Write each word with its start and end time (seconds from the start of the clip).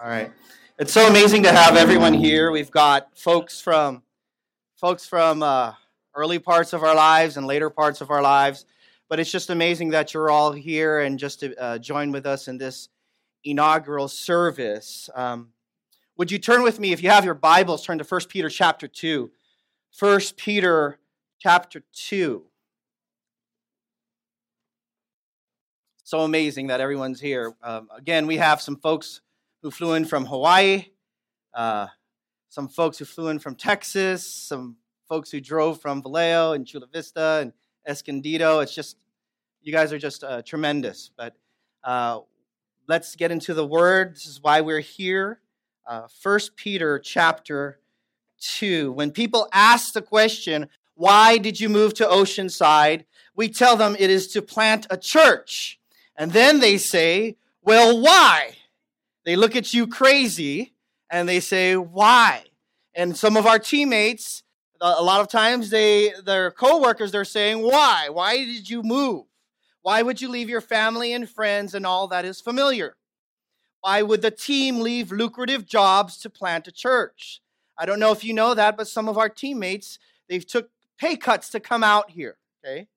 All 0.00 0.08
right. 0.08 0.30
It's 0.78 0.92
so 0.92 1.08
amazing 1.08 1.42
to 1.42 1.50
have 1.50 1.76
everyone 1.76 2.14
here. 2.14 2.52
We've 2.52 2.70
got 2.70 3.18
folks 3.18 3.60
from 3.60 4.04
folks 4.76 5.04
from 5.04 5.42
uh, 5.42 5.72
early 6.14 6.38
parts 6.38 6.72
of 6.72 6.84
our 6.84 6.94
lives 6.94 7.36
and 7.36 7.48
later 7.48 7.68
parts 7.68 8.00
of 8.00 8.08
our 8.12 8.22
lives, 8.22 8.64
but 9.08 9.18
it's 9.18 9.32
just 9.32 9.50
amazing 9.50 9.88
that 9.90 10.14
you're 10.14 10.30
all 10.30 10.52
here 10.52 11.00
and 11.00 11.18
just 11.18 11.40
to 11.40 11.52
uh, 11.60 11.78
join 11.78 12.12
with 12.12 12.26
us 12.26 12.46
in 12.46 12.58
this 12.58 12.90
inaugural 13.42 14.06
service. 14.06 15.10
Um, 15.16 15.48
would 16.16 16.30
you 16.30 16.38
turn 16.38 16.62
with 16.62 16.78
me, 16.78 16.92
if 16.92 17.02
you 17.02 17.10
have 17.10 17.24
your 17.24 17.34
Bibles, 17.34 17.84
turn 17.84 17.98
to 17.98 18.04
1 18.04 18.20
Peter 18.28 18.48
chapter 18.48 18.86
2. 18.86 19.32
1 19.98 20.20
Peter 20.36 21.00
chapter 21.40 21.82
2. 21.92 22.44
So 26.04 26.20
amazing 26.20 26.68
that 26.68 26.80
everyone's 26.80 27.20
here. 27.20 27.52
Um, 27.64 27.88
again, 27.96 28.28
we 28.28 28.36
have 28.36 28.60
some 28.60 28.76
folks 28.76 29.22
who 29.62 29.70
flew 29.70 29.94
in 29.94 30.04
from 30.04 30.26
Hawaii, 30.26 30.86
uh, 31.54 31.88
some 32.48 32.68
folks 32.68 32.98
who 32.98 33.04
flew 33.04 33.28
in 33.28 33.38
from 33.38 33.54
Texas, 33.54 34.26
some 34.26 34.76
folks 35.08 35.30
who 35.30 35.40
drove 35.40 35.80
from 35.80 36.02
Vallejo 36.02 36.52
and 36.52 36.66
Chula 36.66 36.86
Vista 36.92 37.38
and 37.42 37.52
Escondido. 37.86 38.60
It's 38.60 38.74
just, 38.74 38.96
you 39.62 39.72
guys 39.72 39.92
are 39.92 39.98
just 39.98 40.22
uh, 40.22 40.42
tremendous. 40.42 41.10
But 41.16 41.34
uh, 41.82 42.20
let's 42.86 43.16
get 43.16 43.30
into 43.30 43.54
the 43.54 43.66
word. 43.66 44.14
This 44.14 44.26
is 44.26 44.40
why 44.42 44.60
we're 44.60 44.80
here. 44.80 45.40
Uh, 45.86 46.06
First 46.20 46.56
Peter 46.56 46.98
chapter 46.98 47.80
2. 48.40 48.92
When 48.92 49.10
people 49.10 49.48
ask 49.52 49.92
the 49.92 50.02
question, 50.02 50.68
why 50.94 51.38
did 51.38 51.60
you 51.60 51.68
move 51.68 51.94
to 51.94 52.04
Oceanside? 52.04 53.04
We 53.34 53.48
tell 53.48 53.76
them 53.76 53.96
it 53.98 54.10
is 54.10 54.28
to 54.28 54.42
plant 54.42 54.86
a 54.90 54.96
church. 54.96 55.78
And 56.16 56.32
then 56.32 56.60
they 56.60 56.76
say, 56.76 57.36
well, 57.62 58.00
why? 58.00 58.56
They 59.28 59.36
look 59.36 59.54
at 59.56 59.74
you 59.74 59.86
crazy 59.86 60.72
and 61.10 61.28
they 61.28 61.40
say, 61.40 61.76
why? 61.76 62.44
And 62.94 63.14
some 63.14 63.36
of 63.36 63.46
our 63.46 63.58
teammates, 63.58 64.42
a 64.80 65.02
lot 65.02 65.20
of 65.20 65.28
times 65.28 65.68
they 65.68 66.14
their 66.24 66.50
coworkers 66.50 67.12
they're 67.12 67.26
saying, 67.26 67.60
why? 67.60 68.08
Why 68.08 68.38
did 68.38 68.70
you 68.70 68.82
move? 68.82 69.26
Why 69.82 70.00
would 70.00 70.22
you 70.22 70.30
leave 70.30 70.48
your 70.48 70.62
family 70.62 71.12
and 71.12 71.28
friends 71.28 71.74
and 71.74 71.84
all 71.84 72.08
that 72.08 72.24
is 72.24 72.40
familiar? 72.40 72.96
Why 73.82 74.00
would 74.00 74.22
the 74.22 74.30
team 74.30 74.80
leave 74.80 75.12
lucrative 75.12 75.66
jobs 75.66 76.16
to 76.20 76.30
plant 76.30 76.66
a 76.66 76.72
church? 76.72 77.42
I 77.76 77.84
don't 77.84 78.00
know 78.00 78.12
if 78.12 78.24
you 78.24 78.32
know 78.32 78.54
that, 78.54 78.78
but 78.78 78.88
some 78.88 79.10
of 79.10 79.18
our 79.18 79.28
teammates, 79.28 79.98
they've 80.30 80.46
took 80.46 80.70
pay 80.98 81.18
cuts 81.18 81.50
to 81.50 81.60
come 81.60 81.84
out 81.84 82.12
here, 82.12 82.38
okay? 82.64 82.88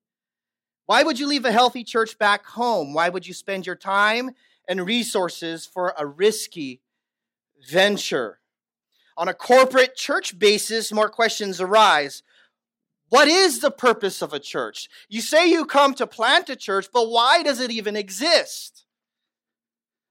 Why 0.86 1.02
would 1.02 1.18
you 1.18 1.26
leave 1.26 1.44
a 1.44 1.52
healthy 1.52 1.84
church 1.84 2.18
back 2.18 2.46
home? 2.46 2.94
Why 2.94 3.10
would 3.10 3.26
you 3.26 3.34
spend 3.34 3.66
your 3.66 3.76
time 3.76 4.30
and 4.72 4.86
resources 4.86 5.66
for 5.66 5.94
a 5.98 6.06
risky 6.06 6.80
venture. 7.70 8.40
On 9.18 9.28
a 9.28 9.34
corporate 9.34 9.94
church 9.94 10.38
basis, 10.38 10.90
more 10.90 11.10
questions 11.10 11.60
arise. 11.60 12.22
What 13.10 13.28
is 13.28 13.60
the 13.60 13.70
purpose 13.70 14.22
of 14.22 14.32
a 14.32 14.40
church? 14.40 14.88
You 15.10 15.20
say 15.20 15.46
you 15.46 15.66
come 15.66 15.92
to 15.96 16.06
plant 16.06 16.48
a 16.48 16.56
church, 16.56 16.86
but 16.90 17.10
why 17.10 17.42
does 17.42 17.60
it 17.60 17.70
even 17.70 17.96
exist? 17.96 18.86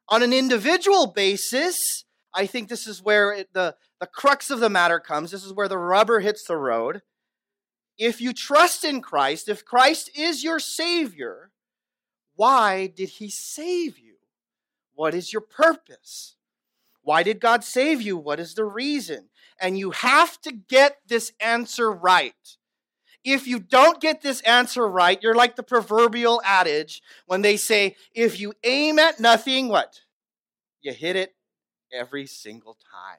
On 0.07 0.21
an 0.21 0.31
individual 0.31 1.07
basis, 1.07 2.05
I 2.31 2.45
think 2.45 2.69
this 2.69 2.85
is 2.85 3.01
where 3.01 3.33
it, 3.33 3.53
the, 3.53 3.75
the 3.99 4.05
crux 4.05 4.51
of 4.51 4.59
the 4.59 4.69
matter 4.69 4.99
comes. 4.99 5.31
This 5.31 5.43
is 5.43 5.53
where 5.53 5.67
the 5.67 5.79
rubber 5.79 6.19
hits 6.19 6.43
the 6.43 6.55
road. 6.55 7.01
If 7.97 8.21
you 8.21 8.31
trust 8.31 8.85
in 8.85 9.01
Christ, 9.01 9.49
if 9.49 9.65
Christ 9.65 10.11
is 10.15 10.43
your 10.43 10.59
Savior, 10.59 11.49
why 12.35 12.85
did 12.85 13.09
He 13.09 13.31
save 13.31 13.97
you? 13.97 14.10
What 15.01 15.15
is 15.15 15.33
your 15.33 15.41
purpose? 15.41 16.35
Why 17.01 17.23
did 17.23 17.39
God 17.39 17.63
save 17.63 18.03
you? 18.03 18.17
What 18.17 18.39
is 18.39 18.53
the 18.53 18.65
reason? 18.65 19.29
And 19.59 19.75
you 19.75 19.89
have 19.89 20.39
to 20.41 20.51
get 20.51 20.99
this 21.07 21.31
answer 21.39 21.91
right. 21.91 22.35
If 23.23 23.47
you 23.47 23.57
don't 23.57 23.99
get 23.99 24.21
this 24.21 24.41
answer 24.41 24.87
right, 24.87 25.19
you're 25.23 25.33
like 25.33 25.55
the 25.55 25.63
proverbial 25.63 26.39
adage 26.45 27.01
when 27.25 27.41
they 27.41 27.57
say, 27.57 27.95
if 28.13 28.39
you 28.39 28.53
aim 28.63 28.99
at 28.99 29.19
nothing, 29.19 29.69
what? 29.69 30.01
You 30.83 30.93
hit 30.93 31.15
it 31.15 31.33
every 31.91 32.27
single 32.27 32.75
time. 32.75 33.17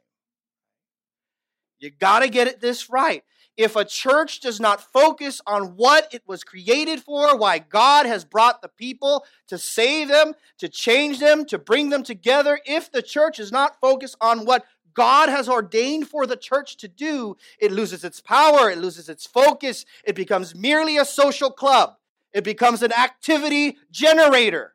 You 1.80 1.90
got 1.90 2.20
to 2.20 2.28
get 2.28 2.46
it 2.46 2.60
this 2.60 2.90
right 2.90 3.24
if 3.56 3.76
a 3.76 3.84
church 3.84 4.40
does 4.40 4.60
not 4.60 4.80
focus 4.80 5.40
on 5.46 5.76
what 5.76 6.12
it 6.12 6.22
was 6.26 6.42
created 6.42 7.00
for, 7.00 7.36
why 7.36 7.58
God 7.58 8.06
has 8.06 8.24
brought 8.24 8.62
the 8.62 8.68
people 8.68 9.24
to 9.48 9.58
save 9.58 10.08
them, 10.08 10.32
to 10.58 10.68
change 10.68 11.18
them, 11.20 11.44
to 11.46 11.58
bring 11.58 11.90
them 11.90 12.02
together, 12.02 12.60
if 12.64 12.90
the 12.90 13.02
church 13.02 13.38
is 13.38 13.52
not 13.52 13.78
focused 13.80 14.16
on 14.20 14.46
what 14.46 14.64
God 14.94 15.28
has 15.28 15.48
ordained 15.48 16.08
for 16.08 16.26
the 16.26 16.36
church 16.36 16.76
to 16.78 16.88
do, 16.88 17.36
it 17.58 17.72
loses 17.72 18.04
its 18.04 18.20
power, 18.20 18.70
it 18.70 18.78
loses 18.78 19.08
its 19.08 19.26
focus, 19.26 19.84
it 20.04 20.14
becomes 20.14 20.54
merely 20.54 20.96
a 20.96 21.04
social 21.04 21.50
club, 21.50 21.96
it 22.32 22.44
becomes 22.44 22.82
an 22.82 22.92
activity 22.92 23.76
generator. 23.90 24.74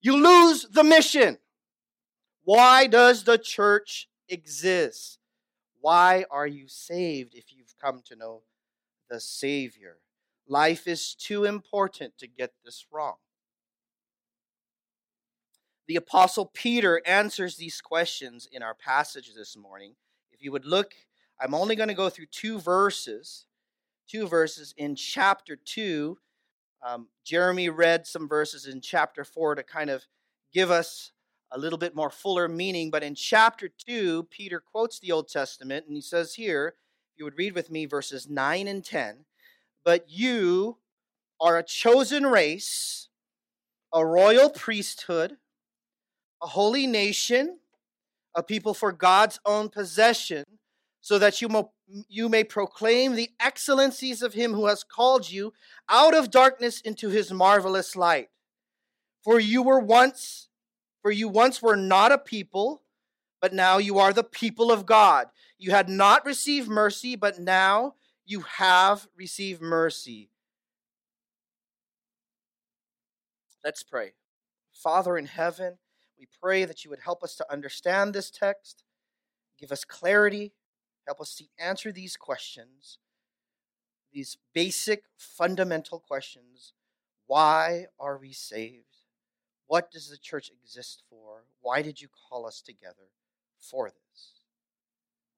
You 0.00 0.16
lose 0.16 0.66
the 0.70 0.84
mission. 0.84 1.38
Why 2.44 2.86
does 2.86 3.24
the 3.24 3.36
church 3.36 4.08
exist? 4.28 5.17
Why 5.80 6.24
are 6.30 6.46
you 6.46 6.68
saved 6.68 7.34
if 7.34 7.52
you've 7.54 7.74
come 7.80 8.02
to 8.06 8.16
know 8.16 8.42
the 9.08 9.20
Savior? 9.20 9.98
Life 10.46 10.86
is 10.86 11.14
too 11.14 11.44
important 11.44 12.18
to 12.18 12.26
get 12.26 12.52
this 12.64 12.86
wrong. 12.90 13.16
The 15.86 15.96
Apostle 15.96 16.50
Peter 16.52 17.00
answers 17.06 17.56
these 17.56 17.80
questions 17.80 18.48
in 18.50 18.62
our 18.62 18.74
passage 18.74 19.32
this 19.34 19.56
morning. 19.56 19.94
If 20.32 20.42
you 20.42 20.52
would 20.52 20.66
look, 20.66 20.92
I'm 21.40 21.54
only 21.54 21.76
going 21.76 21.88
to 21.88 21.94
go 21.94 22.10
through 22.10 22.26
two 22.26 22.58
verses, 22.58 23.46
two 24.06 24.26
verses 24.26 24.74
in 24.76 24.96
chapter 24.96 25.56
2. 25.56 26.18
Um, 26.86 27.08
Jeremy 27.24 27.70
read 27.70 28.06
some 28.06 28.28
verses 28.28 28.66
in 28.66 28.80
chapter 28.80 29.24
4 29.24 29.54
to 29.54 29.62
kind 29.62 29.90
of 29.90 30.04
give 30.52 30.70
us 30.70 31.12
a 31.50 31.58
little 31.58 31.78
bit 31.78 31.94
more 31.94 32.10
fuller 32.10 32.48
meaning. 32.48 32.90
But 32.90 33.02
in 33.02 33.14
chapter 33.14 33.68
2, 33.68 34.24
Peter 34.24 34.60
quotes 34.60 34.98
the 34.98 35.12
Old 35.12 35.28
Testament, 35.28 35.86
and 35.86 35.96
he 35.96 36.02
says 36.02 36.34
here, 36.34 36.74
you 37.16 37.24
would 37.24 37.38
read 37.38 37.54
with 37.54 37.70
me 37.70 37.84
verses 37.84 38.28
9 38.28 38.68
and 38.68 38.84
10, 38.84 39.24
but 39.84 40.08
you 40.08 40.78
are 41.40 41.58
a 41.58 41.62
chosen 41.64 42.26
race, 42.26 43.08
a 43.92 44.04
royal 44.04 44.50
priesthood, 44.50 45.36
a 46.42 46.46
holy 46.46 46.86
nation, 46.86 47.58
a 48.34 48.42
people 48.42 48.72
for 48.72 48.92
God's 48.92 49.40
own 49.44 49.68
possession, 49.68 50.44
so 51.00 51.18
that 51.18 51.40
you, 51.40 51.48
you 52.08 52.28
may 52.28 52.44
proclaim 52.44 53.14
the 53.14 53.30
excellencies 53.40 54.22
of 54.22 54.34
him 54.34 54.52
who 54.52 54.66
has 54.66 54.84
called 54.84 55.30
you 55.30 55.52
out 55.88 56.14
of 56.14 56.30
darkness 56.30 56.80
into 56.80 57.08
his 57.08 57.32
marvelous 57.32 57.96
light. 57.96 58.28
For 59.24 59.40
you 59.40 59.62
were 59.62 59.80
once 59.80 60.47
for 61.02 61.10
you 61.10 61.28
once 61.28 61.62
were 61.62 61.76
not 61.76 62.12
a 62.12 62.18
people, 62.18 62.82
but 63.40 63.52
now 63.52 63.78
you 63.78 63.98
are 63.98 64.12
the 64.12 64.24
people 64.24 64.72
of 64.72 64.86
God. 64.86 65.28
You 65.58 65.70
had 65.70 65.88
not 65.88 66.26
received 66.26 66.68
mercy, 66.68 67.16
but 67.16 67.38
now 67.38 67.94
you 68.26 68.40
have 68.40 69.06
received 69.16 69.62
mercy. 69.62 70.30
Let's 73.64 73.82
pray. 73.82 74.12
Father 74.72 75.18
in 75.18 75.26
heaven, 75.26 75.78
we 76.18 76.26
pray 76.40 76.64
that 76.64 76.84
you 76.84 76.90
would 76.90 77.00
help 77.00 77.22
us 77.22 77.36
to 77.36 77.52
understand 77.52 78.12
this 78.14 78.30
text, 78.30 78.82
give 79.58 79.70
us 79.70 79.84
clarity, 79.84 80.52
help 81.06 81.20
us 81.20 81.34
to 81.36 81.44
answer 81.58 81.92
these 81.92 82.16
questions, 82.16 82.98
these 84.12 84.36
basic, 84.54 85.04
fundamental 85.16 86.00
questions. 86.00 86.72
Why 87.26 87.86
are 88.00 88.18
we 88.18 88.32
saved? 88.32 88.87
What 89.68 89.90
does 89.90 90.08
the 90.08 90.16
church 90.16 90.50
exist 90.50 91.02
for? 91.08 91.44
Why 91.60 91.82
did 91.82 92.00
you 92.00 92.08
call 92.08 92.46
us 92.46 92.62
together 92.62 93.12
for 93.58 93.90
this? 93.90 94.40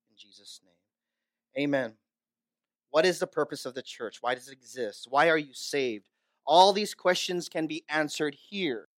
In 0.08 0.16
Jesus' 0.16 0.60
name. 0.64 1.64
Amen. 1.64 1.94
What 2.90 3.04
is 3.04 3.18
the 3.18 3.26
purpose 3.26 3.66
of 3.66 3.74
the 3.74 3.82
church? 3.82 4.18
Why 4.20 4.34
does 4.34 4.48
it 4.48 4.52
exist? 4.52 5.06
Why 5.10 5.28
are 5.28 5.38
you 5.38 5.52
saved? 5.52 6.08
All 6.46 6.72
these 6.72 6.94
questions 6.94 7.48
can 7.48 7.66
be 7.66 7.84
answered 7.88 8.36
here. 8.48 8.88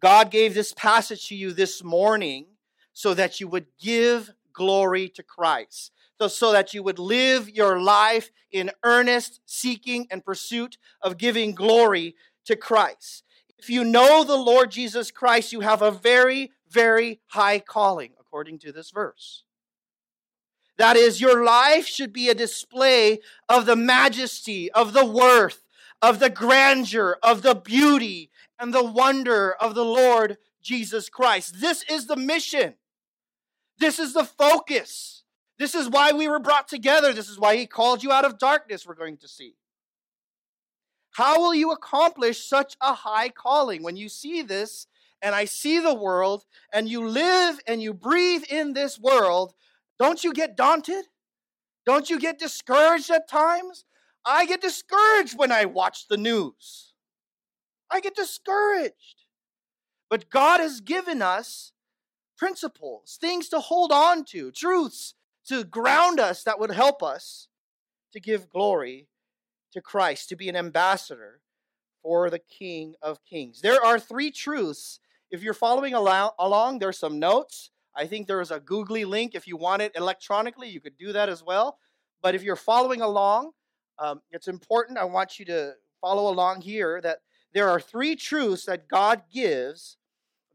God 0.00 0.30
gave 0.30 0.54
this 0.54 0.72
passage 0.72 1.28
to 1.28 1.34
you 1.34 1.52
this 1.52 1.84
morning 1.84 2.46
so 2.92 3.14
that 3.14 3.38
you 3.38 3.48
would 3.48 3.66
give 3.80 4.32
glory 4.52 5.08
to 5.10 5.22
Christ. 5.22 5.92
So, 6.20 6.28
so 6.28 6.52
that 6.52 6.72
you 6.72 6.82
would 6.82 6.98
live 6.98 7.50
your 7.50 7.80
life 7.80 8.30
in 8.50 8.70
earnest 8.84 9.40
seeking 9.44 10.06
and 10.10 10.24
pursuit 10.24 10.78
of 11.00 11.18
giving 11.18 11.54
glory 11.54 12.14
to 12.44 12.56
Christ. 12.56 13.24
If 13.62 13.70
you 13.70 13.84
know 13.84 14.24
the 14.24 14.34
Lord 14.34 14.72
Jesus 14.72 15.12
Christ, 15.12 15.52
you 15.52 15.60
have 15.60 15.82
a 15.82 15.92
very, 15.92 16.50
very 16.68 17.20
high 17.28 17.60
calling, 17.60 18.10
according 18.18 18.58
to 18.58 18.72
this 18.72 18.90
verse. 18.90 19.44
That 20.78 20.96
is, 20.96 21.20
your 21.20 21.44
life 21.44 21.86
should 21.86 22.12
be 22.12 22.28
a 22.28 22.34
display 22.34 23.20
of 23.48 23.66
the 23.66 23.76
majesty, 23.76 24.68
of 24.72 24.92
the 24.92 25.06
worth, 25.06 25.62
of 26.02 26.18
the 26.18 26.28
grandeur, 26.28 27.18
of 27.22 27.42
the 27.42 27.54
beauty, 27.54 28.32
and 28.58 28.74
the 28.74 28.82
wonder 28.82 29.52
of 29.52 29.76
the 29.76 29.84
Lord 29.84 30.38
Jesus 30.60 31.08
Christ. 31.08 31.60
This 31.60 31.84
is 31.88 32.08
the 32.08 32.16
mission. 32.16 32.74
This 33.78 34.00
is 34.00 34.12
the 34.12 34.24
focus. 34.24 35.22
This 35.60 35.76
is 35.76 35.88
why 35.88 36.10
we 36.10 36.26
were 36.26 36.40
brought 36.40 36.66
together. 36.66 37.12
This 37.12 37.28
is 37.28 37.38
why 37.38 37.56
he 37.56 37.68
called 37.68 38.02
you 38.02 38.10
out 38.10 38.24
of 38.24 38.38
darkness, 38.38 38.84
we're 38.84 38.96
going 38.96 39.18
to 39.18 39.28
see. 39.28 39.54
How 41.12 41.40
will 41.40 41.54
you 41.54 41.70
accomplish 41.70 42.46
such 42.46 42.76
a 42.80 42.94
high 42.94 43.28
calling 43.28 43.82
when 43.82 43.96
you 43.96 44.08
see 44.08 44.42
this 44.42 44.86
and 45.20 45.34
I 45.34 45.44
see 45.44 45.78
the 45.78 45.94
world 45.94 46.44
and 46.72 46.88
you 46.88 47.06
live 47.06 47.60
and 47.66 47.82
you 47.82 47.92
breathe 47.92 48.44
in 48.48 48.72
this 48.72 48.98
world? 48.98 49.54
Don't 49.98 50.24
you 50.24 50.32
get 50.32 50.56
daunted? 50.56 51.04
Don't 51.84 52.08
you 52.08 52.18
get 52.18 52.38
discouraged 52.38 53.10
at 53.10 53.28
times? 53.28 53.84
I 54.24 54.46
get 54.46 54.62
discouraged 54.62 55.36
when 55.36 55.52
I 55.52 55.66
watch 55.66 56.08
the 56.08 56.16
news. 56.16 56.94
I 57.90 58.00
get 58.00 58.14
discouraged. 58.14 59.24
But 60.08 60.30
God 60.30 60.60
has 60.60 60.80
given 60.80 61.20
us 61.20 61.72
principles, 62.38 63.18
things 63.20 63.48
to 63.50 63.60
hold 63.60 63.92
on 63.92 64.24
to, 64.26 64.50
truths 64.50 65.14
to 65.48 65.64
ground 65.64 66.20
us 66.20 66.42
that 66.44 66.58
would 66.58 66.70
help 66.70 67.02
us 67.02 67.48
to 68.12 68.20
give 68.20 68.48
glory 68.48 69.08
to 69.72 69.80
Christ, 69.80 70.28
to 70.28 70.36
be 70.36 70.48
an 70.48 70.56
ambassador 70.56 71.40
for 72.02 72.30
the 72.30 72.38
King 72.38 72.94
of 73.00 73.24
Kings. 73.24 73.60
There 73.60 73.82
are 73.84 73.98
three 73.98 74.30
truths. 74.30 74.98
If 75.30 75.42
you're 75.42 75.54
following 75.54 75.94
along, 75.94 76.78
there's 76.78 76.98
some 76.98 77.18
notes. 77.18 77.70
I 77.94 78.06
think 78.06 78.26
there 78.26 78.40
is 78.40 78.50
a 78.50 78.60
googly 78.60 79.04
link. 79.04 79.34
If 79.34 79.46
you 79.46 79.56
want 79.56 79.82
it 79.82 79.92
electronically, 79.94 80.68
you 80.68 80.80
could 80.80 80.96
do 80.98 81.12
that 81.12 81.28
as 81.28 81.42
well. 81.42 81.78
But 82.22 82.34
if 82.34 82.42
you're 82.42 82.56
following 82.56 83.02
along, 83.02 83.52
um, 83.98 84.20
it's 84.30 84.48
important. 84.48 84.98
I 84.98 85.04
want 85.04 85.38
you 85.38 85.44
to 85.46 85.74
follow 86.00 86.32
along 86.32 86.62
here 86.62 87.00
that 87.02 87.18
there 87.54 87.68
are 87.68 87.80
three 87.80 88.16
truths 88.16 88.64
that 88.66 88.88
God 88.88 89.22
gives 89.32 89.96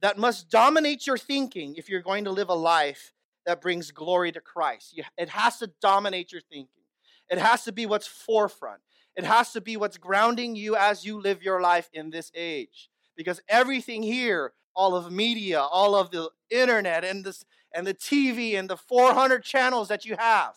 that 0.02 0.18
must 0.18 0.50
dominate 0.50 1.08
your 1.08 1.18
thinking 1.18 1.76
if 1.76 1.90
you're 1.90 2.02
going 2.02 2.26
to 2.26 2.32
live 2.32 2.50
a 2.50 2.56
life 2.56 3.14
that 3.46 3.62
brings 3.62 3.92
glory 3.92 4.32
to 4.32 4.42
Christ. 4.42 5.00
It 5.18 5.30
has 5.30 5.58
to 5.60 5.72
dominate 5.82 6.32
your 6.32 6.42
thinking, 6.42 6.84
it 7.30 7.38
has 7.38 7.64
to 7.64 7.72
be 7.72 7.86
what's 7.86 8.08
forefront. 8.08 8.82
It 9.18 9.26
has 9.26 9.52
to 9.54 9.62
be 9.62 9.76
what's 9.76 9.98
grounding 9.98 10.56
you 10.56 10.78
as 10.78 11.04
you 11.04 11.20
live 11.20 11.42
your 11.42 11.60
life 11.60 11.90
in 11.92 12.12
this 12.12 12.32
age. 12.36 12.90
Because 13.18 13.42
everything 13.50 14.04
here, 14.04 14.54
all 14.76 14.96
of 14.96 15.12
media, 15.12 15.60
all 15.60 15.96
of 15.96 16.12
the 16.12 16.30
internet 16.52 17.04
and 17.04 17.26
this 17.26 17.44
and 17.74 17.86
the 17.86 17.96
TV 17.96 18.58
and 18.58 18.70
the 18.70 18.78
400 18.78 19.44
channels 19.44 19.88
that 19.90 20.06
you 20.06 20.16
have. 20.18 20.54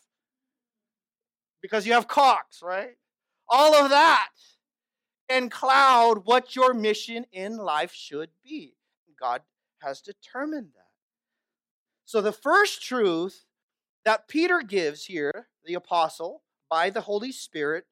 Because 1.63 1.87
you 1.87 1.95
have 1.95 2.07
Cox, 2.07 2.63
right? 2.63 2.97
All 3.49 3.75
of 3.75 3.91
that 3.91 4.29
can 5.29 5.49
cloud 5.49 6.23
what 6.25 6.55
your 6.55 6.75
mission 6.75 7.27
in 7.33 7.57
life 7.57 7.93
should 7.93 8.31
be. 8.45 8.77
God 9.19 9.43
has 9.83 10.01
determined 10.01 10.69
that. 10.75 10.87
So 12.05 12.21
the 12.21 12.33
first 12.33 12.83
truth 12.83 13.45
that 14.05 14.29
Peter 14.29 14.61
gives 14.61 15.05
here, 15.05 15.49
the 15.65 15.75
apostle, 15.75 16.43
by 16.71 16.91
the 16.91 17.03
Holy 17.03 17.33
Spirit, 17.33 17.85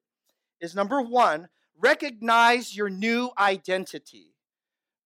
is 0.61 0.75
number 0.75 1.01
one, 1.01 1.49
recognize 1.77 2.75
your 2.75 2.89
new 2.89 3.31
identity. 3.37 4.33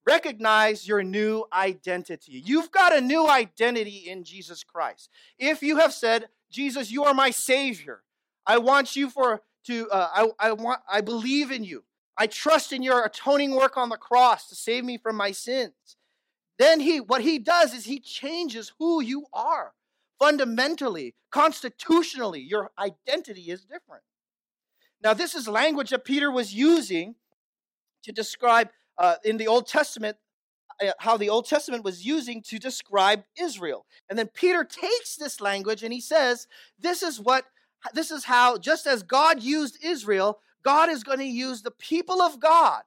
Recognize 0.05 0.87
your 0.87 1.01
new 1.01 1.45
identity. 1.53 2.41
You've 2.45 2.71
got 2.71 2.95
a 2.95 2.99
new 2.99 3.27
identity 3.27 4.03
in 4.07 4.23
Jesus 4.23 4.63
Christ. 4.63 5.09
If 5.39 5.63
you 5.63 5.77
have 5.77 5.93
said, 5.93 6.27
Jesus, 6.51 6.91
you 6.91 7.05
are 7.05 7.13
my 7.13 7.31
Savior, 7.31 8.01
I 8.45 8.57
want 8.57 8.95
you 8.95 9.09
for 9.09 9.41
to 9.65 9.89
uh, 9.89 10.09
I, 10.13 10.49
I 10.49 10.51
want 10.51 10.81
I 10.91 11.01
believe 11.01 11.51
in 11.51 11.63
you. 11.63 11.83
I 12.17 12.27
trust 12.27 12.73
in 12.73 12.83
your 12.83 13.03
atoning 13.03 13.55
work 13.55 13.77
on 13.77 13.89
the 13.89 13.97
cross 13.97 14.49
to 14.49 14.55
save 14.55 14.83
me 14.83 14.97
from 14.97 15.15
my 15.15 15.31
sins. 15.31 15.73
Then 16.59 16.79
he 16.79 16.99
what 16.99 17.21
he 17.21 17.39
does 17.39 17.73
is 17.73 17.85
he 17.85 17.99
changes 17.99 18.73
who 18.77 19.01
you 19.01 19.25
are. 19.33 19.73
Fundamentally, 20.19 21.15
constitutionally, 21.31 22.41
your 22.41 22.71
identity 22.77 23.49
is 23.49 23.61
different. 23.61 24.03
Now, 25.03 25.13
this 25.13 25.35
is 25.35 25.47
language 25.47 25.89
that 25.89 26.05
Peter 26.05 26.31
was 26.31 26.53
using 26.53 27.15
to 28.03 28.11
describe 28.11 28.69
uh, 28.97 29.15
in 29.25 29.37
the 29.37 29.47
Old 29.47 29.67
Testament 29.67 30.17
uh, 30.81 30.91
how 30.99 31.17
the 31.17 31.29
Old 31.29 31.45
Testament 31.45 31.83
was 31.83 32.05
using 32.05 32.41
to 32.43 32.57
describe 32.57 33.23
Israel. 33.39 33.85
And 34.09 34.17
then 34.17 34.27
Peter 34.27 34.63
takes 34.63 35.15
this 35.15 35.41
language 35.41 35.83
and 35.83 35.93
he 35.93 35.99
says, 35.99 36.47
This 36.79 37.03
is 37.03 37.19
what, 37.19 37.45
this 37.93 38.11
is 38.11 38.23
how, 38.25 38.57
just 38.57 38.87
as 38.87 39.03
God 39.03 39.43
used 39.43 39.83
Israel, 39.83 40.39
God 40.63 40.89
is 40.89 41.03
going 41.03 41.19
to 41.19 41.25
use 41.25 41.61
the 41.61 41.71
people 41.71 42.21
of 42.21 42.39
God. 42.39 42.83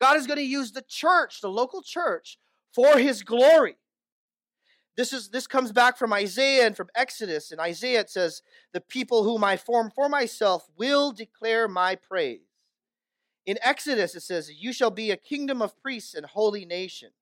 God 0.00 0.16
is 0.16 0.26
going 0.26 0.38
to 0.38 0.44
use 0.44 0.72
the 0.72 0.84
church, 0.86 1.40
the 1.40 1.48
local 1.48 1.82
church, 1.82 2.38
for 2.72 2.98
his 2.98 3.22
glory. 3.22 3.76
This 4.96 5.12
is 5.12 5.28
this 5.28 5.46
comes 5.46 5.72
back 5.72 5.98
from 5.98 6.12
Isaiah 6.12 6.66
and 6.66 6.76
from 6.76 6.88
Exodus. 6.94 7.52
In 7.52 7.60
Isaiah 7.60 8.00
it 8.00 8.10
says, 8.10 8.42
"The 8.72 8.80
people 8.80 9.24
whom 9.24 9.44
I 9.44 9.56
form 9.56 9.90
for 9.90 10.08
myself 10.08 10.70
will 10.76 11.12
declare 11.12 11.68
my 11.68 11.96
praise." 11.96 12.40
In 13.44 13.58
Exodus 13.60 14.14
it 14.14 14.22
says, 14.22 14.50
"You 14.50 14.72
shall 14.72 14.90
be 14.90 15.10
a 15.10 15.16
kingdom 15.16 15.60
of 15.60 15.76
priests 15.76 16.14
and 16.14 16.24
holy 16.24 16.64
nation." 16.64 17.12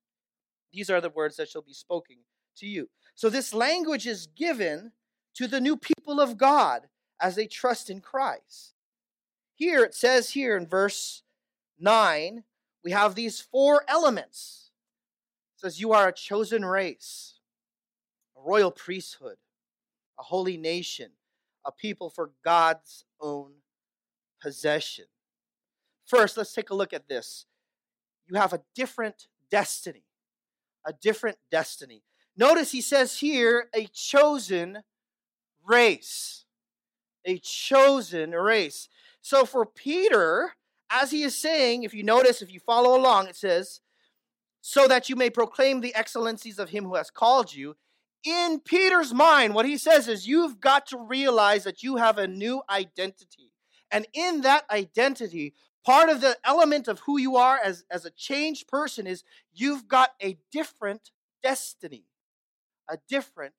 These 0.72 0.88
are 0.88 1.00
the 1.00 1.10
words 1.10 1.36
that 1.36 1.48
shall 1.48 1.62
be 1.62 1.74
spoken 1.74 2.24
to 2.56 2.66
you. 2.66 2.90
So 3.16 3.28
this 3.28 3.52
language 3.52 4.06
is 4.06 4.28
given 4.28 4.92
to 5.34 5.48
the 5.48 5.60
new 5.60 5.76
people 5.76 6.20
of 6.20 6.38
God 6.38 6.88
as 7.20 7.34
they 7.34 7.48
trust 7.48 7.90
in 7.90 8.00
Christ. 8.00 8.74
Here 9.54 9.84
it 9.84 9.94
says 9.94 10.30
here 10.30 10.56
in 10.56 10.66
verse 10.66 11.22
9, 11.78 12.44
we 12.82 12.92
have 12.92 13.14
these 13.14 13.40
four 13.40 13.84
elements. 13.88 14.70
It 15.56 15.60
says 15.60 15.80
you 15.80 15.92
are 15.92 16.08
a 16.08 16.12
chosen 16.12 16.64
race 16.64 17.33
royal 18.44 18.70
priesthood, 18.70 19.36
a 20.18 20.22
holy 20.22 20.56
nation, 20.56 21.10
a 21.64 21.72
people 21.72 22.10
for 22.10 22.30
God's 22.44 23.04
own 23.20 23.52
possession. 24.40 25.06
First, 26.04 26.36
let's 26.36 26.52
take 26.52 26.70
a 26.70 26.74
look 26.74 26.92
at 26.92 27.08
this. 27.08 27.46
You 28.26 28.36
have 28.36 28.52
a 28.52 28.62
different 28.74 29.28
destiny. 29.50 30.04
A 30.86 30.92
different 30.92 31.38
destiny. 31.50 32.02
Notice 32.36 32.72
he 32.72 32.80
says 32.80 33.18
here, 33.18 33.68
a 33.74 33.86
chosen 33.86 34.82
race. 35.66 36.44
A 37.24 37.38
chosen 37.38 38.32
race. 38.32 38.88
So 39.22 39.46
for 39.46 39.64
Peter, 39.64 40.52
as 40.90 41.10
he 41.10 41.22
is 41.22 41.34
saying, 41.36 41.84
if 41.84 41.94
you 41.94 42.02
notice, 42.02 42.42
if 42.42 42.52
you 42.52 42.60
follow 42.60 42.98
along, 42.98 43.28
it 43.28 43.36
says, 43.36 43.80
so 44.60 44.86
that 44.88 45.08
you 45.08 45.16
may 45.16 45.30
proclaim 45.30 45.80
the 45.80 45.94
excellencies 45.94 46.58
of 46.58 46.70
him 46.70 46.84
who 46.84 46.96
has 46.96 47.10
called 47.10 47.54
you 47.54 47.76
in 48.24 48.60
Peter's 48.60 49.12
mind, 49.12 49.54
what 49.54 49.66
he 49.66 49.76
says 49.76 50.08
is, 50.08 50.26
you've 50.26 50.60
got 50.60 50.86
to 50.88 50.98
realize 50.98 51.64
that 51.64 51.82
you 51.82 51.96
have 51.96 52.18
a 52.18 52.26
new 52.26 52.62
identity. 52.70 53.52
And 53.90 54.06
in 54.14 54.40
that 54.40 54.64
identity, 54.70 55.54
part 55.84 56.08
of 56.08 56.20
the 56.20 56.36
element 56.42 56.88
of 56.88 57.00
who 57.00 57.18
you 57.18 57.36
are 57.36 57.58
as, 57.62 57.84
as 57.90 58.04
a 58.04 58.10
changed 58.10 58.66
person 58.66 59.06
is 59.06 59.24
you've 59.52 59.86
got 59.86 60.10
a 60.22 60.38
different 60.50 61.10
destiny. 61.42 62.06
A 62.88 62.98
different 63.08 63.54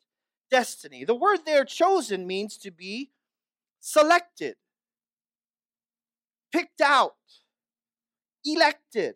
destiny. 0.50 1.06
The 1.06 1.16
word 1.16 1.40
there, 1.46 1.64
chosen, 1.64 2.28
means 2.28 2.58
to 2.58 2.72
be 2.72 3.12
selected, 3.80 4.56
picked 6.52 6.82
out, 6.82 7.16
elected. 8.44 9.16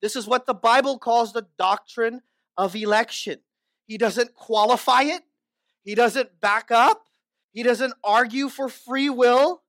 This 0.00 0.16
is 0.16 0.26
what 0.26 0.46
the 0.46 0.54
Bible 0.54 0.98
calls 0.98 1.32
the 1.32 1.46
doctrine 1.58 2.22
of 2.56 2.74
election. 2.76 3.38
He 3.92 3.98
doesn't 3.98 4.34
qualify 4.34 5.02
it, 5.02 5.20
he 5.84 5.94
doesn't 5.94 6.40
back 6.40 6.70
up, 6.70 7.08
he 7.50 7.62
doesn't 7.62 7.92
argue 8.02 8.48
for 8.48 8.70
free 8.70 9.10
will. 9.10 9.60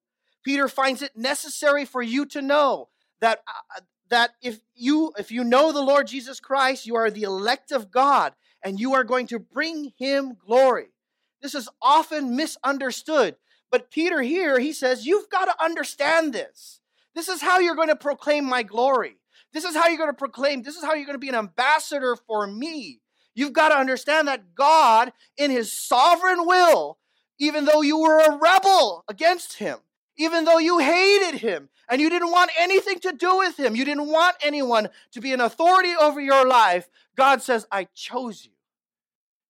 Peter 0.45 0.69
finds 0.69 1.01
it 1.01 1.17
necessary 1.17 1.83
for 1.83 2.01
you 2.01 2.25
to 2.27 2.41
know 2.41 2.87
that 3.19 3.43
uh, 3.45 3.81
that 4.07 4.31
if 4.41 4.61
you 4.75 5.11
if 5.17 5.29
you 5.29 5.43
know 5.43 5.73
the 5.73 5.81
Lord 5.81 6.07
Jesus 6.07 6.39
Christ, 6.39 6.85
you 6.85 6.95
are 6.95 7.11
the 7.11 7.23
elect 7.23 7.73
of 7.73 7.91
God 7.91 8.31
and 8.63 8.79
you 8.79 8.93
are 8.93 9.03
going 9.03 9.27
to 9.27 9.39
bring 9.39 9.91
him 9.97 10.37
glory. 10.39 10.93
This 11.41 11.53
is 11.53 11.67
often 11.81 12.37
misunderstood, 12.37 13.35
but 13.69 13.91
Peter 13.91 14.21
here 14.21 14.57
he 14.57 14.71
says 14.71 15.05
you've 15.05 15.29
got 15.29 15.45
to 15.45 15.61
understand 15.61 16.31
this. 16.31 16.79
This 17.13 17.27
is 17.27 17.41
how 17.41 17.59
you're 17.59 17.75
going 17.75 17.89
to 17.89 17.97
proclaim 17.97 18.45
my 18.45 18.63
glory. 18.63 19.17
This 19.51 19.65
is 19.65 19.75
how 19.75 19.89
you're 19.89 19.97
going 19.97 20.11
to 20.11 20.13
proclaim, 20.13 20.63
this 20.63 20.77
is 20.77 20.83
how 20.85 20.93
you're 20.93 21.05
going 21.05 21.15
to 21.15 21.19
be 21.19 21.27
an 21.27 21.35
ambassador 21.35 22.15
for 22.15 22.47
me. 22.47 23.01
You've 23.35 23.53
got 23.53 23.69
to 23.69 23.77
understand 23.77 24.27
that 24.27 24.55
God, 24.55 25.11
in 25.37 25.51
his 25.51 25.71
sovereign 25.71 26.45
will, 26.45 26.97
even 27.39 27.65
though 27.65 27.81
you 27.81 27.99
were 27.99 28.19
a 28.19 28.37
rebel 28.37 29.03
against 29.07 29.57
him, 29.57 29.79
even 30.17 30.45
though 30.45 30.59
you 30.59 30.77
hated 30.79 31.39
him 31.39 31.69
and 31.89 31.99
you 31.99 32.09
didn't 32.09 32.31
want 32.31 32.51
anything 32.57 32.99
to 32.99 33.11
do 33.11 33.37
with 33.37 33.59
him, 33.59 33.75
you 33.75 33.85
didn't 33.85 34.07
want 34.07 34.35
anyone 34.43 34.89
to 35.11 35.21
be 35.21 35.33
an 35.33 35.41
authority 35.41 35.93
over 35.99 36.21
your 36.21 36.47
life, 36.47 36.87
God 37.15 37.41
says, 37.41 37.65
I 37.71 37.87
chose 37.95 38.45
you 38.45 38.51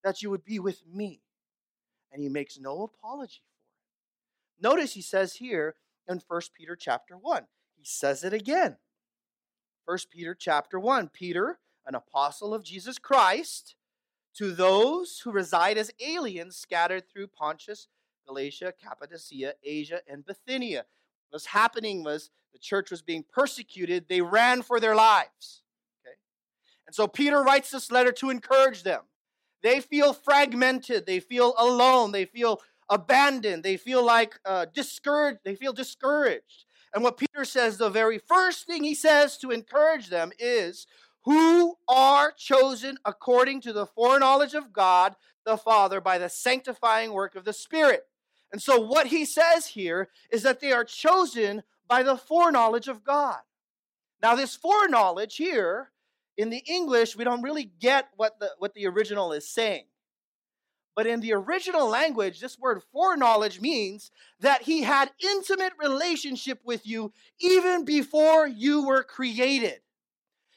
that 0.04 0.22
you 0.22 0.30
would 0.30 0.46
be 0.46 0.60
with 0.60 0.82
me. 0.88 1.22
And 2.12 2.22
he 2.22 2.30
makes 2.30 2.60
no 2.60 2.84
apology 2.84 3.42
for 3.52 4.62
it. 4.62 4.64
Notice 4.64 4.94
he 4.94 5.02
says 5.02 5.36
here 5.36 5.76
in 6.08 6.22
1 6.26 6.42
Peter 6.56 6.76
chapter 6.76 7.18
1, 7.18 7.44
he 7.76 7.84
says 7.84 8.24
it 8.24 8.34
again. 8.34 8.78
1 9.86 9.98
Peter 10.10 10.36
chapter 10.38 10.80
1, 10.80 11.10
Peter, 11.10 11.60
an 11.86 11.96
apostle 11.96 12.54
of 12.54 12.64
Jesus 12.64 12.98
Christ, 12.98 13.76
to 14.36 14.52
those 14.52 15.20
who 15.20 15.32
reside 15.32 15.78
as 15.78 15.92
aliens 16.00 16.56
scattered 16.56 17.04
through 17.08 17.28
Pontus, 17.28 17.88
Galatia, 18.26 18.74
Cappadocia, 18.82 19.54
Asia, 19.64 20.02
and 20.08 20.26
Bithynia. 20.26 20.86
What 21.30 21.36
was 21.38 21.46
happening 21.48 22.04
was 22.04 22.32
the 22.52 22.60
church 22.60 22.90
was 22.90 23.02
being 23.02 23.26
persecuted. 23.32 24.06
They 24.08 24.22
ran 24.22 24.62
for 24.62 24.80
their 24.80 24.96
lives. 24.96 25.64
Okay? 26.04 26.16
And 26.88 26.96
so 26.96 27.08
Peter 27.08 27.44
writes 27.44 27.72
this 27.72 27.92
letter 27.92 28.12
to 28.14 28.30
encourage 28.30 28.84
them. 28.84 29.02
They 29.62 29.80
feel 29.80 30.14
fragmented. 30.14 31.06
They 31.06 31.20
feel 31.20 31.54
alone. 31.58 32.12
They 32.12 32.26
feel 32.26 32.62
abandoned. 32.90 33.64
They 33.64 33.78
feel 33.78 34.06
like 34.06 34.40
uh, 34.46 34.66
discouraged. 34.74 35.40
They 35.44 35.56
feel 35.56 35.74
discouraged. 35.74 36.66
And 36.94 37.04
what 37.04 37.18
Peter 37.18 37.46
says, 37.46 37.78
the 37.78 37.90
very 37.90 38.20
first 38.20 38.68
thing 38.68 38.84
he 38.84 38.94
says 38.94 39.38
to 39.40 39.52
encourage 39.52 40.10
them 40.10 40.32
is, 40.38 40.86
who 41.26 41.76
are 41.88 42.32
chosen 42.32 42.98
according 43.06 43.62
to 43.62 43.74
the 43.74 43.86
foreknowledge 43.86 44.54
of 44.54 44.74
God 44.74 45.16
the 45.46 45.58
Father 45.58 46.00
by 46.02 46.18
the 46.18 46.30
sanctifying 46.30 47.12
work 47.12 47.36
of 47.36 47.46
the 47.46 47.54
Spirit. 47.54 48.06
And 48.52 48.62
so, 48.62 48.80
what 48.80 49.08
he 49.08 49.26
says 49.26 49.68
here 49.68 50.10
is 50.32 50.44
that 50.44 50.60
they 50.60 50.72
are 50.72 50.84
chosen 50.84 51.64
by 51.88 52.04
the 52.04 52.18
foreknowledge 52.18 52.88
of 52.88 53.04
God. 53.04 53.40
Now, 54.22 54.36
this 54.36 54.56
foreknowledge 54.56 55.36
here 55.36 55.92
in 56.38 56.50
the 56.50 56.64
English, 56.68 57.16
we 57.16 57.24
don't 57.24 57.42
really 57.42 57.72
get 57.80 58.10
what 58.16 58.40
the, 58.40 58.52
what 58.58 58.74
the 58.74 58.88
original 58.88 59.34
is 59.34 59.50
saying. 59.50 59.86
But 60.96 61.08
in 61.08 61.22
the 61.22 61.34
original 61.34 61.88
language, 61.88 62.40
this 62.40 62.60
word 62.60 62.82
foreknowledge 62.92 63.60
means 63.60 64.12
that 64.40 64.62
he 64.62 64.84
had 64.84 65.12
intimate 65.20 65.74
relationship 65.80 66.60
with 66.64 66.86
you 66.86 67.12
even 67.40 67.84
before 67.84 68.48
you 68.48 68.86
were 68.86 69.04
created. 69.04 69.82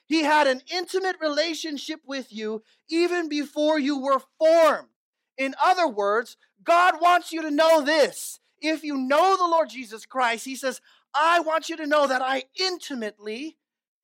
He 0.07 0.23
had 0.23 0.47
an 0.47 0.63
intimate 0.73 1.17
relationship 1.21 2.01
with 2.07 2.33
you 2.33 2.63
even 2.89 3.29
before 3.29 3.79
you 3.79 3.99
were 3.99 4.21
formed. 4.39 4.89
In 5.37 5.55
other 5.63 5.89
words, 5.89 6.37
God 6.63 7.01
wants 7.01 7.33
you 7.33 7.43
to 7.43 7.51
know 7.51 7.83
this. 7.83 8.41
If 8.61 8.83
you 8.85 8.97
know 8.97 9.37
the 9.37 9.45
Lord 9.45 9.69
Jesus 9.69 10.07
Christ, 10.07 10.45
He 10.45 10.57
says, 10.57 10.81
I 11.15 11.41
want 11.41 11.69
you 11.69 11.77
to 11.77 11.87
know 11.87 12.07
that 12.07 12.23
I 12.23 12.45
intimately, 12.59 13.57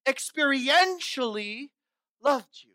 experientially 0.06 1.70
loved 2.22 2.62
you. 2.62 2.72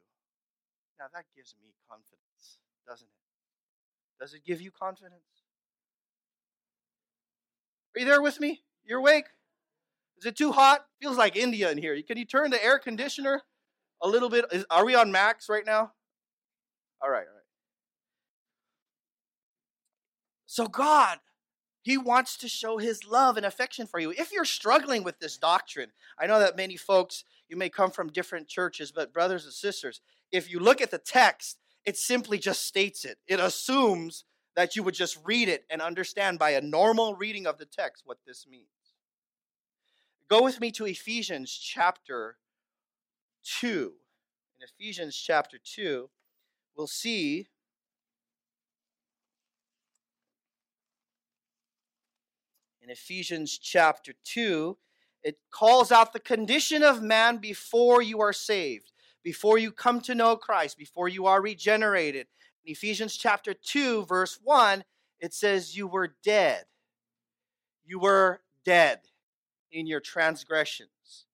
Now 0.99 1.05
that 1.13 1.25
gives 1.35 1.55
me 1.61 1.73
confidence, 1.89 2.59
doesn't 2.87 3.07
it? 3.07 4.19
Does 4.19 4.33
it 4.33 4.43
give 4.45 4.61
you 4.61 4.71
confidence? 4.71 5.21
Are 7.95 7.99
you 7.99 8.05
there 8.05 8.21
with 8.21 8.39
me? 8.39 8.61
You're 8.85 8.99
awake? 8.99 9.25
Is 10.19 10.25
it 10.25 10.35
too 10.35 10.51
hot? 10.51 10.85
Feels 11.01 11.17
like 11.17 11.35
India 11.35 11.71
in 11.71 11.77
here. 11.77 11.99
Can 12.01 12.17
you 12.17 12.25
turn 12.25 12.49
the 12.49 12.63
air 12.63 12.79
conditioner 12.79 13.43
a 14.01 14.07
little 14.07 14.29
bit? 14.29 14.45
Is, 14.51 14.65
are 14.69 14.85
we 14.85 14.95
on 14.95 15.11
max 15.11 15.47
right 15.49 15.65
now? 15.65 15.91
All 17.01 17.09
right, 17.09 17.25
all 17.27 17.35
right. 17.35 17.43
So, 20.47 20.67
God, 20.67 21.19
He 21.83 21.97
wants 21.97 22.37
to 22.37 22.47
show 22.47 22.79
His 22.79 23.05
love 23.05 23.37
and 23.37 23.45
affection 23.45 23.85
for 23.85 23.99
you. 23.99 24.11
If 24.11 24.31
you're 24.31 24.45
struggling 24.45 25.03
with 25.03 25.19
this 25.19 25.37
doctrine, 25.37 25.91
I 26.19 26.25
know 26.25 26.39
that 26.39 26.57
many 26.57 26.77
folks, 26.77 27.23
you 27.47 27.57
may 27.57 27.69
come 27.69 27.91
from 27.91 28.11
different 28.11 28.47
churches, 28.47 28.91
but 28.91 29.13
brothers 29.13 29.45
and 29.45 29.53
sisters, 29.53 30.01
if 30.31 30.49
you 30.49 30.59
look 30.59 30.81
at 30.81 30.89
the 30.89 30.97
text, 30.97 31.59
it 31.85 31.95
simply 31.95 32.39
just 32.39 32.65
states 32.65 33.05
it. 33.05 33.17
It 33.27 33.39
assumes 33.39 34.25
that 34.55 34.75
you 34.75 34.81
would 34.81 34.95
just 34.95 35.19
read 35.23 35.47
it 35.47 35.65
and 35.69 35.81
understand 35.81 36.39
by 36.39 36.49
a 36.51 36.61
normal 36.61 37.13
reading 37.13 37.45
of 37.45 37.59
the 37.59 37.65
text 37.65 38.01
what 38.05 38.17
this 38.25 38.47
means. 38.49 38.76
Go 40.29 40.43
with 40.43 40.59
me 40.59 40.71
to 40.71 40.85
Ephesians 40.85 41.51
chapter 41.51 42.37
2. 43.59 43.93
In 44.59 44.63
Ephesians 44.63 45.15
chapter 45.15 45.57
2, 45.57 46.09
we'll 46.75 46.87
see 46.87 47.47
in 52.81 52.89
Ephesians 52.89 53.57
chapter 53.57 54.13
2, 54.25 54.77
it 55.23 55.37
calls 55.49 55.93
out 55.93 56.11
the 56.11 56.19
condition 56.19 56.83
of 56.83 57.01
man 57.01 57.37
before 57.37 58.01
you 58.01 58.19
are 58.19 58.33
saved, 58.33 58.91
before 59.23 59.57
you 59.57 59.71
come 59.71 60.01
to 60.01 60.13
know 60.13 60.35
Christ, 60.35 60.77
before 60.77 61.07
you 61.07 61.25
are 61.25 61.41
regenerated. 61.41 62.27
In 62.65 62.73
Ephesians 62.73 63.15
chapter 63.15 63.53
2, 63.53 64.03
verse 64.03 64.37
1, 64.43 64.83
it 65.21 65.33
says, 65.33 65.77
You 65.77 65.87
were 65.87 66.15
dead. 66.21 66.65
You 67.85 67.99
were 67.99 68.41
dead 68.65 68.99
in 69.71 69.87
your 69.87 69.99
transgressions, 69.99 71.25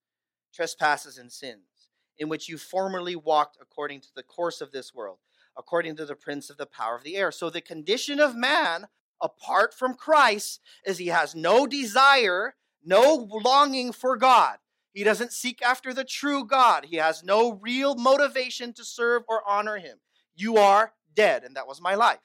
trespasses, 0.54 1.18
and 1.18 1.32
sins, 1.32 1.90
in 2.18 2.30
which 2.30 2.50
you 2.50 2.58
formerly 2.58 3.16
walked 3.16 3.58
according 3.62 4.02
to 4.02 4.10
the 4.16 4.24
course 4.24 4.62
of 4.62 4.72
this 4.72 4.94
world, 4.94 5.18
according 5.58 5.96
to 5.96 6.06
the 6.06 6.16
prince 6.16 6.50
of 6.50 6.58
the 6.58 6.66
power 6.66 6.96
of 6.96 7.04
the 7.04 7.16
air. 7.16 7.32
So 7.32 7.50
the 7.50 7.62
condition 7.62 8.20
of 8.20 8.36
man 8.36 8.88
apart 9.22 9.74
from 9.74 9.96
Christ 9.96 10.60
is 10.86 10.98
he 10.98 11.08
has 11.08 11.34
no 11.34 11.66
desire, 11.66 12.56
no 12.84 13.30
longing 13.44 13.92
for 13.92 14.18
God. 14.18 14.58
He 14.94 15.04
doesn't 15.04 15.34
seek 15.34 15.62
after 15.64 15.94
the 15.94 16.04
true 16.04 16.46
God. 16.46 16.86
He 16.86 16.98
has 16.98 17.24
no 17.24 17.54
real 17.54 17.96
motivation 17.96 18.74
to 18.74 18.86
serve 18.86 19.24
or 19.28 19.42
honor 19.48 19.78
him. 19.78 19.98
You 20.36 20.58
are 20.58 20.94
dead, 21.16 21.44
and 21.44 21.56
that 21.56 21.68
was 21.68 21.82
my 21.82 21.96
life. 21.96 22.20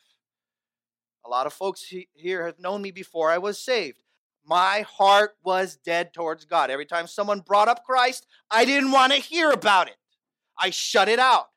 A 1.24 1.28
lot 1.28 1.46
of 1.46 1.52
folks 1.52 1.92
here 2.14 2.46
have 2.46 2.58
known 2.58 2.82
me 2.82 2.90
before 2.90 3.30
I 3.30 3.38
was 3.38 3.58
saved. 3.58 4.02
My 4.48 4.80
heart 4.80 5.36
was 5.44 5.76
dead 5.76 6.14
towards 6.14 6.46
God. 6.46 6.70
Every 6.70 6.86
time 6.86 7.06
someone 7.06 7.40
brought 7.40 7.68
up 7.68 7.84
Christ, 7.84 8.26
I 8.50 8.64
didn't 8.64 8.92
want 8.92 9.12
to 9.12 9.18
hear 9.18 9.50
about 9.50 9.88
it. 9.88 9.96
I 10.58 10.70
shut 10.70 11.10
it 11.10 11.18
out. 11.18 11.48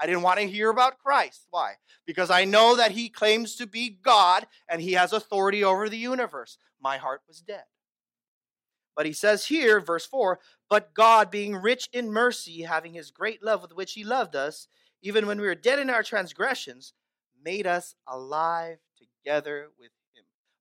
I 0.00 0.06
didn't 0.06 0.22
want 0.22 0.40
to 0.40 0.48
hear 0.48 0.68
about 0.68 0.98
Christ. 0.98 1.46
Why? 1.50 1.74
Because 2.06 2.28
I 2.28 2.44
know 2.44 2.74
that 2.74 2.90
he 2.90 3.08
claims 3.08 3.54
to 3.56 3.68
be 3.68 3.88
God 4.02 4.48
and 4.68 4.82
he 4.82 4.94
has 4.94 5.12
authority 5.12 5.62
over 5.62 5.88
the 5.88 5.96
universe. 5.96 6.58
My 6.82 6.96
heart 6.96 7.20
was 7.28 7.40
dead. 7.40 7.64
But 8.96 9.06
he 9.06 9.12
says 9.12 9.46
here, 9.46 9.78
verse 9.80 10.04
4 10.06 10.40
But 10.68 10.92
God, 10.92 11.30
being 11.30 11.54
rich 11.54 11.88
in 11.92 12.10
mercy, 12.10 12.62
having 12.62 12.94
his 12.94 13.12
great 13.12 13.44
love 13.44 13.62
with 13.62 13.76
which 13.76 13.92
he 13.92 14.02
loved 14.02 14.34
us, 14.34 14.66
even 15.02 15.28
when 15.28 15.40
we 15.40 15.46
were 15.46 15.54
dead 15.54 15.78
in 15.78 15.88
our 15.88 16.02
transgressions, 16.02 16.94
made 17.44 17.66
us 17.66 17.94
alive 18.08 18.78
together 18.98 19.68
with 19.78 19.90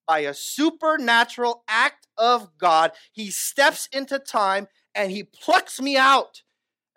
by 0.10 0.22
a 0.22 0.34
supernatural 0.34 1.64
act 1.68 2.08
of 2.18 2.58
God, 2.58 2.94
he 3.12 3.30
steps 3.30 3.88
into 3.94 4.18
time 4.18 4.68
and 4.96 5.12
he 5.12 5.22
plucks 5.22 5.80
me 5.80 5.98
out. 5.98 6.42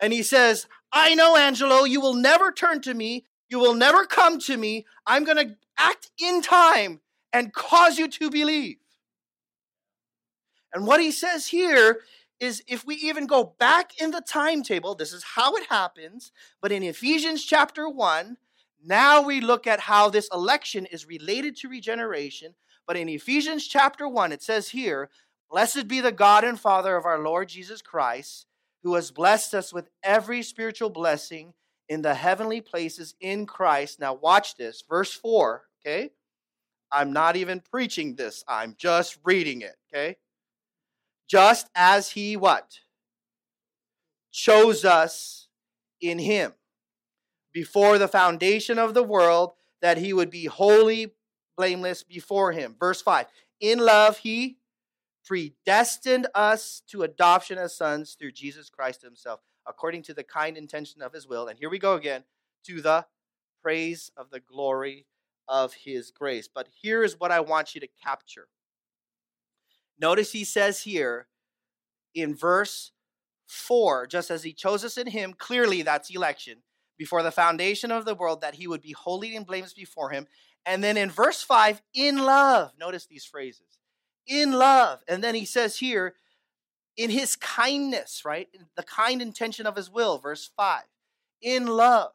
And 0.01 0.11
he 0.11 0.23
says, 0.23 0.65
I 0.91 1.13
know, 1.13 1.37
Angelo, 1.37 1.83
you 1.83 2.01
will 2.01 2.15
never 2.15 2.51
turn 2.51 2.81
to 2.81 2.93
me. 2.95 3.25
You 3.49 3.59
will 3.59 3.75
never 3.75 4.05
come 4.05 4.39
to 4.39 4.57
me. 4.57 4.87
I'm 5.05 5.25
going 5.25 5.37
to 5.37 5.55
act 5.77 6.09
in 6.19 6.41
time 6.41 7.01
and 7.31 7.53
cause 7.53 7.99
you 7.99 8.07
to 8.07 8.31
believe. 8.31 8.77
And 10.73 10.87
what 10.87 10.99
he 10.99 11.11
says 11.11 11.45
here 11.45 11.99
is 12.39 12.63
if 12.67 12.83
we 12.83 12.95
even 12.95 13.27
go 13.27 13.53
back 13.59 13.91
in 14.01 14.09
the 14.09 14.21
timetable, 14.21 14.95
this 14.95 15.13
is 15.13 15.23
how 15.35 15.53
it 15.53 15.67
happens. 15.69 16.31
But 16.63 16.71
in 16.71 16.81
Ephesians 16.81 17.45
chapter 17.45 17.87
1, 17.87 18.37
now 18.83 19.21
we 19.21 19.39
look 19.39 19.67
at 19.67 19.81
how 19.81 20.09
this 20.09 20.27
election 20.33 20.87
is 20.87 21.07
related 21.07 21.55
to 21.57 21.69
regeneration 21.69 22.55
but 22.87 22.97
in 22.97 23.09
Ephesians 23.09 23.67
chapter 23.67 24.07
1, 24.07 24.31
it 24.31 24.41
says 24.41 24.69
here, 24.69 25.09
Blessed 25.49 25.87
be 25.87 26.01
the 26.01 26.11
God 26.11 26.43
and 26.43 26.59
Father 26.59 26.95
of 26.95 27.05
our 27.05 27.19
Lord 27.19 27.49
Jesus 27.49 27.81
Christ, 27.81 28.47
who 28.83 28.95
has 28.95 29.11
blessed 29.11 29.53
us 29.53 29.71
with 29.71 29.89
every 30.01 30.41
spiritual 30.41 30.89
blessing 30.89 31.53
in 31.87 32.01
the 32.01 32.15
heavenly 32.15 32.59
places 32.59 33.13
in 33.21 33.45
Christ. 33.45 33.99
Now, 33.99 34.13
watch 34.13 34.55
this, 34.55 34.83
verse 34.87 35.13
4, 35.13 35.63
okay? 35.85 36.11
I'm 36.91 37.13
not 37.13 37.35
even 37.35 37.59
preaching 37.59 38.15
this, 38.15 38.43
I'm 38.47 38.75
just 38.77 39.19
reading 39.23 39.61
it, 39.61 39.75
okay? 39.93 40.17
Just 41.29 41.69
as 41.75 42.11
He 42.11 42.35
what? 42.35 42.79
Chose 44.31 44.83
us 44.83 45.47
in 46.01 46.19
Him 46.19 46.53
before 47.53 47.97
the 47.97 48.07
foundation 48.07 48.79
of 48.79 48.93
the 48.93 49.03
world 49.03 49.53
that 49.81 49.99
He 49.99 50.13
would 50.13 50.29
be 50.29 50.45
holy 50.45 51.13
blameless 51.57 52.03
before 52.03 52.51
him. 52.51 52.75
Verse 52.79 53.01
5 53.01 53.27
In 53.59 53.79
love, 53.79 54.19
he 54.19 54.57
predestined 55.25 56.27
us 56.35 56.81
to 56.87 57.03
adoption 57.03 57.57
as 57.57 57.75
sons 57.75 58.15
through 58.19 58.31
Jesus 58.31 58.69
Christ 58.69 59.01
himself, 59.01 59.39
according 59.65 60.03
to 60.03 60.13
the 60.13 60.23
kind 60.23 60.57
intention 60.57 61.01
of 61.01 61.13
his 61.13 61.27
will. 61.27 61.47
And 61.47 61.57
here 61.57 61.69
we 61.69 61.79
go 61.79 61.93
again 61.95 62.23
to 62.65 62.81
the 62.81 63.05
praise 63.61 64.11
of 64.17 64.29
the 64.29 64.39
glory 64.39 65.05
of 65.47 65.73
his 65.73 66.11
grace. 66.11 66.49
But 66.53 66.67
here 66.81 67.03
is 67.03 67.19
what 67.19 67.31
I 67.31 67.39
want 67.39 67.75
you 67.75 67.81
to 67.81 67.87
capture. 68.03 68.47
Notice 69.99 70.31
he 70.31 70.43
says 70.43 70.81
here 70.81 71.27
in 72.13 72.35
verse 72.35 72.91
4 73.47 74.07
just 74.07 74.31
as 74.31 74.43
he 74.43 74.53
chose 74.53 74.83
us 74.83 74.97
in 74.97 75.07
him, 75.07 75.33
clearly 75.33 75.81
that's 75.81 76.13
election, 76.13 76.59
before 76.97 77.23
the 77.23 77.31
foundation 77.31 77.91
of 77.91 78.05
the 78.05 78.15
world, 78.15 78.41
that 78.41 78.55
he 78.55 78.67
would 78.67 78.81
be 78.81 78.91
holy 78.91 79.35
and 79.35 79.45
blameless 79.45 79.73
before 79.73 80.09
him. 80.09 80.27
And 80.65 80.83
then 80.83 80.97
in 80.97 81.09
verse 81.09 81.43
5, 81.43 81.81
in 81.93 82.17
love. 82.19 82.71
Notice 82.79 83.05
these 83.05 83.25
phrases. 83.25 83.79
In 84.27 84.53
love. 84.53 85.01
And 85.07 85.23
then 85.23 85.35
he 85.35 85.45
says 85.45 85.77
here, 85.77 86.15
in 86.95 87.09
his 87.09 87.35
kindness, 87.35 88.23
right? 88.23 88.47
The 88.75 88.83
kind 88.83 89.21
intention 89.21 89.65
of 89.65 89.75
his 89.75 89.89
will, 89.89 90.19
verse 90.19 90.49
5. 90.55 90.83
in 91.43 91.67
love. 91.67 92.11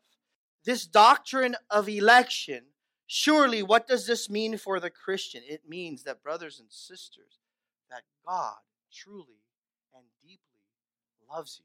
This 0.64 0.87
doctrine 0.87 1.55
of 1.71 1.88
election, 1.88 2.64
surely 3.07 3.62
what 3.62 3.87
does 3.87 4.07
this 4.07 4.28
mean 4.28 4.57
for 4.57 4.81
the 4.81 4.90
Christian? 4.90 5.43
It 5.47 5.62
means 5.69 6.02
that, 6.02 6.23
brothers 6.23 6.59
and 6.59 6.71
sisters, 6.71 7.38
that 7.90 8.02
God 8.26 8.57
truly 8.93 9.45
and 9.95 10.05
deeply 10.21 10.38
loves 11.31 11.61
you. 11.61 11.64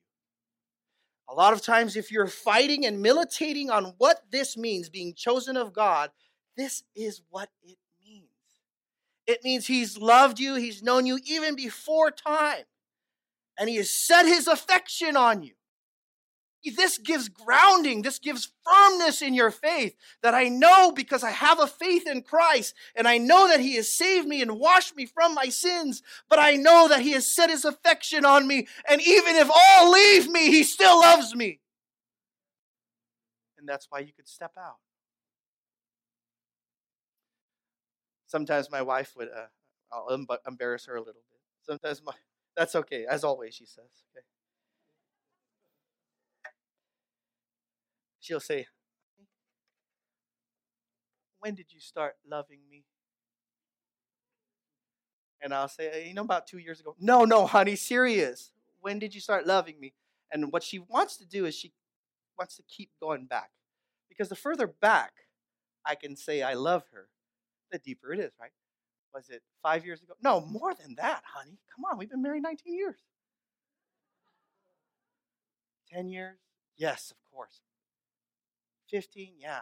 A 1.29 1.33
lot 1.33 1.53
of 1.53 1.61
times, 1.61 1.95
if 1.95 2.11
you're 2.11 2.27
fighting 2.27 2.85
and 2.85 3.01
militating 3.01 3.71
on 3.71 3.93
what 3.97 4.23
this 4.29 4.57
means, 4.57 4.89
being 4.89 5.13
chosen 5.13 5.57
of 5.57 5.73
God, 5.73 6.11
this 6.55 6.83
is 6.95 7.21
what 7.29 7.49
it 7.63 7.77
means. 8.03 8.27
It 9.27 9.43
means 9.43 9.67
He's 9.67 9.97
loved 9.97 10.39
you, 10.39 10.55
He's 10.55 10.83
known 10.83 11.05
you 11.05 11.19
even 11.25 11.55
before 11.55 12.11
time, 12.11 12.65
and 13.57 13.69
He 13.69 13.77
has 13.77 13.91
set 13.91 14.25
His 14.25 14.47
affection 14.47 15.15
on 15.17 15.43
you. 15.43 15.53
This 16.71 16.97
gives 16.97 17.27
grounding. 17.27 18.03
This 18.03 18.19
gives 18.19 18.51
firmness 18.63 19.21
in 19.21 19.33
your 19.33 19.51
faith 19.51 19.95
that 20.21 20.33
I 20.33 20.47
know 20.47 20.91
because 20.93 21.23
I 21.23 21.31
have 21.31 21.59
a 21.59 21.67
faith 21.67 22.07
in 22.07 22.21
Christ 22.21 22.73
and 22.95 23.07
I 23.07 23.17
know 23.17 23.49
that 23.49 23.59
He 23.59 23.75
has 23.75 23.91
saved 23.91 24.27
me 24.27 24.41
and 24.41 24.59
washed 24.59 24.95
me 24.95 25.05
from 25.05 25.33
my 25.33 25.49
sins. 25.49 26.01
But 26.29 26.39
I 26.39 26.55
know 26.55 26.87
that 26.87 27.01
He 27.01 27.11
has 27.11 27.27
set 27.27 27.49
His 27.49 27.65
affection 27.65 28.23
on 28.23 28.47
me. 28.47 28.67
And 28.89 29.01
even 29.01 29.35
if 29.35 29.49
all 29.53 29.91
leave 29.91 30.29
me, 30.29 30.47
He 30.47 30.63
still 30.63 31.01
loves 31.01 31.35
me. 31.35 31.59
And 33.57 33.67
that's 33.67 33.87
why 33.89 33.99
you 33.99 34.13
could 34.13 34.27
step 34.27 34.53
out. 34.57 34.77
Sometimes 38.33 38.71
my 38.71 38.81
wife 38.81 39.13
would, 39.15 39.27
uh, 39.29 39.45
I'll 39.91 40.25
embarrass 40.47 40.87
her 40.87 40.95
a 40.95 40.99
little 40.99 41.21
bit. 41.29 41.39
Sometimes 41.61 42.01
my, 42.03 42.13
that's 42.57 42.73
okay, 42.73 43.05
as 43.07 43.23
always, 43.23 43.53
she 43.53 43.67
says. 43.67 43.85
Okay. 44.11 44.25
She'll 48.19 48.39
say, 48.39 48.65
When 51.41 51.53
did 51.53 51.71
you 51.71 51.79
start 51.79 52.15
loving 52.27 52.61
me? 52.71 52.85
And 55.39 55.53
I'll 55.53 55.67
say, 55.67 56.07
You 56.07 56.15
know, 56.15 56.23
about 56.23 56.47
two 56.47 56.57
years 56.57 56.79
ago. 56.79 56.95
No, 56.99 57.25
no, 57.25 57.45
honey, 57.45 57.75
serious. 57.75 58.51
When 58.81 58.97
did 58.97 59.13
you 59.13 59.21
start 59.21 59.45
loving 59.45 59.79
me? 59.79 59.93
And 60.31 60.51
what 60.51 60.63
she 60.63 60.79
wants 60.79 61.17
to 61.17 61.27
do 61.27 61.45
is 61.45 61.53
she 61.53 61.71
wants 62.39 62.55
to 62.55 62.63
keep 62.63 62.89
going 62.99 63.27
back. 63.27 63.51
Because 64.09 64.29
the 64.29 64.35
further 64.35 64.65
back 64.65 65.13
I 65.85 65.93
can 65.93 66.15
say 66.15 66.41
I 66.41 66.55
love 66.55 66.85
her, 66.93 67.09
the 67.73 67.79
deeper 67.79 68.13
it 68.13 68.19
is, 68.19 68.31
right? 68.39 68.51
Was 69.13 69.29
it 69.29 69.41
five 69.61 69.85
years 69.85 70.01
ago? 70.01 70.13
No, 70.23 70.41
more 70.41 70.73
than 70.73 70.95
that, 70.95 71.23
honey. 71.25 71.59
Come 71.75 71.85
on, 71.85 71.97
we've 71.97 72.09
been 72.09 72.21
married 72.21 72.43
19 72.43 72.73
years. 72.73 72.95
10 75.91 76.09
years? 76.09 76.37
Yes, 76.77 77.11
of 77.11 77.17
course. 77.31 77.61
15? 78.89 79.33
Yeah. 79.39 79.61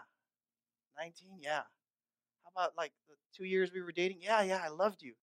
19? 0.97 1.39
Yeah. 1.41 1.61
How 2.43 2.51
about 2.55 2.73
like 2.77 2.91
the 3.07 3.15
two 3.35 3.45
years 3.45 3.71
we 3.73 3.81
were 3.81 3.91
dating? 3.91 4.19
Yeah, 4.21 4.41
yeah, 4.41 4.61
I 4.63 4.69
loved 4.69 5.01
you. 5.01 5.13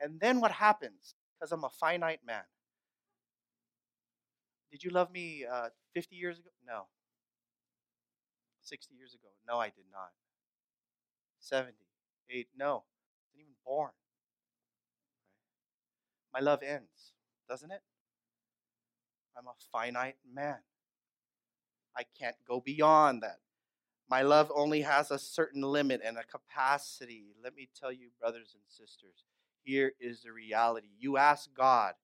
And 0.00 0.18
then 0.18 0.40
what 0.40 0.52
happens? 0.52 1.14
Because 1.38 1.52
I'm 1.52 1.64
a 1.64 1.70
finite 1.70 2.20
man. 2.26 2.42
Did 4.70 4.84
you 4.84 4.90
love 4.90 5.10
me 5.10 5.44
uh, 5.50 5.68
50 5.94 6.16
years 6.16 6.38
ago? 6.38 6.50
No. 6.66 6.84
60 8.62 8.94
years 8.94 9.14
ago? 9.14 9.28
No, 9.48 9.58
I 9.58 9.66
did 9.66 9.86
not. 9.92 10.10
70, 11.40 11.72
8, 12.32 12.48
no. 12.56 12.66
I 12.66 13.16
wasn't 13.26 13.40
even 13.40 13.54
born. 13.64 13.90
My 16.32 16.40
love 16.40 16.62
ends, 16.62 17.12
doesn't 17.48 17.70
it? 17.70 17.80
I'm 19.36 19.46
a 19.46 19.54
finite 19.72 20.16
man. 20.32 20.58
I 21.96 22.04
can't 22.18 22.36
go 22.46 22.60
beyond 22.60 23.22
that. 23.22 23.38
My 24.08 24.22
love 24.22 24.50
only 24.54 24.82
has 24.82 25.10
a 25.10 25.18
certain 25.18 25.62
limit 25.62 26.00
and 26.04 26.16
a 26.18 26.24
capacity. 26.24 27.34
Let 27.42 27.54
me 27.54 27.68
tell 27.78 27.92
you, 27.92 28.08
brothers 28.20 28.54
and 28.54 28.62
sisters, 28.66 29.24
here 29.62 29.92
is 30.00 30.22
the 30.22 30.32
reality. 30.32 30.88
You 30.98 31.16
ask 31.16 31.48
God, 31.54 31.94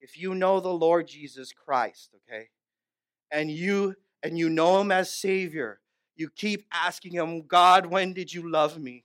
if 0.00 0.18
you 0.18 0.34
know 0.34 0.60
the 0.60 0.68
Lord 0.68 1.08
Jesus 1.08 1.52
Christ, 1.52 2.10
okay, 2.16 2.48
and 3.30 3.50
you 3.50 3.94
and 4.22 4.38
you 4.38 4.50
know 4.50 4.80
him 4.80 4.92
as 4.92 5.12
Savior, 5.12 5.80
you 6.16 6.28
keep 6.28 6.66
asking 6.72 7.12
him, 7.12 7.46
God, 7.46 7.86
when 7.86 8.12
did 8.12 8.32
you 8.32 8.50
love 8.50 8.78
me? 8.78 9.04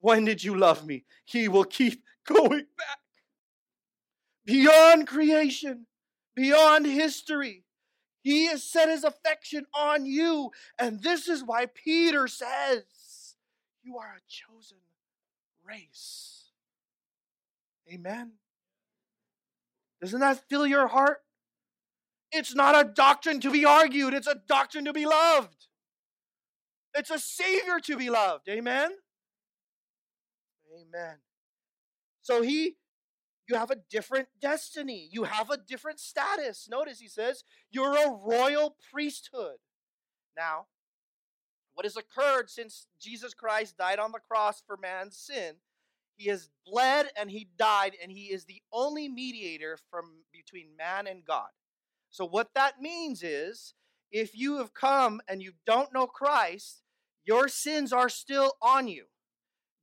When 0.00 0.24
did 0.24 0.42
you 0.42 0.56
love 0.56 0.86
me? 0.86 1.04
He 1.24 1.48
will 1.48 1.64
keep 1.64 2.02
going 2.26 2.66
back 2.76 2.98
beyond 4.44 5.06
creation, 5.06 5.86
beyond 6.34 6.86
history. 6.86 7.64
He 8.22 8.46
has 8.46 8.62
set 8.62 8.88
his 8.88 9.04
affection 9.04 9.64
on 9.74 10.04
you. 10.04 10.50
And 10.78 11.02
this 11.02 11.28
is 11.28 11.44
why 11.44 11.66
Peter 11.66 12.26
says, 12.26 13.36
You 13.82 13.98
are 13.98 14.16
a 14.16 14.20
chosen 14.28 14.78
race. 15.64 16.50
Amen. 17.92 18.32
Doesn't 20.00 20.20
that 20.20 20.48
fill 20.48 20.66
your 20.66 20.88
heart? 20.88 21.18
It's 22.32 22.54
not 22.54 22.78
a 22.78 22.88
doctrine 22.88 23.40
to 23.40 23.50
be 23.50 23.64
argued, 23.64 24.14
it's 24.14 24.28
a 24.28 24.40
doctrine 24.48 24.84
to 24.84 24.92
be 24.92 25.06
loved. 25.06 25.66
It's 26.94 27.10
a 27.10 27.18
Savior 27.18 27.78
to 27.84 27.96
be 27.96 28.10
loved. 28.10 28.48
Amen. 28.48 28.90
Amen. 30.72 31.16
So 32.22 32.42
he 32.42 32.76
you 33.50 33.56
have 33.56 33.72
a 33.72 33.76
different 33.90 34.28
destiny. 34.40 35.08
You 35.10 35.24
have 35.24 35.50
a 35.50 35.56
different 35.56 35.98
status. 35.98 36.68
Notice 36.70 37.00
he 37.00 37.08
says, 37.08 37.42
you're 37.72 37.96
a 37.96 38.12
royal 38.12 38.76
priesthood. 38.92 39.56
Now, 40.36 40.66
what 41.74 41.84
has 41.84 41.96
occurred 41.96 42.48
since 42.48 42.86
Jesus 43.00 43.34
Christ 43.34 43.76
died 43.76 43.98
on 43.98 44.12
the 44.12 44.20
cross 44.20 44.62
for 44.64 44.76
man's 44.76 45.16
sin? 45.16 45.56
He 46.16 46.28
has 46.28 46.48
bled 46.66 47.08
and 47.18 47.30
he 47.30 47.48
died, 47.58 47.96
and 48.00 48.12
he 48.12 48.24
is 48.24 48.44
the 48.44 48.62
only 48.72 49.08
mediator 49.08 49.78
from 49.90 50.22
between 50.32 50.76
man 50.76 51.06
and 51.06 51.24
God. 51.24 51.48
So, 52.10 52.26
what 52.26 52.50
that 52.54 52.80
means 52.80 53.22
is 53.22 53.74
if 54.12 54.36
you 54.36 54.58
have 54.58 54.74
come 54.74 55.20
and 55.28 55.42
you 55.42 55.52
don't 55.66 55.94
know 55.94 56.06
Christ, 56.06 56.82
your 57.24 57.48
sins 57.48 57.92
are 57.92 58.10
still 58.10 58.52
on 58.60 58.86
you. 58.86 59.06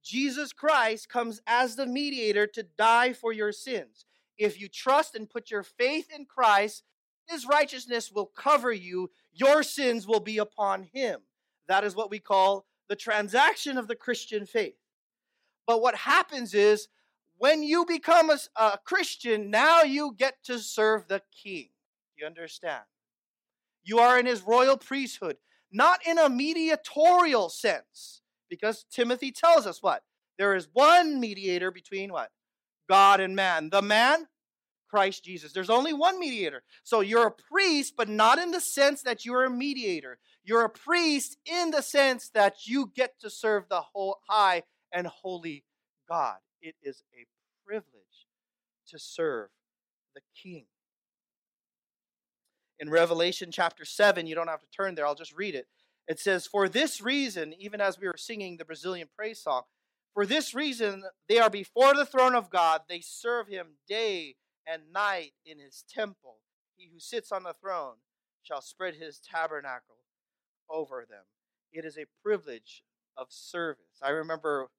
Jesus 0.08 0.54
Christ 0.54 1.10
comes 1.10 1.42
as 1.46 1.76
the 1.76 1.86
mediator 1.86 2.48
to 2.48 2.64
die 2.64 3.12
for 3.12 3.34
your 3.34 3.52
sins. 3.52 4.06
If 4.38 4.60
you 4.60 4.70
trust 4.70 5.16
and 5.16 5.30
put 5.30 5.52
your 5.52 5.64
faith 5.64 6.08
in 6.16 6.26
Christ, 6.26 6.84
his 7.28 7.46
righteousness 7.46 8.10
will 8.10 8.28
cover 8.28 8.72
you, 8.72 9.12
your 9.34 9.64
sins 9.64 10.08
will 10.08 10.22
be 10.22 10.38
upon 10.38 10.84
him. 10.84 11.20
That 11.68 11.84
is 11.84 11.94
what 11.94 12.10
we 12.10 12.20
call 12.20 12.66
the 12.88 12.96
transaction 12.96 13.78
of 13.78 13.90
the 13.90 13.96
Christian 13.96 14.46
faith. 14.46 14.78
But 15.66 15.82
what 15.82 15.96
happens 15.96 16.54
is 16.54 16.88
when 17.38 17.62
you 17.62 17.86
become 17.86 18.30
a, 18.30 18.38
a 18.56 18.80
Christian, 18.86 19.52
now 19.52 19.82
you 19.82 20.16
get 20.18 20.42
to 20.46 20.60
serve 20.60 21.10
the 21.10 21.22
king. 21.44 21.68
You 22.16 22.26
understand? 22.26 22.84
You 23.84 24.00
are 24.00 24.18
in 24.18 24.26
his 24.26 24.42
royal 24.42 24.78
priesthood, 24.78 25.36
not 25.70 26.00
in 26.08 26.18
a 26.18 26.30
mediatorial 26.30 27.50
sense 27.50 28.22
because 28.50 28.86
Timothy 28.92 29.32
tells 29.32 29.66
us 29.68 29.82
what? 29.82 30.04
There 30.38 30.56
is 30.56 30.68
one 30.74 31.20
mediator 31.20 31.72
between 31.72 32.12
what? 32.12 32.30
God 32.90 33.20
and 33.20 33.36
man. 33.36 33.70
The 33.70 33.82
man, 33.82 34.28
Christ 34.90 35.24
Jesus. 35.24 35.52
There's 35.52 35.70
only 35.70 35.94
one 35.94 36.20
mediator. 36.20 36.64
So 36.84 37.02
you're 37.02 37.28
a 37.28 37.32
priest, 37.32 37.94
but 37.98 38.10
not 38.10 38.40
in 38.40 38.52
the 38.52 38.62
sense 38.62 39.02
that 39.04 39.26
you're 39.26 39.46
a 39.46 39.50
mediator. 39.50 40.18
You're 40.44 40.66
a 40.66 40.70
priest 40.70 41.38
in 41.46 41.72
the 41.72 41.82
sense 41.82 42.30
that 42.30 42.66
you 42.66 42.92
get 42.96 43.20
to 43.20 43.30
serve 43.30 43.68
the 43.70 43.82
whole 43.82 44.20
high 44.28 44.64
and 44.94 45.08
holy 45.08 45.64
God. 46.10 46.38
It 46.62 46.76
is 46.82 47.04
a 47.14 47.26
privilege 47.66 48.28
to 48.90 49.00
serve 49.00 49.50
the 50.16 50.22
king. 50.42 50.66
In 52.80 52.90
Revelation 52.90 53.52
chapter 53.52 53.86
7, 53.86 54.28
you 54.28 54.36
don't 54.36 54.48
have 54.48 54.62
to 54.62 54.70
turn 54.70 54.96
there, 54.96 55.06
I'll 55.06 55.16
just 55.16 55.36
read 55.36 55.56
it. 55.56 55.68
It 56.08 56.20
says, 56.20 56.48
For 56.48 56.70
this 56.70 57.02
reason, 57.02 57.54
even 57.60 57.82
as 57.82 58.00
we 58.00 58.08
were 58.08 58.18
singing 58.18 58.58
the 58.58 58.66
Brazilian 58.66 59.10
praise 59.16 59.42
song, 59.42 59.64
for 60.18 60.26
this 60.26 60.56
reason 60.56 61.04
they 61.30 61.38
are 61.38 61.50
before 61.50 61.94
the 61.94 62.06
throne 62.06 62.34
of 62.34 62.50
God. 62.50 62.82
They 62.90 63.02
serve 63.02 63.48
him 63.48 63.78
day 63.88 64.36
and 64.66 64.92
night 64.92 65.34
in 65.46 65.60
his 65.60 65.84
temple. 65.88 66.38
He 66.76 66.90
who 66.92 67.00
sits 67.00 67.32
on 67.32 67.44
the 67.44 67.54
throne 67.54 67.98
shall 68.42 68.62
spread 68.62 68.96
his 68.96 69.20
tabernacle 69.20 69.98
over 70.72 71.06
them. 71.08 71.26
It 71.72 71.86
is 71.86 71.98
a 71.98 72.08
privilege 72.24 72.84
of 73.16 73.28
service. 73.30 74.00
I 74.02 74.10
remember 74.10 74.70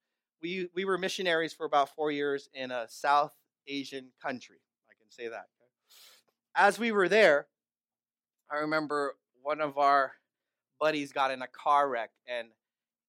we, 0.41 0.67
we 0.75 0.83
were 0.83 0.97
missionaries 0.97 1.53
for 1.53 1.65
about 1.65 1.95
four 1.95 2.11
years 2.11 2.49
in 2.53 2.71
a 2.71 2.87
South 2.89 3.31
Asian 3.65 4.11
country. 4.21 4.57
I 4.89 4.93
can 4.99 5.09
say 5.09 5.29
that. 5.29 5.45
As 6.53 6.77
we 6.77 6.91
were 6.91 7.07
there, 7.07 7.47
I 8.51 8.57
remember 8.57 9.15
one 9.41 9.61
of 9.61 9.77
our 9.77 10.13
buddies 10.79 11.11
got 11.11 11.31
in 11.31 11.41
a 11.41 11.47
car 11.47 11.89
wreck. 11.89 12.11
And 12.27 12.49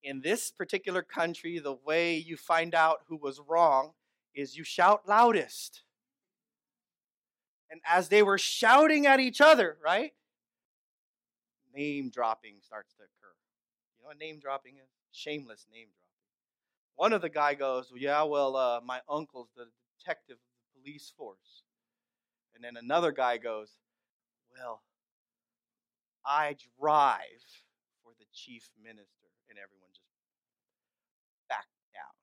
in 0.02 0.20
this 0.20 0.50
particular 0.50 1.02
country, 1.02 1.58
the 1.58 1.76
way 1.84 2.16
you 2.16 2.36
find 2.36 2.74
out 2.74 3.00
who 3.08 3.16
was 3.16 3.40
wrong 3.46 3.92
is 4.34 4.56
you 4.56 4.64
shout 4.64 5.08
loudest. 5.08 5.82
And 7.70 7.80
as 7.88 8.08
they 8.08 8.22
were 8.22 8.38
shouting 8.38 9.06
at 9.06 9.20
each 9.20 9.40
other, 9.40 9.76
right? 9.84 10.12
name 11.74 12.10
dropping 12.10 12.54
starts 12.60 12.92
to 12.94 13.02
occur. 13.02 13.34
You 13.96 14.02
know 14.02 14.08
what 14.08 14.18
name 14.18 14.38
dropping 14.40 14.76
is? 14.76 14.88
Shameless 15.12 15.66
name 15.72 15.86
dropping. 15.86 15.96
One 16.96 17.12
of 17.12 17.22
the 17.22 17.28
guy 17.28 17.54
goes, 17.54 17.90
well, 17.90 18.00
"Yeah, 18.00 18.22
well, 18.24 18.56
uh, 18.56 18.80
my 18.80 19.00
uncle's 19.08 19.50
the 19.56 19.70
detective 19.98 20.36
of 20.36 20.42
the 20.74 20.80
police 20.80 21.10
force," 21.16 21.62
and 22.54 22.62
then 22.62 22.76
another 22.76 23.12
guy 23.12 23.38
goes, 23.38 23.78
"Well, 24.50 24.82
I 26.24 26.56
drive 26.78 27.44
for 28.02 28.12
the 28.18 28.26
chief 28.32 28.70
minister," 28.82 29.28
and 29.48 29.58
everyone 29.58 29.90
just 29.92 30.06
back 31.48 31.66
down, 31.92 32.14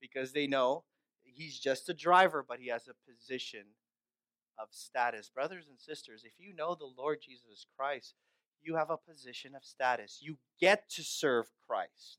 because 0.00 0.32
they 0.32 0.46
know 0.46 0.84
he's 1.22 1.58
just 1.58 1.88
a 1.88 1.94
driver, 1.94 2.44
but 2.46 2.60
he 2.60 2.68
has 2.68 2.88
a 2.88 2.94
position 3.10 3.66
of 4.58 4.68
status. 4.72 5.30
Brothers 5.30 5.68
and 5.68 5.78
sisters, 5.78 6.24
if 6.24 6.32
you 6.38 6.52
know 6.54 6.74
the 6.74 6.84
Lord 6.84 7.20
Jesus 7.22 7.66
Christ, 7.76 8.14
you 8.60 8.74
have 8.74 8.90
a 8.90 8.96
position 8.96 9.54
of 9.54 9.64
status. 9.64 10.18
You 10.20 10.38
get 10.58 10.88
to 10.90 11.02
serve 11.04 11.46
Christ. 11.66 12.18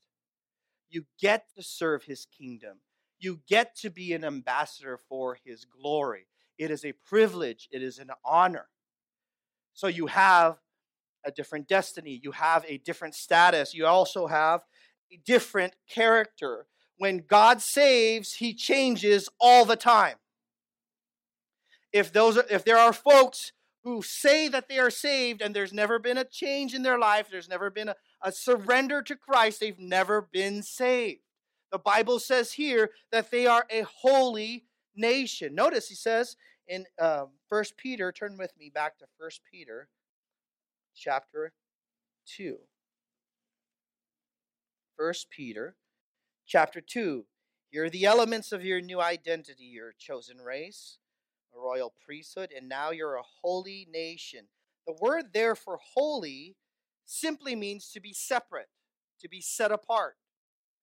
You 0.88 1.04
get 1.20 1.46
to 1.54 1.62
serve 1.62 2.04
his 2.04 2.26
kingdom. 2.26 2.80
You 3.18 3.40
get 3.46 3.76
to 3.76 3.90
be 3.90 4.14
an 4.14 4.24
ambassador 4.24 4.96
for 4.96 5.36
his 5.44 5.66
glory. 5.66 6.26
It 6.56 6.70
is 6.70 6.84
a 6.84 6.92
privilege, 6.92 7.68
it 7.70 7.82
is 7.82 7.98
an 7.98 8.10
honor. 8.24 8.68
So 9.74 9.86
you 9.86 10.06
have 10.06 10.58
a 11.24 11.30
different 11.30 11.68
destiny, 11.68 12.20
you 12.22 12.32
have 12.32 12.64
a 12.66 12.78
different 12.78 13.14
status, 13.14 13.74
you 13.74 13.86
also 13.86 14.26
have 14.26 14.64
a 15.12 15.16
different 15.24 15.74
character. 15.88 16.66
When 16.96 17.24
God 17.26 17.60
saves, 17.60 18.34
he 18.34 18.54
changes 18.54 19.28
all 19.40 19.64
the 19.64 19.76
time. 19.76 20.16
If 21.92 22.12
those 22.12 22.36
are, 22.38 22.44
if 22.50 22.64
there 22.64 22.78
are 22.78 22.92
folks 22.92 23.52
who 23.82 24.02
say 24.02 24.48
that 24.48 24.68
they 24.68 24.78
are 24.78 24.90
saved 24.90 25.40
and 25.40 25.54
there's 25.54 25.72
never 25.72 25.98
been 25.98 26.18
a 26.18 26.24
change 26.24 26.74
in 26.74 26.82
their 26.82 26.98
life, 26.98 27.28
there's 27.30 27.48
never 27.48 27.70
been 27.70 27.88
a, 27.88 27.96
a 28.22 28.30
surrender 28.30 29.02
to 29.02 29.16
Christ, 29.16 29.60
they've 29.60 29.78
never 29.78 30.28
been 30.32 30.62
saved. 30.62 31.22
The 31.72 31.78
Bible 31.78 32.18
says 32.18 32.52
here 32.52 32.90
that 33.12 33.30
they 33.30 33.46
are 33.46 33.64
a 33.70 33.82
holy 33.82 34.64
nation. 34.94 35.54
Notice 35.54 35.88
he 35.88 35.94
says 35.94 36.36
in 36.70 36.86
um, 37.00 37.30
First 37.48 37.76
Peter, 37.76 38.12
turn 38.12 38.38
with 38.38 38.52
me 38.56 38.70
back 38.72 38.96
to 38.98 39.06
First 39.18 39.40
Peter 39.50 39.88
chapter 40.94 41.52
2. 42.36 42.56
First 44.96 45.30
Peter 45.30 45.74
chapter 46.46 46.80
2. 46.80 47.26
Here 47.70 47.84
are 47.84 47.90
the 47.90 48.04
elements 48.04 48.52
of 48.52 48.64
your 48.64 48.80
new 48.80 49.00
identity, 49.00 49.64
your 49.64 49.92
chosen 49.98 50.38
race, 50.38 50.98
a 51.54 51.60
royal 51.60 51.92
priesthood, 52.06 52.50
and 52.56 52.68
now 52.68 52.92
you're 52.92 53.16
a 53.16 53.24
holy 53.42 53.88
nation. 53.92 54.46
The 54.86 54.94
word 55.00 55.32
there 55.34 55.56
for 55.56 55.78
holy 55.94 56.56
simply 57.04 57.56
means 57.56 57.90
to 57.90 58.00
be 58.00 58.12
separate, 58.12 58.68
to 59.20 59.28
be 59.28 59.40
set 59.40 59.72
apart. 59.72 60.14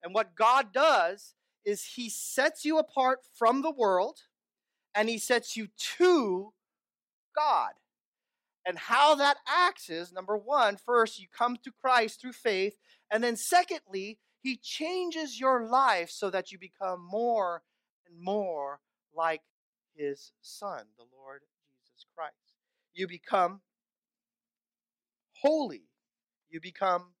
And 0.02 0.14
what 0.14 0.36
God 0.36 0.74
does 0.74 1.34
is 1.64 1.92
He 1.96 2.10
sets 2.10 2.66
you 2.66 2.78
apart 2.78 3.20
from 3.34 3.62
the 3.62 3.70
world 3.70 4.20
and 4.94 5.08
He 5.08 5.18
sets 5.18 5.56
you 5.56 5.68
to 5.98 6.52
God. 7.34 7.72
And 8.66 8.78
how 8.78 9.14
that 9.14 9.38
acts 9.46 9.88
is 9.88 10.12
number 10.12 10.36
one, 10.36 10.76
first, 10.76 11.20
you 11.20 11.26
come 11.36 11.56
to 11.62 11.72
Christ 11.72 12.20
through 12.20 12.32
faith. 12.32 12.78
And 13.10 13.24
then, 13.24 13.36
secondly, 13.36 14.18
He 14.42 14.56
changes 14.56 15.40
your 15.40 15.66
life 15.66 16.10
so 16.10 16.30
that 16.30 16.52
you 16.52 16.58
become 16.58 17.06
more 17.10 17.62
and 18.06 18.22
more 18.22 18.80
like 19.14 19.42
his 19.98 20.32
Son, 20.40 20.84
the 20.96 21.04
Lord 21.12 21.42
Jesus 21.82 22.06
Christ. 22.14 22.54
You 22.94 23.08
become 23.08 23.60
holy. 25.42 25.88
You 26.48 26.60
become 26.60 27.14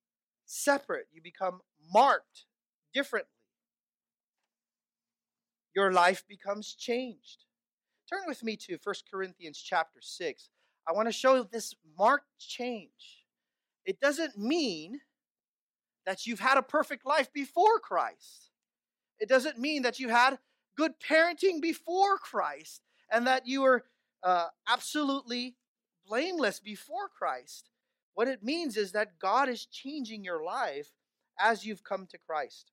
separate. 0.46 1.08
You 1.12 1.20
become 1.20 1.60
marked 1.92 2.46
differently. 2.94 3.30
Your 5.74 5.92
life 5.92 6.24
becomes 6.26 6.74
changed. 6.74 7.44
Turn 8.08 8.22
with 8.26 8.42
me 8.42 8.56
to 8.56 8.78
1 8.82 8.94
Corinthians 9.10 9.58
chapter 9.58 10.00
6. 10.00 10.48
I 10.88 10.92
want 10.92 11.08
to 11.08 11.12
show 11.12 11.42
this 11.42 11.74
marked 11.98 12.38
change. 12.38 13.26
It 13.84 14.00
doesn't 14.00 14.38
mean 14.38 15.00
that 16.06 16.26
you've 16.26 16.40
had 16.40 16.56
a 16.56 16.62
perfect 16.62 17.04
life 17.04 17.30
before 17.32 17.78
Christ. 17.78 18.50
It 19.18 19.28
doesn't 19.28 19.58
mean 19.58 19.82
that 19.82 20.00
you 20.00 20.08
had 20.08 20.38
good 20.76 20.92
parenting 21.00 21.60
before 21.60 22.16
Christ 22.16 22.80
and 23.12 23.26
that 23.26 23.46
you 23.46 23.62
were 23.62 23.84
uh, 24.22 24.46
absolutely 24.66 25.56
blameless 26.06 26.60
before 26.60 27.08
Christ. 27.08 27.68
What 28.14 28.28
it 28.28 28.42
means 28.42 28.78
is 28.78 28.92
that 28.92 29.18
God 29.18 29.50
is 29.50 29.66
changing 29.66 30.24
your 30.24 30.42
life 30.42 30.92
as 31.38 31.66
you've 31.66 31.84
come 31.84 32.06
to 32.06 32.18
Christ. 32.18 32.72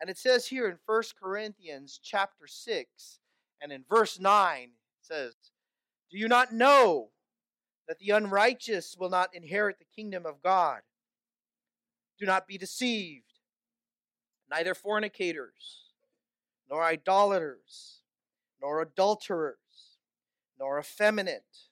And 0.00 0.10
it 0.10 0.18
says 0.18 0.46
here 0.46 0.68
in 0.68 0.76
1 0.84 1.02
Corinthians 1.18 1.98
chapter 2.02 2.46
6 2.46 3.18
and 3.60 3.72
in 3.72 3.84
verse 3.88 4.18
9 4.18 4.62
it 4.62 4.70
says, 5.00 5.34
"Do 6.10 6.18
you 6.18 6.28
not 6.28 6.52
know 6.52 7.10
that 7.86 7.98
the 7.98 8.10
unrighteous 8.10 8.96
will 8.98 9.10
not 9.10 9.34
inherit 9.34 9.78
the 9.78 9.84
kingdom 9.84 10.24
of 10.26 10.42
God? 10.42 10.80
Do 12.18 12.26
not 12.26 12.46
be 12.46 12.58
deceived. 12.58 13.24
Neither 14.50 14.74
fornicators, 14.74 15.90
nor 16.70 16.84
idolaters, 16.84 18.02
nor 18.60 18.80
adulterers, 18.80 19.98
nor 20.58 20.78
effeminate, 20.78 21.68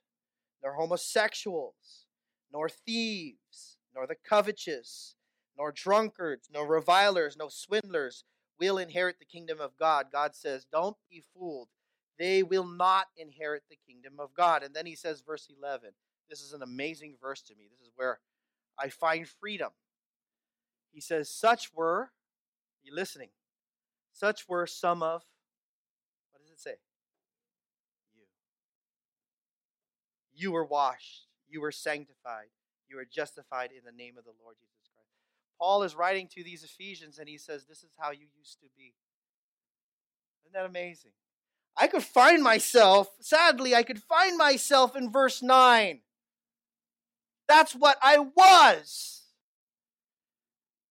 nor 0.63 0.75
homosexuals, 0.75 2.07
nor 2.53 2.69
thieves, 2.69 3.79
nor 3.95 4.07
the 4.07 4.17
covetous, 4.17 5.15
nor 5.57 5.71
drunkards, 5.71 6.49
nor 6.53 6.67
revilers, 6.67 7.37
nor 7.37 7.51
swindlers 7.51 8.25
will 8.63 8.79
inherit 8.79 9.19
the 9.19 9.25
kingdom 9.25 9.61
of 9.61 9.77
God. 9.77 10.07
God 10.13 10.37
says, 10.37 10.67
Don't 10.71 10.97
be 11.11 11.23
fooled. 11.35 11.69
They 12.19 12.45
will 12.45 12.67
not 12.67 13.07
inherit 13.17 13.65
the 13.69 13.79
kingdom 13.85 14.15
of 14.21 14.33
God. 14.33 14.63
And 14.63 14.75
then 14.75 14.87
he 14.87 14.95
says, 14.95 15.23
verse 15.27 15.49
11. 15.59 15.91
This 16.31 16.41
is 16.41 16.53
an 16.53 16.63
amazing 16.63 17.17
verse 17.21 17.43
to 17.43 17.55
me. 17.57 17.65
This 17.69 17.81
is 17.81 17.93
where 17.97 18.21
I 18.79 18.91
find 18.91 19.27
freedom. 19.27 19.71
He 20.93 21.01
says, 21.01 21.29
Such 21.29 21.73
were, 21.75 22.13
you 22.85 22.95
listening? 22.95 23.31
Such 24.13 24.49
were 24.49 24.69
some 24.69 25.03
of, 25.03 25.23
what 26.31 26.43
does 26.43 26.53
it 26.53 26.61
say? 26.61 26.77
You. 28.15 28.23
You 30.33 30.53
were 30.53 30.65
washed. 30.65 31.27
You 31.49 31.61
were 31.61 31.73
sanctified. 31.73 32.51
You 32.89 32.97
were 32.97 33.05
justified 33.05 33.71
in 33.73 33.85
the 33.85 33.93
name 33.93 34.17
of 34.17 34.25
the 34.25 34.33
Lord 34.43 34.57
Jesus. 34.61 34.82
Paul 35.63 35.85
is 35.85 35.95
writing 35.95 36.27
to 36.35 36.43
these 36.43 36.65
Ephesians 36.65 37.21
and 37.21 37.29
he 37.29 37.39
says, 37.39 37.67
This 37.67 37.85
is 37.85 37.91
how 37.97 38.11
you 38.11 38.27
used 38.37 38.59
to 38.63 38.67
be. 38.77 38.95
Isn't 40.45 40.55
that 40.55 40.67
amazing? 40.67 41.13
I 41.77 41.87
could 41.87 42.03
find 42.03 42.43
myself, 42.43 43.09
sadly, 43.21 43.73
I 43.73 43.85
could 43.85 44.03
find 44.03 44.37
myself 44.37 44.97
in 44.97 45.13
verse 45.13 45.41
9. 45.41 46.01
That's 47.47 47.75
what 47.77 47.97
I 48.03 48.19
was. 48.19 49.23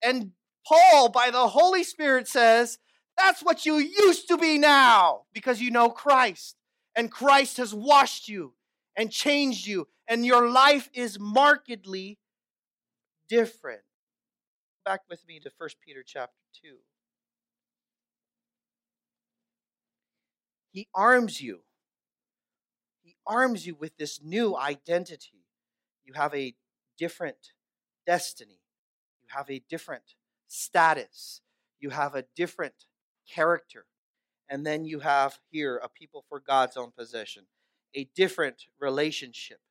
And 0.01 0.31
Paul, 0.65 1.09
by 1.09 1.31
the 1.31 1.49
Holy 1.49 1.83
Spirit, 1.83 2.29
says, 2.29 2.77
that's 3.17 3.43
what 3.43 3.65
you 3.65 3.75
used 3.75 4.29
to 4.29 4.37
be 4.37 4.57
now 4.57 5.23
because 5.33 5.59
you 5.59 5.69
know 5.69 5.89
Christ. 5.89 6.55
And 6.95 7.11
Christ 7.11 7.57
has 7.57 7.73
washed 7.73 8.29
you 8.29 8.53
and 8.95 9.11
changed 9.11 9.67
you, 9.67 9.89
and 10.07 10.25
your 10.25 10.49
life 10.49 10.89
is 10.93 11.19
markedly 11.19 12.19
different. 13.27 13.81
Back 14.91 15.03
with 15.09 15.25
me 15.25 15.39
to 15.39 15.49
1 15.57 15.69
Peter 15.85 16.03
chapter 16.05 16.41
2. 16.63 16.75
He 20.73 20.89
arms 20.93 21.39
you. 21.39 21.61
He 23.01 23.15
arms 23.25 23.65
you 23.65 23.73
with 23.73 23.95
this 23.95 24.19
new 24.21 24.57
identity. 24.57 25.45
You 26.03 26.11
have 26.15 26.35
a 26.35 26.55
different 26.97 27.53
destiny. 28.05 28.59
You 29.23 29.29
have 29.29 29.49
a 29.49 29.63
different 29.69 30.15
status. 30.49 31.39
You 31.79 31.91
have 31.91 32.13
a 32.13 32.25
different 32.35 32.83
character. 33.33 33.85
And 34.49 34.65
then 34.65 34.83
you 34.83 34.99
have 34.99 35.39
here 35.49 35.77
a 35.81 35.87
people 35.87 36.25
for 36.27 36.41
God's 36.41 36.75
own 36.75 36.91
possession, 36.91 37.43
a 37.95 38.09
different 38.13 38.65
relationship. 38.77 39.61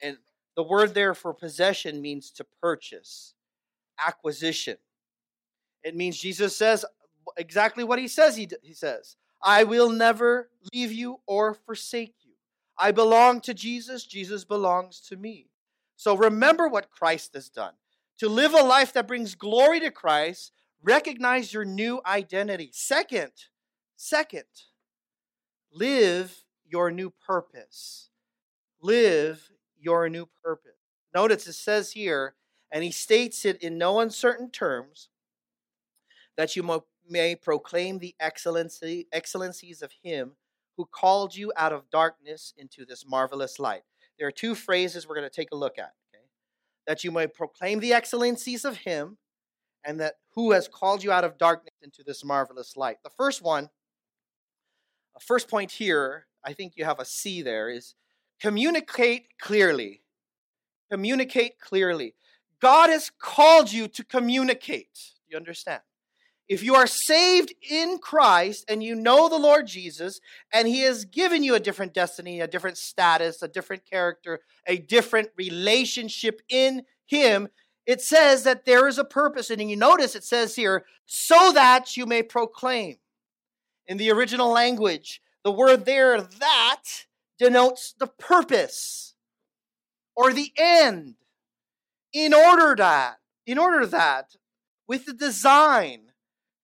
And 0.00 0.18
the 0.54 0.62
word 0.62 0.94
there 0.94 1.14
for 1.14 1.34
possession 1.34 2.00
means 2.00 2.30
to 2.30 2.46
purchase, 2.62 3.34
acquisition. 3.98 4.76
It 5.82 5.94
means 5.94 6.18
Jesus 6.18 6.56
says 6.56 6.84
exactly 7.36 7.84
what 7.84 7.98
he 7.98 8.08
says 8.08 8.36
he, 8.36 8.48
he 8.62 8.72
says 8.72 9.16
I 9.42 9.64
will 9.64 9.90
never 9.90 10.50
leave 10.72 10.92
you 10.92 11.20
or 11.26 11.54
forsake 11.54 12.14
you. 12.24 12.32
I 12.78 12.92
belong 12.92 13.40
to 13.42 13.54
Jesus, 13.54 14.04
Jesus 14.04 14.44
belongs 14.44 15.00
to 15.08 15.16
me. 15.16 15.48
So 15.96 16.16
remember 16.16 16.68
what 16.68 16.90
Christ 16.90 17.34
has 17.34 17.48
done. 17.48 17.72
To 18.18 18.28
live 18.28 18.54
a 18.54 18.62
life 18.62 18.92
that 18.94 19.08
brings 19.08 19.34
glory 19.34 19.80
to 19.80 19.90
Christ 19.90 20.52
Recognize 20.86 21.52
your 21.52 21.64
new 21.64 22.00
identity. 22.06 22.70
Second, 22.72 23.32
second, 23.96 24.44
live 25.72 26.44
your 26.64 26.92
new 26.92 27.12
purpose. 27.26 28.10
Live 28.80 29.50
your 29.76 30.08
new 30.08 30.28
purpose. 30.44 30.72
Notice 31.12 31.48
it 31.48 31.54
says 31.54 31.90
here, 31.90 32.34
and 32.72 32.82
he 32.84 32.90
states 32.90 33.44
it 33.44 33.62
in 33.62 33.78
no 33.78 34.00
uncertain 34.00 34.50
terms, 34.50 35.08
that 36.36 36.56
you 36.56 36.82
may 37.08 37.34
proclaim 37.34 37.98
the 37.98 38.14
excellency, 38.20 39.06
excellencies 39.12 39.82
of 39.82 39.92
him 40.02 40.32
who 40.76 40.84
called 40.84 41.34
you 41.34 41.52
out 41.56 41.72
of 41.72 41.88
darkness 41.90 42.52
into 42.56 42.84
this 42.84 43.06
marvelous 43.06 43.58
light. 43.58 43.82
There 44.18 44.28
are 44.28 44.32
two 44.32 44.54
phrases 44.54 45.06
we're 45.06 45.14
going 45.14 45.28
to 45.28 45.34
take 45.34 45.52
a 45.52 45.56
look 45.56 45.78
at. 45.78 45.92
Okay? 46.14 46.24
That 46.86 47.04
you 47.04 47.10
may 47.10 47.26
proclaim 47.26 47.80
the 47.80 47.92
excellencies 47.92 48.64
of 48.64 48.78
him 48.78 49.18
and 49.84 50.00
that 50.00 50.14
who 50.34 50.52
has 50.52 50.68
called 50.68 51.02
you 51.02 51.12
out 51.12 51.24
of 51.24 51.38
darkness 51.38 51.74
into 51.80 52.02
this 52.02 52.24
marvelous 52.24 52.76
light. 52.76 52.98
The 53.02 53.10
first 53.10 53.40
one, 53.40 53.70
a 55.16 55.20
first 55.20 55.48
point 55.48 55.70
here, 55.70 56.26
I 56.44 56.52
think 56.52 56.74
you 56.76 56.84
have 56.84 57.00
a 57.00 57.04
C 57.04 57.40
there, 57.40 57.70
is 57.70 57.94
communicate 58.40 59.38
clearly. 59.38 60.02
Communicate 60.90 61.58
clearly. 61.58 62.14
God 62.60 62.90
has 62.90 63.10
called 63.18 63.72
you 63.72 63.88
to 63.88 64.04
communicate. 64.04 65.14
You 65.28 65.36
understand? 65.36 65.82
If 66.48 66.62
you 66.62 66.76
are 66.76 66.86
saved 66.86 67.54
in 67.68 67.98
Christ 67.98 68.64
and 68.68 68.82
you 68.82 68.94
know 68.94 69.28
the 69.28 69.38
Lord 69.38 69.66
Jesus, 69.66 70.20
and 70.52 70.68
He 70.68 70.82
has 70.82 71.04
given 71.04 71.42
you 71.42 71.54
a 71.54 71.60
different 71.60 71.92
destiny, 71.92 72.40
a 72.40 72.46
different 72.46 72.78
status, 72.78 73.42
a 73.42 73.48
different 73.48 73.84
character, 73.84 74.40
a 74.66 74.78
different 74.78 75.30
relationship 75.36 76.40
in 76.48 76.82
Him, 77.04 77.48
it 77.84 78.00
says 78.00 78.44
that 78.44 78.64
there 78.64 78.86
is 78.86 78.98
a 78.98 79.04
purpose. 79.04 79.50
And 79.50 79.68
you 79.68 79.76
notice 79.76 80.14
it 80.14 80.24
says 80.24 80.54
here, 80.54 80.84
so 81.04 81.52
that 81.52 81.96
you 81.96 82.06
may 82.06 82.22
proclaim. 82.22 82.96
In 83.88 83.96
the 83.96 84.10
original 84.10 84.50
language, 84.50 85.20
the 85.44 85.52
word 85.52 85.84
there, 85.84 86.20
that, 86.20 86.82
denotes 87.38 87.92
the 87.98 88.08
purpose 88.08 89.14
or 90.16 90.32
the 90.32 90.52
end. 90.56 91.14
In 92.12 92.32
order 92.32 92.74
that, 92.76 93.16
in 93.46 93.58
order 93.58 93.86
that, 93.86 94.36
with 94.88 95.06
the 95.06 95.12
design 95.12 96.12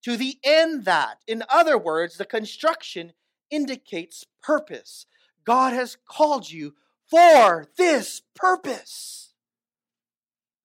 to 0.03 0.17
the 0.17 0.39
end 0.45 0.85
that. 0.85 1.19
In 1.27 1.45
other 1.49 1.79
words, 1.79 2.17
the 2.17 2.25
construction 2.25 3.13
indicates 3.51 4.27
purpose. 4.43 5.07
God 5.45 5.73
has 5.73 5.97
called 6.09 6.51
you 6.51 6.75
for 7.09 7.67
this 7.77 8.23
purpose. 8.35 9.33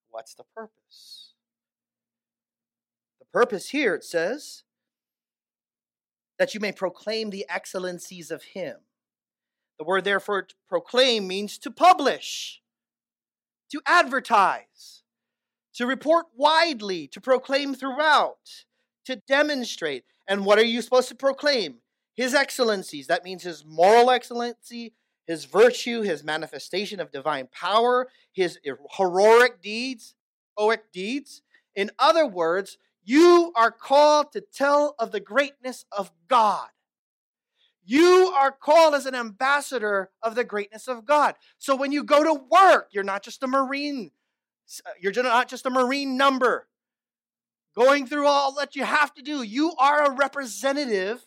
What's 0.09 0.33
the 0.33 0.45
purpose? 0.55 1.33
The 3.19 3.25
purpose 3.31 3.69
here, 3.69 3.93
it 3.93 4.03
says, 4.03 4.63
that 6.39 6.53
you 6.53 6.59
may 6.59 6.71
proclaim 6.71 7.29
the 7.29 7.45
excellencies 7.49 8.31
of 8.31 8.43
Him. 8.43 8.77
The 9.77 9.85
word 9.85 10.05
therefore 10.05 10.47
proclaim 10.67 11.27
means 11.27 11.57
to 11.59 11.69
publish, 11.69 12.61
to 13.71 13.81
advertise, 13.85 15.03
to 15.75 15.85
report 15.85 16.25
widely, 16.35 17.07
to 17.07 17.21
proclaim 17.21 17.75
throughout 17.75 18.65
to 19.07 19.15
demonstrate. 19.27 20.03
And 20.27 20.45
what 20.45 20.59
are 20.59 20.65
you 20.65 20.81
supposed 20.81 21.07
to 21.09 21.15
proclaim? 21.15 21.77
His 22.13 22.35
excellencies. 22.35 23.07
That 23.07 23.23
means 23.23 23.43
his 23.43 23.65
moral 23.65 24.11
excellency, 24.11 24.93
his 25.25 25.45
virtue, 25.45 26.01
his 26.01 26.23
manifestation 26.23 26.99
of 26.99 27.11
divine 27.11 27.47
power, 27.51 28.09
his 28.33 28.59
er, 28.67 28.77
heroic 28.97 29.61
deeds, 29.61 30.13
heroic 30.57 30.91
deeds. 30.91 31.41
In 31.75 31.89
other 31.97 32.25
words, 32.25 32.77
you 33.03 33.53
are 33.55 33.71
called 33.71 34.33
to 34.33 34.41
tell 34.41 34.95
of 34.99 35.11
the 35.11 35.21
greatness 35.21 35.85
of 35.91 36.11
God. 36.27 36.67
You 37.89 38.33
are 38.35 38.51
called 38.51 38.95
as 38.95 39.05
an 39.05 39.15
ambassador 39.15 40.09
of 40.21 40.35
the 40.35 40.43
greatness 40.43 40.89
of 40.89 41.05
God. 41.05 41.35
So 41.57 41.73
when 41.73 41.93
you 41.93 42.03
go 42.03 42.21
to 42.21 42.33
work, 42.33 42.89
you're 42.91 43.05
not 43.05 43.23
just 43.23 43.41
a 43.43 43.47
Marine. 43.47 44.11
Uh, 44.85 44.89
you're 44.99 45.13
not 45.13 45.47
just 45.47 45.65
a 45.65 45.69
Marine 45.69 46.17
number 46.17 46.67
going 47.73 48.05
through 48.05 48.27
all 48.27 48.51
that 48.55 48.75
you 48.75 48.83
have 48.83 49.13
to 49.13 49.21
do. 49.21 49.41
You 49.41 49.71
are 49.79 50.03
a 50.03 50.11
representative 50.11 51.25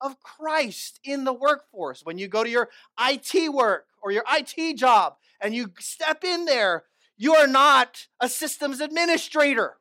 of 0.00 0.20
Christ 0.20 1.00
in 1.02 1.24
the 1.24 1.32
workforce. 1.32 2.04
When 2.04 2.16
you 2.16 2.28
go 2.28 2.44
to 2.44 2.50
your 2.50 2.68
IT 3.00 3.52
work 3.52 3.86
or 4.00 4.12
your 4.12 4.24
IT 4.30 4.76
job 4.76 5.16
and 5.40 5.52
you 5.52 5.72
step 5.80 6.22
in 6.22 6.44
there, 6.44 6.84
you 7.16 7.34
are 7.34 7.48
not 7.48 8.06
a 8.20 8.28
systems 8.28 8.80
administrator. 8.80 9.78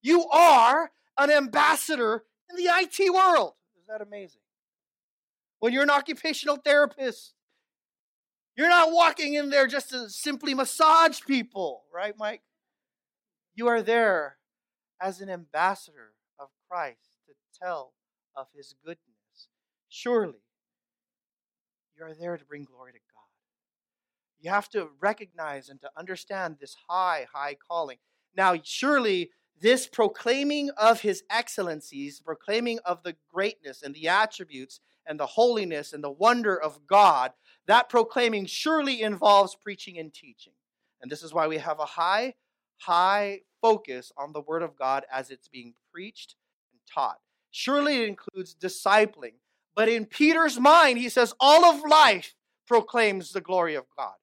You 0.00 0.26
are 0.28 0.92
an 1.18 1.30
ambassador 1.30 2.24
in 2.48 2.56
the 2.56 2.70
IT 2.72 3.12
world. 3.12 3.52
Is 3.78 3.86
that 3.88 4.00
amazing? 4.00 4.40
When 5.60 5.72
you're 5.72 5.82
an 5.82 5.90
occupational 5.90 6.56
therapist, 6.56 7.34
you're 8.56 8.68
not 8.68 8.92
walking 8.92 9.34
in 9.34 9.50
there 9.50 9.66
just 9.66 9.90
to 9.90 10.08
simply 10.08 10.54
massage 10.54 11.20
people, 11.26 11.84
right, 11.92 12.14
Mike? 12.18 12.42
You 13.54 13.68
are 13.68 13.82
there 13.82 14.36
as 15.00 15.20
an 15.20 15.28
ambassador 15.28 16.12
of 16.38 16.48
Christ 16.68 17.18
to 17.26 17.32
tell 17.62 17.92
of 18.34 18.46
his 18.54 18.74
goodness. 18.84 19.48
Surely, 19.88 20.42
you 21.96 22.04
are 22.04 22.14
there 22.14 22.36
to 22.36 22.44
bring 22.44 22.64
glory 22.64 22.92
to 22.92 22.98
God. 22.98 23.22
You 24.38 24.50
have 24.50 24.68
to 24.70 24.90
recognize 25.00 25.68
and 25.68 25.80
to 25.80 25.90
understand 25.96 26.56
this 26.60 26.76
high, 26.88 27.26
high 27.32 27.56
calling. 27.68 27.98
Now, 28.36 28.56
surely, 28.62 29.30
this 29.58 29.86
proclaiming 29.86 30.70
of 30.76 31.00
his 31.00 31.24
excellencies, 31.30 32.20
proclaiming 32.20 32.78
of 32.84 33.02
the 33.02 33.16
greatness 33.32 33.82
and 33.82 33.94
the 33.94 34.08
attributes 34.08 34.80
and 35.06 35.18
the 35.18 35.26
holiness 35.26 35.92
and 35.92 36.02
the 36.02 36.10
wonder 36.10 36.60
of 36.60 36.86
God, 36.86 37.32
that 37.66 37.88
proclaiming 37.88 38.46
surely 38.46 39.02
involves 39.02 39.54
preaching 39.54 39.98
and 39.98 40.12
teaching. 40.12 40.52
And 41.00 41.10
this 41.10 41.22
is 41.22 41.34
why 41.34 41.46
we 41.46 41.58
have 41.58 41.78
a 41.78 41.84
high, 41.84 42.34
high 42.78 43.40
focus 43.60 44.12
on 44.16 44.32
the 44.32 44.40
Word 44.40 44.62
of 44.62 44.76
God 44.76 45.04
as 45.12 45.30
it's 45.30 45.48
being 45.48 45.74
preached 45.92 46.36
and 46.72 46.80
taught. 46.92 47.18
Surely 47.50 48.02
it 48.02 48.08
includes 48.08 48.54
discipling. 48.54 49.34
But 49.74 49.88
in 49.88 50.06
Peter's 50.06 50.58
mind, 50.58 50.98
he 50.98 51.08
says, 51.08 51.34
all 51.38 51.64
of 51.64 51.88
life 51.88 52.34
proclaims 52.66 53.32
the 53.32 53.40
glory 53.40 53.74
of 53.74 53.84
God. 53.96 54.14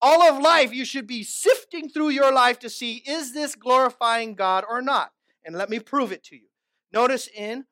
All 0.00 0.22
of 0.22 0.42
life, 0.42 0.72
you 0.72 0.84
should 0.84 1.06
be 1.06 1.22
sifting 1.22 1.88
through 1.88 2.08
your 2.10 2.32
life 2.32 2.58
to 2.60 2.68
see, 2.68 3.02
is 3.06 3.32
this 3.32 3.54
glorifying 3.54 4.34
God 4.34 4.64
or 4.68 4.82
not? 4.82 5.12
And 5.44 5.56
let 5.56 5.70
me 5.70 5.78
prove 5.78 6.12
it 6.12 6.24
to 6.24 6.36
you. 6.36 6.48
Notice 6.92 7.28
in 7.28 7.64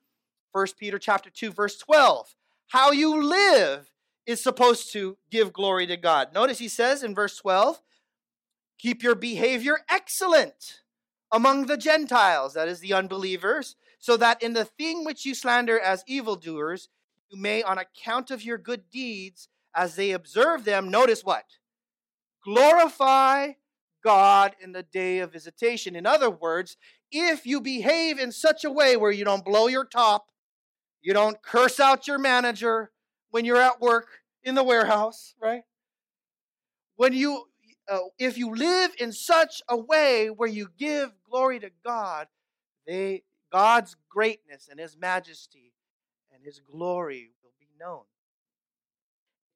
1 0.53 0.67
Peter 0.79 0.99
chapter 0.99 1.29
2, 1.29 1.53
verse 1.53 1.77
12, 1.79 2.35
how 2.71 2.93
you 2.93 3.23
live 3.23 3.91
is 4.27 4.43
supposed 4.43 4.93
to 4.93 5.17
give 5.31 5.53
glory 5.53 5.87
to 5.89 5.97
God. 5.97 6.33
Notice 6.33 6.59
he 6.59 6.69
says 6.69 7.03
in 7.03 7.15
verse 7.15 7.37
12, 7.37 7.81
keep 8.79 9.03
your 9.03 9.17
behavior 9.17 9.79
excellent 9.91 10.81
among 11.33 11.67
the 11.67 11.77
Gentiles, 11.77 12.55
that 12.55 12.69
is 12.69 12.79
the 12.81 12.93
unbelievers, 12.93 13.77
so 13.99 14.17
that 14.17 14.43
in 14.43 14.53
the 14.53 14.65
thing 14.65 15.05
which 15.05 15.27
you 15.27 15.35
slander 15.35 15.79
as 15.79 16.05
evildoers, 16.07 16.89
you 17.29 17.41
may, 17.41 17.63
on 17.63 17.79
account 17.79 18.31
of 18.31 18.43
your 18.43 18.59
good 18.59 18.89
deeds, 18.91 19.49
as 19.75 19.97
they 19.97 20.13
observe 20.13 20.65
them, 20.65 20.89
notice 20.91 21.25
what? 21.25 21.45
Glorify 22.45 23.53
God 24.03 24.55
in 24.61 24.73
the 24.73 24.83
day 24.85 25.19
of 25.19 25.33
visitation. 25.33 25.97
In 25.97 26.07
other 26.07 26.31
words, 26.31 26.77
if 27.11 27.47
you 27.47 27.61
behave 27.61 28.19
in 28.19 28.31
such 28.31 28.65
a 28.65 28.71
way 28.71 28.97
where 28.97 29.13
you 29.13 29.25
don't 29.25 29.45
blow 29.45 29.67
your 29.67 29.85
top, 29.85 30.31
you 31.03 31.15
don't 31.15 31.43
curse 31.43 31.81
out 31.81 32.07
your 32.07 32.19
manager 32.19 32.91
when 33.31 33.45
you're 33.45 33.61
at 33.61 33.81
work 33.81 34.09
in 34.43 34.55
the 34.55 34.65
warehouse, 34.65 35.35
right? 35.41 35.63
When 36.97 37.13
you 37.13 37.45
uh, 37.89 37.99
if 38.19 38.39
you 38.39 38.55
live 38.55 38.93
in 39.01 39.13
such 39.13 39.63
a 39.69 39.77
way 39.77 40.29
where 40.29 40.49
you 40.49 40.69
give 40.79 41.11
glory 41.29 41.59
to 41.61 41.71
God, 41.85 42.29
they 42.87 43.23
God's 43.51 43.97
greatness 44.09 44.69
and 44.71 44.79
his 44.79 44.97
majesty 44.97 45.73
and 46.33 46.45
his 46.45 46.61
glory 46.61 47.31
will 47.43 47.53
be 47.59 47.67
known. 47.79 48.03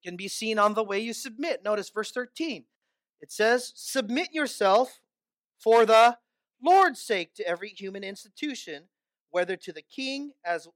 It 0.02 0.09
can 0.09 0.16
be 0.16 0.28
seen 0.28 0.59
on 0.59 0.74
the 0.74 0.83
way 0.83 0.98
you 0.98 1.12
submit. 1.12 1.62
Notice 1.62 1.90
verse 1.90 2.11
13. 2.11 2.64
It 3.20 3.30
says, 3.30 3.72
"Submit 3.76 4.33
yourself 4.33 5.00
for 5.59 5.87
the 5.87 6.18
Lord's 6.62 7.00
sake 7.00 7.35
to 7.35 7.46
every 7.46 7.68
human 7.68 8.02
institution, 8.02 8.88
whether 9.30 9.57
to 9.57 9.72
the 9.72 9.83
king 9.83 10.33
as 10.44 10.68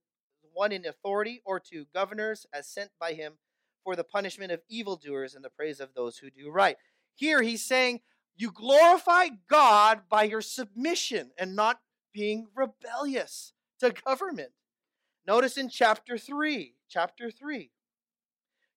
one 0.58 0.72
in 0.72 0.84
authority 0.84 1.40
or 1.44 1.60
to 1.60 1.86
governors 1.94 2.46
as 2.52 2.66
sent 2.66 2.90
by 2.98 3.12
him 3.12 3.38
for 3.84 3.94
the 3.94 4.04
punishment 4.04 4.50
of 4.50 4.60
evildoers 4.68 5.34
and 5.34 5.44
the 5.44 5.50
praise 5.50 5.78
of 5.78 5.94
those 5.94 6.18
who 6.18 6.30
do 6.30 6.50
right." 6.50 6.76
Here 7.14 7.42
he's 7.42 7.64
saying, 7.64 8.00
you 8.36 8.52
glorify 8.52 9.28
God 9.48 10.08
by 10.08 10.22
your 10.22 10.42
submission 10.42 11.32
and 11.36 11.56
not 11.56 11.80
being 12.12 12.48
rebellious 12.54 13.52
to 13.80 13.90
government. 13.90 14.52
Notice 15.26 15.56
in 15.56 15.68
chapter 15.68 16.16
3, 16.16 16.76
chapter 16.88 17.30
3, 17.30 17.72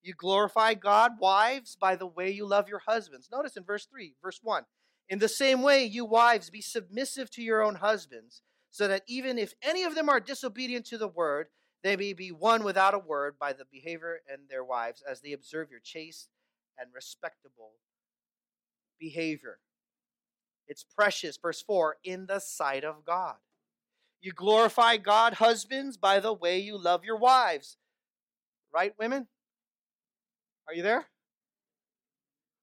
you 0.01 0.13
glorify 0.15 0.73
God, 0.73 1.19
wives, 1.19 1.75
by 1.75 1.95
the 1.95 2.07
way 2.07 2.31
you 2.31 2.45
love 2.47 2.67
your 2.67 2.81
husbands. 2.87 3.29
Notice 3.31 3.55
in 3.55 3.63
verse 3.63 3.85
3, 3.85 4.15
verse 4.21 4.39
1. 4.41 4.65
In 5.09 5.19
the 5.19 5.29
same 5.29 5.61
way, 5.61 5.85
you 5.85 6.05
wives, 6.05 6.49
be 6.49 6.61
submissive 6.61 7.29
to 7.31 7.43
your 7.43 7.61
own 7.61 7.75
husbands, 7.75 8.41
so 8.71 8.87
that 8.87 9.03
even 9.05 9.37
if 9.37 9.53
any 9.61 9.83
of 9.83 9.93
them 9.93 10.09
are 10.09 10.19
disobedient 10.19 10.87
to 10.87 10.97
the 10.97 11.07
word, 11.07 11.49
they 11.83 11.95
may 11.95 12.13
be 12.13 12.31
won 12.31 12.63
without 12.63 12.93
a 12.93 12.99
word 12.99 13.35
by 13.39 13.53
the 13.53 13.65
behavior 13.71 14.19
and 14.31 14.41
their 14.49 14.63
wives, 14.63 15.03
as 15.09 15.21
they 15.21 15.33
observe 15.33 15.71
your 15.71 15.79
chaste 15.79 16.29
and 16.77 16.89
respectable 16.93 17.71
behavior. 18.99 19.59
It's 20.67 20.83
precious, 20.83 21.37
verse 21.37 21.61
4, 21.61 21.97
in 22.03 22.27
the 22.27 22.39
sight 22.39 22.83
of 22.83 23.03
God. 23.05 23.35
You 24.21 24.31
glorify 24.31 24.97
God, 24.97 25.33
husbands, 25.33 25.97
by 25.97 26.19
the 26.19 26.33
way 26.33 26.59
you 26.59 26.77
love 26.77 27.03
your 27.03 27.17
wives. 27.17 27.77
Right, 28.73 28.93
women? 28.99 29.27
Are 30.67 30.73
you 30.73 30.83
there? 30.83 31.07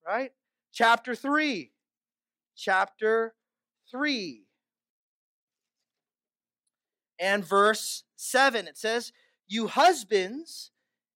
Right? 0.06 0.30
Chapter 0.72 1.14
3. 1.14 1.72
Chapter 2.56 3.34
3. 3.90 4.44
And 7.20 7.44
verse 7.44 8.04
7. 8.18 8.66
It 8.66 8.76
says, 8.76 9.12
You 9.46 9.68
husbands, 9.68 10.70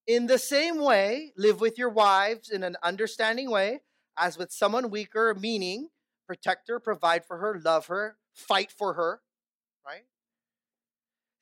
in 0.06 0.26
the 0.26 0.38
same 0.38 0.80
way, 0.80 1.32
live 1.36 1.60
with 1.60 1.78
your 1.78 1.90
wives 1.90 2.50
in 2.50 2.62
an 2.62 2.76
understanding 2.82 3.50
way, 3.50 3.80
as 4.16 4.38
with 4.38 4.52
someone 4.52 4.90
weaker, 4.90 5.34
meaning 5.38 5.88
protect 6.26 6.68
her, 6.68 6.78
provide 6.80 7.24
for 7.24 7.38
her, 7.38 7.60
love 7.62 7.86
her, 7.86 8.16
fight 8.32 8.70
for 8.70 8.94
her, 8.94 9.20
right? 9.86 10.04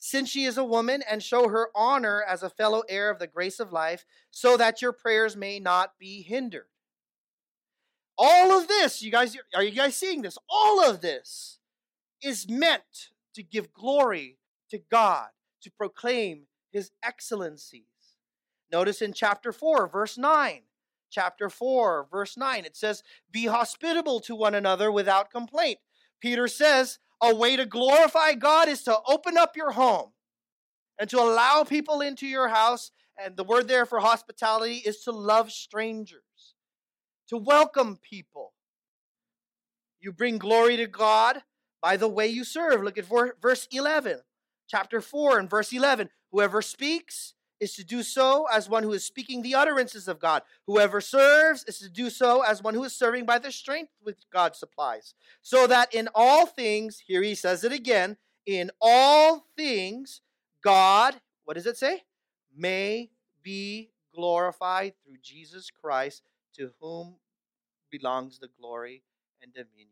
since 0.01 0.31
she 0.31 0.45
is 0.47 0.57
a 0.57 0.65
woman, 0.65 1.03
and 1.09 1.23
show 1.23 1.49
her 1.49 1.69
honor 1.75 2.25
as 2.27 2.43
a 2.43 2.49
fellow 2.49 2.83
heir 2.89 3.11
of 3.11 3.19
the 3.19 3.27
grace 3.27 3.61
of 3.61 3.71
life, 3.71 4.07
so 4.31 4.57
that 4.57 4.81
your 4.81 4.93
prayers 4.93 5.37
may 5.37 5.61
not 5.61 5.93
be 5.99 6.23
hindered. 6.23 6.67
All 8.17 8.59
of 8.59 8.67
this, 8.67 9.03
you 9.03 9.11
guys, 9.11 9.37
are 9.55 9.63
you 9.63 9.73
guys 9.73 9.95
seeing 9.95 10.23
this? 10.23 10.39
All 10.49 10.83
of 10.83 11.03
this 11.03 11.59
is 12.23 12.49
meant 12.49 13.11
to 13.35 13.43
give 13.43 13.75
glory 13.75 14.39
to 14.71 14.79
God, 14.91 15.29
to 15.63 15.71
proclaim 15.71 16.47
his 16.71 16.91
excellencies. 17.03 17.85
Notice 18.73 19.03
in 19.03 19.13
chapter 19.13 19.53
4, 19.53 19.89
verse 19.89 20.17
9. 20.17 20.63
Chapter 21.11 21.49
4, 21.51 22.07
verse 22.11 22.37
9, 22.37 22.65
it 22.65 22.77
says, 22.77 23.03
Be 23.33 23.47
hospitable 23.47 24.21
to 24.21 24.35
one 24.37 24.55
another 24.55 24.93
without 24.93 25.31
complaint. 25.31 25.79
Peter 26.21 26.47
says, 26.47 27.01
a 27.21 27.35
way 27.35 27.57
to 27.57 27.67
glorify 27.67 28.35
God 28.35 28.69
is 28.69 28.83
to 28.85 28.99
open 29.07 29.37
up 29.37 29.57
your 29.57 29.73
home 29.73 30.13
and 30.99 31.09
to 31.11 31.19
allow 31.19 31.65
people 31.65 32.01
into 32.01 32.27
your 32.27 32.49
house. 32.49 32.91
And 33.23 33.37
the 33.37 33.45
word 33.45 33.69
there 33.69 33.85
for 33.85 34.01
hospitality 34.01 34.77
is 34.77 35.03
to 35.05 35.13
love 35.13 35.53
strangers, 35.53 36.55
to 37.29 37.37
welcome 37.37 37.99
people. 38.01 38.55
You 40.01 40.13
bring 40.13 40.39
glory 40.39 40.79
to 40.79 40.87
God 40.87 41.43
by 41.83 41.99
the 41.99 42.09
way 42.09 42.29
you 42.29 42.45
serve. 42.45 42.83
Look 42.83 42.97
at 42.97 43.05
verse 43.43 43.69
11, 43.71 44.21
chapter 44.71 45.01
4 45.01 45.39
and 45.39 45.51
verse 45.51 45.73
11. 45.73 46.09
Whoever 46.31 46.63
speaks 46.63 47.35
is 47.59 47.75
to 47.75 47.85
do 47.85 48.03
so 48.03 48.47
as 48.51 48.69
one 48.69 48.83
who 48.83 48.93
is 48.93 49.05
speaking 49.05 49.43
the 49.43 49.55
utterances 49.55 50.09
of 50.09 50.21
God. 50.21 50.43
Whoever 50.67 51.01
serves 51.01 51.65
is 51.65 51.79
to 51.81 51.91
do 51.91 52.09
so 52.09 52.43
as 52.43 52.63
one 52.63 52.75
who 52.75 52.85
is 52.85 52.95
serving 52.95 53.27
by 53.27 53.39
the 53.39 53.53
strength 53.53 53.93
which 54.03 54.19
God 54.33 54.57
supplies. 54.57 55.15
So 55.43 55.67
that 55.67 55.95
in 55.95 56.09
all 56.15 56.47
things, 56.47 57.03
here 57.07 57.23
he 57.23 57.35
says 57.35 57.65
it 57.65 57.73
again, 57.73 58.17
in 58.47 58.71
all 58.81 59.47
things, 59.57 60.23
God, 60.63 61.17
what 61.45 61.55
does 61.55 61.67
it 61.67 61.77
say? 61.77 62.05
May 62.57 63.11
be 63.43 63.91
glorified 64.15 64.95
through 65.05 65.19
Jesus 65.23 65.71
Christ, 65.71 66.23
to 66.57 66.71
whom 66.81 67.17
belongs 67.91 68.39
the 68.39 68.49
glory 68.59 69.03
and 69.43 69.53
dominion 69.53 69.89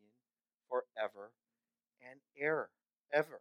forever 0.69 1.33
and 2.01 2.21
ever. 2.41 2.71
Ever. 3.13 3.41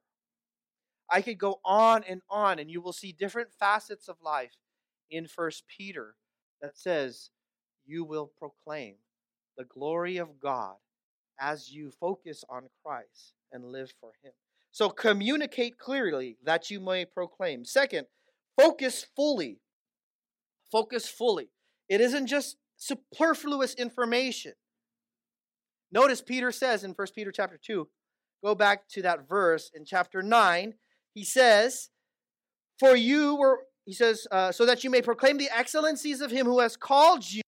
I 1.09 1.21
could 1.21 1.37
go 1.37 1.59
on 1.63 2.03
and 2.07 2.21
on, 2.29 2.59
and 2.59 2.69
you 2.69 2.81
will 2.81 2.93
see 2.93 3.11
different 3.11 3.49
facets 3.57 4.07
of 4.07 4.17
life 4.21 4.55
in 5.09 5.27
First 5.27 5.63
Peter 5.67 6.15
that 6.61 6.77
says, 6.77 7.29
You 7.85 8.03
will 8.03 8.31
proclaim 8.37 8.95
the 9.57 9.63
glory 9.63 10.17
of 10.17 10.39
God 10.39 10.75
as 11.39 11.71
you 11.71 11.91
focus 11.91 12.43
on 12.49 12.69
Christ 12.83 13.33
and 13.51 13.63
live 13.65 13.93
for 13.99 14.11
Him. 14.23 14.33
So 14.71 14.89
communicate 14.89 15.77
clearly 15.77 16.37
that 16.43 16.69
you 16.69 16.79
may 16.79 17.05
proclaim. 17.05 17.63
Second, 17.65 18.07
focus 18.59 19.05
fully. 19.15 19.59
Focus 20.71 21.07
fully. 21.07 21.49
It 21.87 22.01
isn't 22.01 22.27
just 22.27 22.57
superfluous 22.75 23.73
information. 23.75 24.53
Notice 25.91 26.21
Peter 26.21 26.51
says 26.51 26.83
in 26.83 26.91
1 26.91 27.07
Peter 27.15 27.31
chapter 27.31 27.57
2, 27.57 27.87
go 28.43 28.55
back 28.55 28.87
to 28.89 29.01
that 29.03 29.27
verse 29.27 29.71
in 29.73 29.85
chapter 29.85 30.21
9 30.21 30.73
he 31.17 31.23
says, 31.23 31.89
For 32.79 32.95
you 32.95 33.35
were, 33.37 33.61
he 33.85 33.93
says, 33.93 34.27
uh, 34.31 34.51
so 34.51 34.67
that 34.67 34.83
you 34.83 34.91
may 34.91 35.01
proclaim 35.01 35.39
the 35.39 35.49
excellencies 35.51 36.21
of 36.21 36.29
him 36.29 36.45
who 36.45 36.59
has 36.59 36.77
called 36.77 37.23
you. 37.31 37.41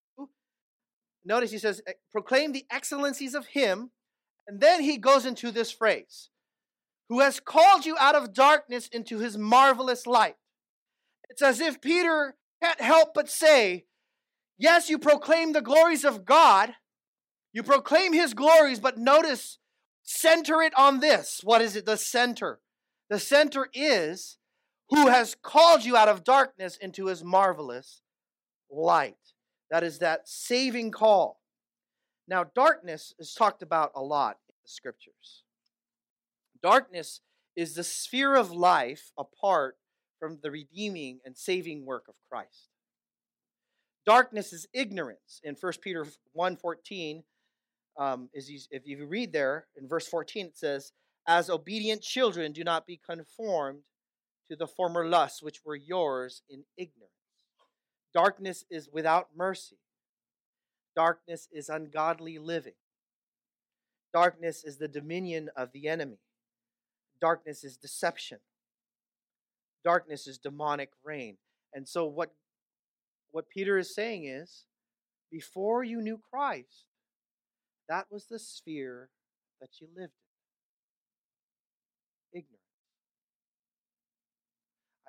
Notice 1.23 1.51
he 1.51 1.59
says, 1.59 1.79
proclaim 2.11 2.51
the 2.51 2.65
excellencies 2.71 3.35
of 3.35 3.45
him. 3.45 3.91
And 4.47 4.59
then 4.59 4.81
he 4.81 4.97
goes 4.97 5.23
into 5.23 5.51
this 5.51 5.71
phrase, 5.71 6.29
who 7.09 7.19
has 7.19 7.39
called 7.39 7.85
you 7.85 7.95
out 7.99 8.15
of 8.15 8.33
darkness 8.33 8.87
into 8.87 9.19
his 9.19 9.37
marvelous 9.37 10.07
light. 10.07 10.37
It's 11.29 11.43
as 11.43 11.59
if 11.59 11.79
Peter 11.79 12.37
can't 12.63 12.81
help 12.81 13.13
but 13.13 13.29
say, 13.29 13.85
Yes, 14.57 14.89
you 14.89 14.97
proclaim 14.97 15.53
the 15.53 15.61
glories 15.61 16.03
of 16.03 16.25
God, 16.25 16.73
you 17.53 17.61
proclaim 17.61 18.13
his 18.13 18.33
glories, 18.33 18.79
but 18.79 18.97
notice, 18.97 19.59
center 20.01 20.63
it 20.63 20.73
on 20.75 21.01
this. 21.01 21.41
What 21.43 21.61
is 21.61 21.75
it? 21.75 21.85
The 21.85 21.97
center. 21.97 22.59
The 23.09 23.19
center 23.19 23.69
is 23.73 24.37
who 24.89 25.07
has 25.07 25.35
called 25.35 25.83
you 25.83 25.95
out 25.95 26.07
of 26.07 26.23
darkness 26.23 26.77
into 26.77 27.07
his 27.07 27.23
marvelous 27.23 28.01
light. 28.71 29.15
That 29.71 29.83
is 29.83 29.99
that 29.99 30.27
saving 30.27 30.91
call. 30.91 31.41
Now, 32.27 32.43
darkness 32.43 33.13
is 33.19 33.33
talked 33.33 33.61
about 33.61 33.91
a 33.95 34.01
lot 34.01 34.37
in 34.47 34.55
the 34.63 34.69
scriptures. 34.69 35.43
Darkness 36.61 37.21
is 37.55 37.75
the 37.75 37.83
sphere 37.83 38.35
of 38.35 38.51
life 38.51 39.11
apart 39.17 39.77
from 40.19 40.39
the 40.41 40.51
redeeming 40.51 41.19
and 41.25 41.37
saving 41.37 41.85
work 41.85 42.05
of 42.07 42.15
Christ. 42.29 42.69
Darkness 44.05 44.53
is 44.53 44.67
ignorance. 44.73 45.39
In 45.43 45.55
1 45.59 45.73
Peter 45.81 46.05
1.14, 46.37 47.23
um, 47.97 48.29
if 48.33 48.85
you 48.85 49.05
read 49.05 49.33
there, 49.33 49.67
in 49.75 49.87
verse 49.87 50.07
14, 50.07 50.47
it 50.47 50.57
says, 50.57 50.93
as 51.29 51.49
obedient 51.49 52.01
children, 52.01 52.51
do 52.51 52.63
not 52.63 52.87
be 52.87 52.99
conformed 53.07 53.83
to 54.49 54.55
the 54.55 54.67
former 54.67 55.07
lusts 55.07 55.43
which 55.43 55.63
were 55.63 55.75
yours 55.75 56.41
in 56.49 56.63
ignorance. 56.75 57.13
Darkness 58.13 58.65
is 58.71 58.89
without 58.91 59.27
mercy. 59.37 59.77
Darkness 60.95 61.47
is 61.53 61.69
ungodly 61.69 62.39
living. 62.39 62.73
Darkness 64.11 64.63
is 64.63 64.77
the 64.77 64.87
dominion 64.87 65.49
of 65.55 65.71
the 65.71 65.87
enemy. 65.87 66.17
Darkness 67.21 67.63
is 67.63 67.77
deception. 67.77 68.39
Darkness 69.83 70.25
is 70.25 70.39
demonic 70.39 70.89
reign. 71.03 71.37
And 71.73 71.87
so 71.87 72.05
what 72.05 72.31
what 73.31 73.49
Peter 73.49 73.77
is 73.77 73.93
saying 73.93 74.25
is 74.25 74.65
before 75.31 75.83
you 75.83 76.01
knew 76.01 76.19
Christ, 76.33 76.85
that 77.87 78.07
was 78.09 78.25
the 78.25 78.39
sphere 78.39 79.09
that 79.61 79.69
you 79.79 79.87
lived 79.95 80.13
in 82.33 82.39
ignorance. 82.39 82.59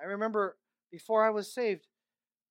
I 0.01 0.05
remember 0.05 0.57
before 0.91 1.23
I 1.25 1.29
was 1.29 1.53
saved, 1.53 1.87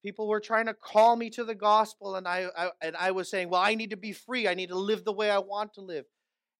people 0.05 0.29
were 0.29 0.41
trying 0.41 0.67
to 0.67 0.75
call 0.75 1.17
me 1.17 1.31
to 1.31 1.45
the 1.45 1.55
gospel, 1.55 2.17
and 2.17 2.27
I, 2.27 2.47
I, 2.57 2.71
and 2.81 2.97
I 2.97 3.11
was 3.11 3.29
saying, 3.31 3.51
"Well, 3.51 3.61
I 3.61 3.75
need 3.75 3.91
to 3.91 3.97
be 3.97 4.13
free. 4.13 4.49
I 4.49 4.55
need 4.55 4.69
to 4.69 4.79
live 4.79 5.05
the 5.05 5.13
way 5.13 5.31
I 5.31 5.39
want 5.39 5.75
to 5.75 5.81
live." 5.81 6.05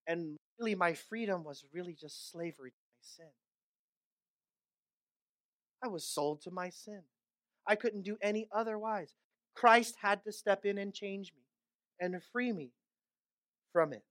And 0.07 0.37
really, 0.59 0.75
my 0.75 0.95
freedom 0.95 1.45
was 1.45 1.65
really 1.73 1.95
just 1.95 2.31
slavery 2.31 2.71
to 2.71 2.77
my 2.77 3.01
sin. 3.03 3.31
I 5.83 5.89
was 5.89 6.07
sold 6.07 6.43
to 6.43 6.51
my 6.51 6.71
sin. 6.71 7.03
I 7.67 7.77
couldn't 7.77 8.03
do 8.03 8.17
any 8.21 8.49
otherwise. 8.53 9.15
Christ 9.55 9.97
had 10.03 10.25
to 10.25 10.33
step 10.33 10.65
in 10.65 10.79
and 10.79 10.93
change 10.93 11.33
me 11.37 11.45
and 12.01 12.21
free 12.33 12.53
me 12.53 12.73
from 13.73 13.93
it. 13.93 14.03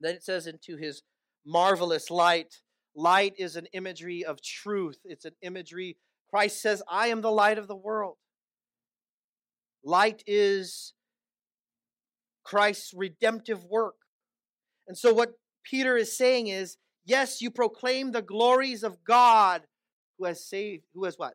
Then 0.00 0.16
it 0.16 0.24
says, 0.24 0.46
into 0.46 0.76
his 0.76 1.02
marvelous 1.46 2.10
light 2.10 2.60
Light 2.94 3.34
is 3.38 3.56
an 3.56 3.66
imagery 3.72 4.24
of 4.24 4.42
truth, 4.42 4.98
it's 5.04 5.24
an 5.24 5.34
imagery. 5.42 5.96
Christ 6.30 6.60
says, 6.62 6.82
I 6.88 7.08
am 7.08 7.20
the 7.20 7.30
light 7.30 7.58
of 7.58 7.68
the 7.68 7.76
world. 7.76 8.16
Light 9.84 10.22
is 10.26 10.94
Christ's 12.44 12.92
redemptive 12.94 13.64
work. 13.64 13.96
And 14.88 14.96
so, 14.96 15.12
what 15.12 15.34
Peter 15.64 15.96
is 15.96 16.16
saying 16.16 16.48
is, 16.48 16.76
yes, 17.04 17.40
you 17.40 17.50
proclaim 17.50 18.12
the 18.12 18.22
glories 18.22 18.82
of 18.82 19.04
God 19.04 19.62
who 20.18 20.26
has 20.26 20.44
saved, 20.44 20.84
who 20.94 21.04
has 21.04 21.18
what? 21.18 21.34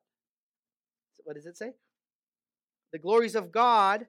What 1.23 1.35
does 1.35 1.45
it 1.45 1.57
say? 1.57 1.73
The 2.93 2.99
glories 2.99 3.35
of 3.35 3.51
God, 3.51 4.07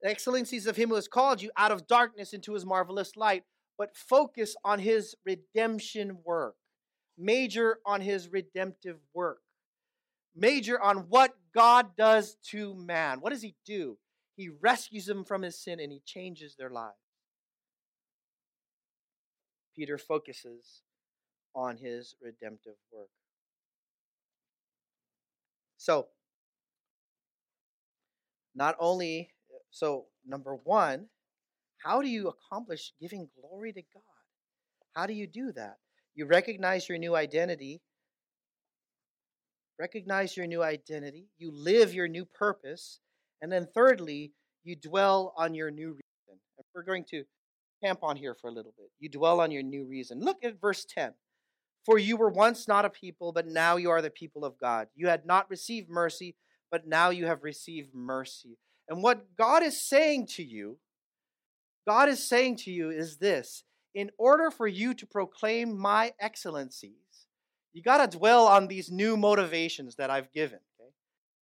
the 0.00 0.08
excellencies 0.08 0.66
of 0.66 0.76
him 0.76 0.88
who 0.88 0.94
has 0.94 1.08
called 1.08 1.42
you 1.42 1.50
out 1.56 1.70
of 1.70 1.86
darkness 1.86 2.32
into 2.32 2.54
his 2.54 2.64
marvelous 2.64 3.16
light, 3.16 3.44
but 3.76 3.96
focus 3.96 4.56
on 4.64 4.78
his 4.78 5.14
redemption 5.26 6.18
work 6.24 6.54
major 7.16 7.78
on 7.86 8.00
his 8.00 8.28
redemptive 8.28 8.98
work, 9.12 9.40
major 10.34 10.80
on 10.80 11.08
what 11.08 11.34
God 11.54 11.96
does 11.96 12.36
to 12.50 12.74
man. 12.74 13.20
What 13.20 13.32
does 13.32 13.42
he 13.42 13.54
do? 13.64 13.98
He 14.36 14.48
rescues 14.48 15.06
them 15.06 15.24
from 15.24 15.42
his 15.42 15.58
sin 15.58 15.78
and 15.80 15.92
he 15.92 16.00
changes 16.04 16.56
their 16.56 16.70
lives. 16.70 16.96
Peter 19.76 19.98
focuses 19.98 20.82
on 21.54 21.76
his 21.76 22.14
redemptive 22.20 22.74
work. 22.92 23.08
So, 25.76 26.08
not 28.54 28.76
only, 28.78 29.30
so 29.70 30.06
number 30.26 30.54
one, 30.54 31.08
how 31.78 32.00
do 32.00 32.08
you 32.08 32.28
accomplish 32.28 32.92
giving 33.00 33.28
glory 33.40 33.72
to 33.72 33.82
God? 33.82 34.02
How 34.94 35.06
do 35.06 35.12
you 35.12 35.26
do 35.26 35.52
that? 35.52 35.78
You 36.14 36.26
recognize 36.26 36.88
your 36.88 36.98
new 36.98 37.16
identity. 37.16 37.80
Recognize 39.78 40.36
your 40.36 40.46
new 40.46 40.62
identity. 40.62 41.28
You 41.38 41.50
live 41.52 41.92
your 41.92 42.08
new 42.08 42.24
purpose. 42.24 43.00
And 43.42 43.50
then, 43.50 43.66
thirdly, 43.74 44.32
you 44.62 44.76
dwell 44.76 45.34
on 45.36 45.54
your 45.54 45.70
new 45.70 45.88
reason. 45.88 46.40
And 46.58 46.66
we're 46.74 46.84
going 46.84 47.04
to 47.10 47.24
camp 47.82 48.00
on 48.02 48.16
here 48.16 48.34
for 48.34 48.48
a 48.48 48.52
little 48.52 48.72
bit. 48.76 48.90
You 49.00 49.08
dwell 49.08 49.40
on 49.40 49.50
your 49.50 49.62
new 49.62 49.84
reason. 49.84 50.20
Look 50.20 50.38
at 50.44 50.60
verse 50.60 50.84
10. 50.84 51.12
For 51.84 51.98
you 51.98 52.16
were 52.16 52.30
once 52.30 52.66
not 52.66 52.84
a 52.84 52.90
people, 52.90 53.32
but 53.32 53.46
now 53.46 53.76
you 53.76 53.90
are 53.90 54.00
the 54.00 54.10
people 54.10 54.44
of 54.44 54.58
God. 54.58 54.88
You 54.94 55.08
had 55.08 55.26
not 55.26 55.50
received 55.50 55.90
mercy, 55.90 56.36
but 56.70 56.86
now 56.86 57.10
you 57.10 57.26
have 57.26 57.42
received 57.42 57.94
mercy. 57.94 58.56
And 58.88 59.02
what 59.02 59.36
God 59.36 59.62
is 59.62 59.80
saying 59.80 60.28
to 60.28 60.42
you, 60.42 60.78
God 61.86 62.08
is 62.08 62.26
saying 62.26 62.56
to 62.58 62.70
you 62.70 62.90
is 62.90 63.18
this 63.18 63.64
in 63.94 64.10
order 64.18 64.50
for 64.50 64.66
you 64.66 64.92
to 64.94 65.06
proclaim 65.06 65.78
my 65.78 66.12
excellencies, 66.20 66.92
you 67.72 67.82
got 67.82 68.10
to 68.10 68.18
dwell 68.18 68.46
on 68.46 68.66
these 68.66 68.90
new 68.90 69.16
motivations 69.16 69.96
that 69.96 70.10
I've 70.10 70.32
given. 70.32 70.58
Okay? 70.80 70.90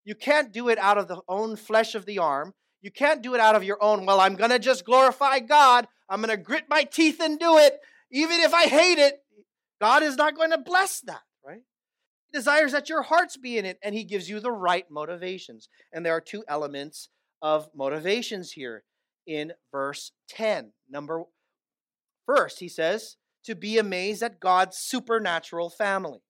You 0.05 0.15
can't 0.15 0.53
do 0.53 0.69
it 0.69 0.79
out 0.79 0.99
of 0.99 1.09
the 1.09 1.21
own 1.29 1.57
flesh 1.57 1.95
of 1.95 2.07
the 2.07 2.19
arm. 2.19 2.55
You 2.83 2.91
can't 2.91 3.23
do 3.23 3.35
it 3.35 3.41
out 3.41 3.57
of 3.57 3.65
your 3.65 3.83
own, 3.83 4.07
well, 4.07 4.21
I'm 4.21 4.37
going 4.37 4.51
to 4.51 4.59
just 4.59 4.85
glorify 4.85 5.41
God. 5.41 5.87
I'm 6.09 6.23
going 6.23 6.37
to 6.37 6.43
grit 6.43 6.65
my 6.69 6.85
teeth 6.85 7.21
and 7.21 7.39
do 7.39 7.59
it. 7.59 7.79
Even 8.11 8.41
if 8.41 8.55
I 8.55 8.65
hate 8.65 8.99
it, 8.99 9.23
God 9.81 10.03
is 10.03 10.17
not 10.17 10.37
going 10.37 10.51
to 10.51 10.59
bless 10.59 11.01
that, 11.03 11.23
right? 11.45 11.63
He 12.27 12.39
desires 12.39 12.73
that 12.73 12.89
your 12.89 13.03
hearts 13.03 13.37
be 13.37 13.59
in 13.59 13.65
it, 13.65 13.79
and 13.83 13.95
He 13.95 14.05
gives 14.05 14.29
you 14.29 14.41
the 14.41 14.51
right 14.51 14.91
motivations. 14.91 15.69
And 15.93 16.05
there 16.05 16.15
are 16.15 16.21
two 16.21 16.45
elements 16.49 17.09
of 17.43 17.69
motivations 17.75 18.53
here 18.53 18.83
in 19.27 19.53
verse 19.71 20.13
10. 20.29 20.73
Number 20.89 21.25
first, 22.27 22.61
he 22.61 22.69
says, 22.69 23.17
to 23.45 23.55
be 23.55 23.79
amazed 23.79 24.23
at 24.23 24.41
God's 24.41 24.77
supernatural 24.77 25.71
family. 25.71 26.21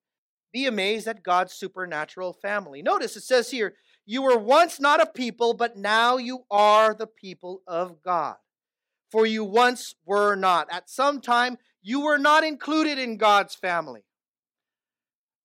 Be 0.53 0.67
amazed 0.67 1.07
at 1.07 1.23
God's 1.23 1.53
supernatural 1.53 2.33
family. 2.33 2.83
Notice 2.83 3.17
it 3.17 3.23
says 3.23 3.51
here, 3.51 3.75
you 4.07 4.23
were 4.23 4.39
once 4.39 4.81
not 4.81 5.01
a 5.01 5.07
people, 5.07 5.55
but 5.55 5.77
now 5.77 6.17
you 6.17 6.45
are 6.51 6.95
the 6.95 7.07
people 7.07 7.63
of 7.67 8.03
God. 8.03 8.37
For 9.13 9.27
you 9.27 9.45
once 9.45 9.95
were 10.05 10.35
not. 10.35 10.69
At 10.71 10.91
some 10.91 11.21
time, 11.21 11.59
you 11.83 12.01
were 12.01 12.19
not 12.19 12.45
included 12.45 12.99
in 12.99 13.17
God's 13.17 13.55
family. 13.55 14.05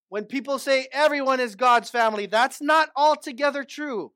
When 0.09 0.25
people 0.25 0.59
say 0.59 0.87
everyone 0.91 1.39
is 1.39 1.55
God's 1.55 1.89
family, 1.89 2.25
that's 2.25 2.61
not 2.61 2.89
altogether 2.95 3.63
true. 3.63 4.11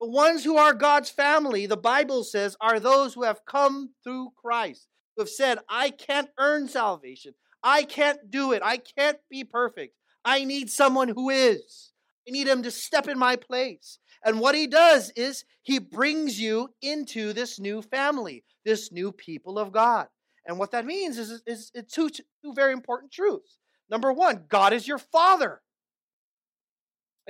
The 0.00 0.08
ones 0.08 0.44
who 0.44 0.56
are 0.56 0.72
God's 0.72 1.10
family, 1.10 1.66
the 1.66 1.76
Bible 1.76 2.24
says, 2.24 2.56
are 2.60 2.80
those 2.80 3.14
who 3.14 3.24
have 3.24 3.44
come 3.44 3.90
through 4.02 4.30
Christ, 4.36 4.88
have 5.20 5.28
said, 5.28 5.58
I 5.68 5.90
can't 5.90 6.28
earn 6.38 6.68
salvation. 6.68 7.34
I 7.62 7.82
can't 7.84 8.30
do 8.30 8.52
it. 8.52 8.62
I 8.64 8.78
can't 8.78 9.18
be 9.30 9.44
perfect. 9.44 9.94
I 10.24 10.44
need 10.44 10.70
someone 10.70 11.08
who 11.08 11.30
is. 11.30 11.92
I 12.28 12.32
need 12.32 12.46
him 12.46 12.62
to 12.62 12.70
step 12.70 13.08
in 13.08 13.18
my 13.18 13.36
place. 13.36 13.98
And 14.24 14.40
what 14.40 14.54
he 14.54 14.66
does 14.66 15.10
is 15.16 15.44
he 15.62 15.78
brings 15.78 16.38
you 16.38 16.74
into 16.82 17.32
this 17.32 17.58
new 17.58 17.80
family, 17.82 18.44
this 18.64 18.92
new 18.92 19.12
people 19.12 19.58
of 19.58 19.72
God. 19.72 20.08
And 20.46 20.58
what 20.58 20.72
that 20.72 20.84
means 20.84 21.18
is, 21.18 21.42
is, 21.46 21.70
is 21.74 21.86
two, 21.86 22.10
two 22.10 22.52
very 22.54 22.72
important 22.72 23.12
truths. 23.12 23.58
Number 23.90 24.12
one, 24.12 24.44
God 24.48 24.72
is 24.72 24.86
your 24.86 24.98
father. 24.98 25.62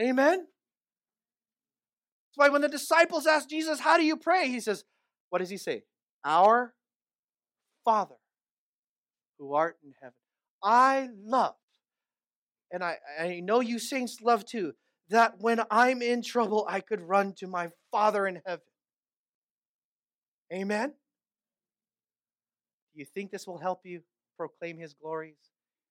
Amen? 0.01 0.39
That's 0.39 2.37
why 2.37 2.49
when 2.49 2.63
the 2.63 2.69
disciples 2.69 3.27
asked 3.27 3.51
Jesus, 3.51 3.81
How 3.81 3.97
do 3.97 4.05
you 4.05 4.17
pray? 4.17 4.49
He 4.49 4.61
says, 4.61 4.85
What 5.31 5.39
does 5.39 5.51
he 5.51 5.57
say? 5.57 5.83
Our 6.25 6.75
Father 7.85 8.17
who 9.39 9.55
art 9.55 9.79
in 9.83 9.95
heaven. 10.01 10.15
I 10.63 11.09
love, 11.25 11.55
and 12.71 12.85
I, 12.85 12.99
I 13.19 13.41
know 13.41 13.61
you 13.61 13.79
saints 13.79 14.21
love 14.21 14.45
too, 14.45 14.75
that 15.09 15.41
when 15.41 15.61
I'm 15.71 16.03
in 16.03 16.23
trouble, 16.23 16.67
I 16.69 16.81
could 16.81 17.01
run 17.01 17.33
to 17.39 17.47
my 17.47 17.71
Father 17.91 18.27
in 18.27 18.43
heaven. 18.47 18.65
Amen? 20.53 20.91
Do 22.93 23.01
you 23.01 23.07
think 23.07 23.31
this 23.31 23.47
will 23.47 23.59
help 23.59 23.81
you 23.85 24.03
proclaim 24.37 24.79
his 24.79 24.95
glories 24.95 25.37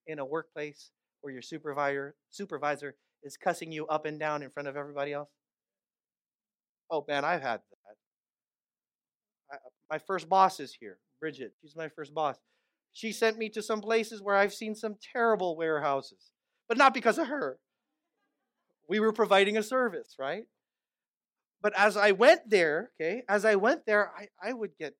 in 0.05 0.19
a 0.19 0.25
workplace 0.25 0.91
where 1.21 1.33
your 1.33 1.41
supervisor 1.41 2.15
supervisor 2.29 2.95
is 3.23 3.37
cussing 3.37 3.71
you 3.71 3.87
up 3.87 4.05
and 4.05 4.19
down 4.19 4.43
in 4.43 4.49
front 4.49 4.67
of 4.67 4.77
everybody 4.77 5.13
else? 5.13 5.29
Oh 6.91 7.05
man, 7.07 7.25
I've 7.25 7.41
had 7.41 7.59
that. 7.59 7.95
I, 9.51 9.57
my 9.89 9.97
first 9.99 10.29
boss 10.29 10.59
is 10.59 10.75
here, 10.79 10.97
Bridget. 11.19 11.53
She's 11.61 11.75
my 11.75 11.89
first 11.89 12.13
boss. 12.13 12.37
She 12.93 13.11
sent 13.11 13.37
me 13.37 13.49
to 13.49 13.61
some 13.61 13.81
places 13.81 14.21
where 14.21 14.35
I've 14.35 14.53
seen 14.53 14.75
some 14.75 14.95
terrible 15.13 15.55
warehouses, 15.55 16.31
but 16.67 16.77
not 16.77 16.93
because 16.93 17.17
of 17.17 17.27
her. 17.27 17.59
We 18.87 18.99
were 18.99 19.13
providing 19.13 19.57
a 19.57 19.63
service, 19.63 20.15
right? 20.17 20.45
But 21.61 21.73
as 21.77 21.97
I 21.97 22.11
went 22.11 22.49
there, 22.49 22.91
okay, 22.99 23.23
as 23.27 23.45
I 23.45 23.55
went 23.55 23.85
there, 23.85 24.11
I, 24.17 24.27
I 24.41 24.53
would 24.53 24.71
get, 24.79 24.95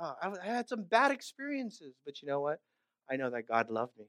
uh, 0.00 0.14
I, 0.20 0.32
I 0.42 0.46
had 0.46 0.68
some 0.68 0.82
bad 0.82 1.10
experiences, 1.10 1.94
but 2.04 2.20
you 2.20 2.28
know 2.28 2.40
what? 2.40 2.58
I 3.10 3.16
know 3.16 3.30
that 3.30 3.48
God 3.48 3.70
loved 3.70 3.96
me. 3.98 4.06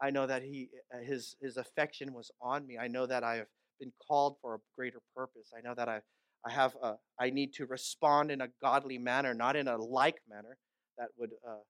I 0.00 0.10
know 0.10 0.26
that 0.26 0.42
He, 0.42 0.70
uh, 0.92 0.98
His, 1.04 1.36
His 1.40 1.56
affection 1.56 2.14
was 2.14 2.30
on 2.40 2.66
me. 2.66 2.78
I 2.78 2.88
know 2.88 3.06
that 3.06 3.24
I 3.24 3.36
have 3.36 3.46
been 3.80 3.92
called 4.06 4.36
for 4.40 4.54
a 4.54 4.58
greater 4.76 5.00
purpose. 5.14 5.52
I 5.56 5.60
know 5.60 5.74
that 5.74 5.88
I, 5.88 6.00
I 6.46 6.50
have 6.50 6.76
a, 6.82 6.94
I 7.18 7.30
need 7.30 7.54
to 7.54 7.66
respond 7.66 8.30
in 8.30 8.40
a 8.40 8.48
godly 8.60 8.98
manner, 8.98 9.32
not 9.34 9.56
in 9.56 9.66
a 9.66 9.76
like 9.76 10.18
manner 10.28 10.58
that 10.98 11.08
would 11.16 11.30
uh, 11.46 11.62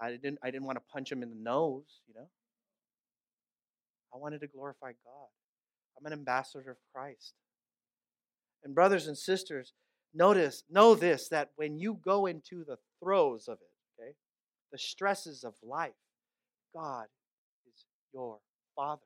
I 0.00 0.10
didn't 0.10 0.38
I 0.42 0.50
didn't 0.50 0.66
want 0.66 0.78
to 0.78 0.84
punch 0.92 1.10
him 1.10 1.22
in 1.22 1.30
the 1.30 1.36
nose, 1.36 2.00
you 2.06 2.14
know. 2.14 2.28
I 4.14 4.18
wanted 4.18 4.40
to 4.40 4.46
glorify 4.46 4.92
God. 4.92 5.28
I'm 5.98 6.06
an 6.06 6.12
ambassador 6.12 6.70
of 6.70 6.76
Christ. 6.94 7.34
And 8.64 8.74
brothers 8.74 9.06
and 9.06 9.16
sisters, 9.16 9.72
notice, 10.14 10.62
know 10.70 10.94
this 10.94 11.28
that 11.28 11.50
when 11.56 11.78
you 11.78 11.98
go 12.04 12.26
into 12.26 12.64
the 12.64 12.78
throes 13.02 13.48
of 13.48 13.58
it, 13.60 14.02
okay, 14.02 14.12
the 14.72 14.78
stresses 14.78 15.44
of 15.44 15.54
life, 15.62 15.92
God 16.74 17.06
is 17.66 17.84
your 18.12 18.38
Father. 18.74 19.02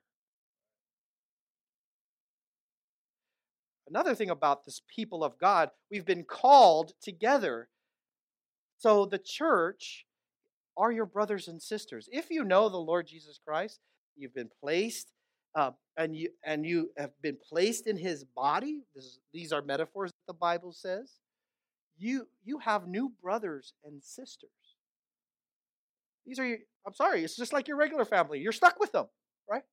Another 3.91 4.15
thing 4.15 4.31
about 4.31 4.65
this 4.65 4.81
people 4.89 5.25
of 5.25 5.39
God, 5.39 5.71
we've 5.91 6.07
been 6.07 6.25
called 6.25 6.93
together. 7.03 7.69
So 8.79 9.05
the 9.05 9.19
church 9.19 10.07
are 10.77 10.93
your 10.93 11.07
brothers 11.07 11.49
and 11.49 11.61
sisters. 11.61 12.09
If 12.13 12.31
you 12.31 12.45
know 12.45 12.69
the 12.69 12.77
Lord 12.79 13.09
Jesus 13.09 13.39
Christ, 13.45 13.81
you've 14.17 14.35
been 14.35 14.51
placed 14.63 15.11
uh, 15.57 15.73
and 15.97 16.17
you 16.17 16.31
and 16.45 16.65
you 16.65 16.91
have 16.97 17.11
been 17.21 17.37
placed 17.37 17.89
in 17.89 17.97
his 17.97 18.25
body. 18.25 18.85
This, 18.95 19.19
these 19.35 19.53
are 19.53 19.61
metaphors 19.61 20.11
that 20.13 20.33
the 20.33 20.39
Bible 20.39 20.73
says. 20.73 21.15
You 21.99 22.29
you 22.45 22.61
have 22.61 22.87
new 22.87 23.13
brothers 23.21 23.75
and 23.85 24.03
sisters. 24.03 24.51
These 26.25 26.39
are 26.39 26.47
your, 26.47 26.59
I'm 26.87 26.95
sorry, 26.95 27.25
it's 27.25 27.37
just 27.37 27.53
like 27.53 27.67
your 27.67 27.77
regular 27.77 28.05
family. 28.05 28.39
You're 28.39 28.53
stuck 28.53 28.79
with 28.79 28.93
them, 28.93 29.07
right? 29.51 29.65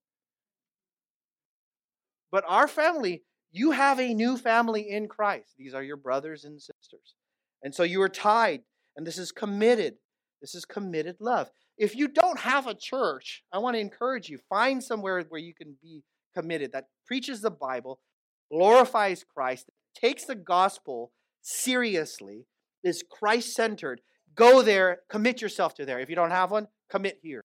But 2.31 2.43
our 2.47 2.67
family 2.67 3.23
you 3.51 3.71
have 3.71 3.99
a 3.99 4.13
new 4.13 4.37
family 4.37 4.89
in 4.89 5.07
Christ. 5.07 5.55
These 5.57 5.73
are 5.73 5.83
your 5.83 5.97
brothers 5.97 6.43
and 6.43 6.61
sisters. 6.61 7.15
And 7.63 7.73
so 7.73 7.83
you 7.83 8.01
are 8.01 8.09
tied, 8.09 8.61
and 8.95 9.05
this 9.05 9.17
is 9.17 9.31
committed. 9.31 9.95
This 10.41 10.53
is 10.53 10.65
committed 10.65 11.17
love. 11.19 11.49
If 11.77 11.95
you 11.95 12.07
don't 12.07 12.39
have 12.39 12.67
a 12.67 12.75
church, 12.75 13.43
I 13.51 13.59
want 13.59 13.75
to 13.75 13.79
encourage 13.79 14.29
you 14.29 14.39
find 14.49 14.83
somewhere 14.83 15.23
where 15.29 15.41
you 15.41 15.53
can 15.53 15.75
be 15.81 16.03
committed 16.35 16.71
that 16.73 16.87
preaches 17.05 17.41
the 17.41 17.51
Bible, 17.51 17.99
glorifies 18.51 19.23
Christ, 19.23 19.69
takes 19.95 20.25
the 20.25 20.35
gospel 20.35 21.11
seriously, 21.41 22.45
is 22.83 23.03
Christ 23.09 23.53
centered. 23.53 24.01
Go 24.35 24.61
there, 24.61 24.99
commit 25.09 25.41
yourself 25.41 25.73
to 25.75 25.85
there. 25.85 25.99
If 25.99 26.09
you 26.09 26.15
don't 26.15 26.31
have 26.31 26.51
one, 26.51 26.67
commit 26.89 27.19
here. 27.23 27.43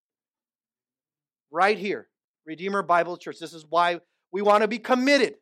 Right 1.50 1.78
here. 1.78 2.08
Redeemer 2.46 2.82
Bible 2.82 3.16
Church. 3.16 3.38
This 3.38 3.54
is 3.54 3.64
why 3.68 4.00
we 4.32 4.42
want 4.42 4.62
to 4.62 4.68
be 4.68 4.78
committed. 4.78 5.34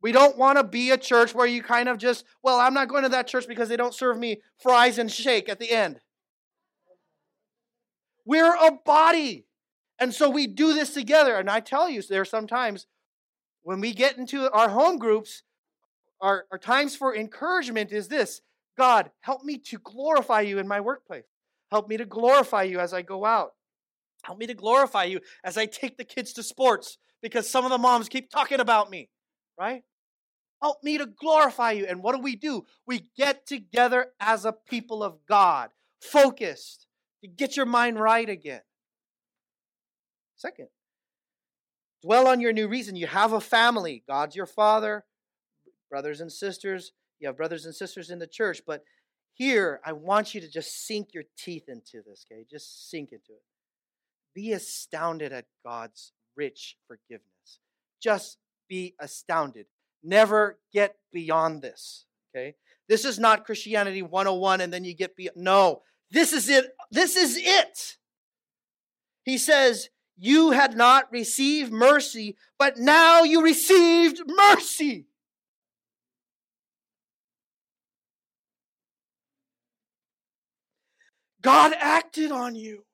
We 0.00 0.12
don't 0.12 0.38
want 0.38 0.58
to 0.58 0.64
be 0.64 0.90
a 0.90 0.96
church 0.96 1.34
where 1.34 1.46
you 1.46 1.62
kind 1.62 1.88
of 1.88 1.98
just, 1.98 2.24
well, 2.42 2.60
I'm 2.60 2.74
not 2.74 2.88
going 2.88 3.02
to 3.02 3.08
that 3.10 3.26
church 3.26 3.48
because 3.48 3.68
they 3.68 3.76
don't 3.76 3.94
serve 3.94 4.18
me 4.18 4.40
fries 4.58 4.98
and 4.98 5.10
shake 5.10 5.48
at 5.48 5.58
the 5.58 5.72
end. 5.72 6.00
We're 8.24 8.54
a 8.54 8.72
body. 8.84 9.46
And 9.98 10.14
so 10.14 10.30
we 10.30 10.46
do 10.46 10.72
this 10.72 10.94
together. 10.94 11.36
And 11.36 11.50
I 11.50 11.60
tell 11.60 11.88
you, 11.88 12.02
there 12.02 12.20
are 12.20 12.26
sometimes 12.26 12.86
when 13.62 13.80
we 13.80 13.92
get 13.92 14.16
into 14.16 14.50
our 14.52 14.68
home 14.68 14.98
groups, 14.98 15.42
our, 16.20 16.44
our 16.52 16.58
times 16.58 16.94
for 16.94 17.14
encouragement 17.14 17.92
is 17.92 18.08
this 18.08 18.40
God, 18.76 19.10
help 19.20 19.42
me 19.42 19.58
to 19.58 19.78
glorify 19.78 20.42
you 20.42 20.58
in 20.58 20.68
my 20.68 20.80
workplace. 20.80 21.24
Help 21.70 21.88
me 21.88 21.96
to 21.96 22.04
glorify 22.04 22.62
you 22.62 22.78
as 22.78 22.94
I 22.94 23.02
go 23.02 23.24
out. 23.24 23.54
Help 24.22 24.38
me 24.38 24.46
to 24.46 24.54
glorify 24.54 25.04
you 25.04 25.20
as 25.44 25.58
I 25.58 25.66
take 25.66 25.96
the 25.96 26.04
kids 26.04 26.32
to 26.34 26.42
sports 26.42 26.98
because 27.20 27.50
some 27.50 27.64
of 27.64 27.70
the 27.70 27.78
moms 27.78 28.08
keep 28.08 28.30
talking 28.30 28.60
about 28.60 28.90
me, 28.90 29.08
right? 29.58 29.82
Help 30.62 30.82
me 30.82 30.98
to 30.98 31.06
glorify 31.06 31.72
you. 31.72 31.86
And 31.86 32.02
what 32.02 32.16
do 32.16 32.22
we 32.22 32.36
do? 32.36 32.64
We 32.86 33.10
get 33.16 33.46
together 33.46 34.12
as 34.20 34.44
a 34.44 34.52
people 34.52 35.02
of 35.02 35.18
God, 35.28 35.70
focused, 36.00 36.86
to 37.22 37.28
get 37.28 37.56
your 37.56 37.66
mind 37.66 38.00
right 38.00 38.28
again. 38.28 38.62
Second, 40.36 40.68
dwell 42.02 42.28
on 42.28 42.40
your 42.40 42.52
new 42.52 42.68
reason. 42.68 42.96
You 42.96 43.08
have 43.08 43.32
a 43.32 43.40
family. 43.40 44.04
God's 44.08 44.36
your 44.36 44.46
father, 44.46 45.04
brothers 45.90 46.20
and 46.20 46.30
sisters. 46.30 46.92
You 47.20 47.28
have 47.28 47.36
brothers 47.36 47.64
and 47.64 47.74
sisters 47.74 48.10
in 48.10 48.18
the 48.20 48.26
church. 48.26 48.62
But 48.66 48.84
here, 49.34 49.80
I 49.84 49.92
want 49.92 50.34
you 50.34 50.40
to 50.40 50.48
just 50.48 50.86
sink 50.86 51.08
your 51.12 51.24
teeth 51.36 51.68
into 51.68 52.02
this, 52.04 52.24
okay? 52.30 52.44
Just 52.50 52.90
sink 52.90 53.10
into 53.12 53.32
it. 53.32 53.42
Be 54.34 54.52
astounded 54.52 55.32
at 55.32 55.46
God's 55.64 56.12
rich 56.36 56.76
forgiveness. 56.86 57.58
Just 58.00 58.38
be 58.68 58.94
astounded. 59.00 59.66
Never 60.02 60.58
get 60.72 60.96
beyond 61.12 61.62
this. 61.62 62.06
Okay? 62.34 62.54
This 62.88 63.04
is 63.04 63.18
not 63.18 63.44
Christianity 63.44 64.02
101 64.02 64.60
and 64.60 64.72
then 64.72 64.84
you 64.84 64.94
get 64.94 65.16
beyond. 65.16 65.36
No, 65.36 65.82
this 66.10 66.32
is 66.32 66.48
it. 66.48 66.66
This 66.90 67.16
is 67.16 67.36
it. 67.36 67.96
He 69.24 69.36
says, 69.36 69.88
You 70.16 70.52
had 70.52 70.76
not 70.76 71.10
received 71.12 71.72
mercy, 71.72 72.36
but 72.58 72.78
now 72.78 73.22
you 73.22 73.42
received 73.42 74.22
mercy. 74.26 75.06
God 81.42 81.72
acted 81.78 82.32
on 82.32 82.56
you 82.56 82.84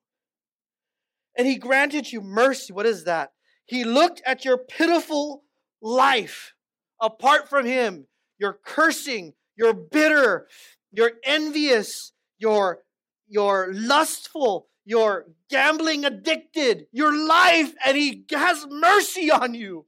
and 1.37 1.47
he 1.47 1.57
granted 1.57 2.11
you 2.11 2.21
mercy. 2.21 2.71
What 2.73 2.85
is 2.85 3.03
that? 3.05 3.31
He 3.65 3.83
looked 3.83 4.21
at 4.25 4.45
your 4.45 4.57
pitiful 4.57 5.43
life 5.81 6.53
apart 7.01 7.49
from 7.49 7.65
him. 7.65 8.07
You're 8.37 8.59
cursing, 8.65 9.33
you're 9.55 9.73
bitter, 9.73 10.47
you're 10.91 11.13
envious, 11.23 12.11
you're, 12.37 12.79
you're 13.27 13.71
lustful, 13.73 14.67
you're 14.83 15.25
gambling 15.49 16.05
addicted, 16.05 16.87
your 16.91 17.15
life, 17.15 17.73
and 17.85 17.97
he 17.97 18.25
has 18.31 18.67
mercy 18.69 19.31
on 19.31 19.53
you. 19.53 19.85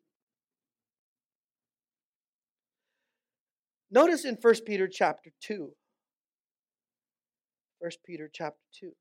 Notice 3.90 4.26
in 4.26 4.36
1 4.36 4.54
Peter 4.66 4.88
chapter 4.88 5.32
2. 5.42 5.72
1 7.80 7.92
Peter 8.06 8.30
chapter 8.32 8.60
2. 8.80 8.92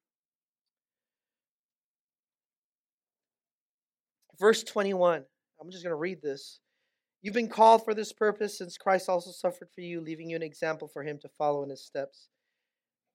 Verse 4.39 4.63
21. 4.63 5.25
I'm 5.61 5.71
just 5.71 5.83
going 5.83 5.91
to 5.93 5.97
read 5.97 6.21
this. 6.23 6.61
You've 7.23 7.35
been 7.35 7.49
called 7.49 7.85
for 7.85 7.95
this 7.95 8.13
purpose, 8.13 8.59
since 8.59 8.77
Christ 8.77 9.09
also 9.09 9.31
suffered 9.31 9.69
for 9.75 9.81
you, 9.81 10.01
leaving 10.01 10.31
you 10.31 10.37
an 10.37 10.43
example 10.43 10.87
for 10.89 11.03
him 11.03 11.19
to 11.21 11.29
follow 11.29 11.63
in 11.63 11.71
his 11.71 11.85
steps. 11.85 12.29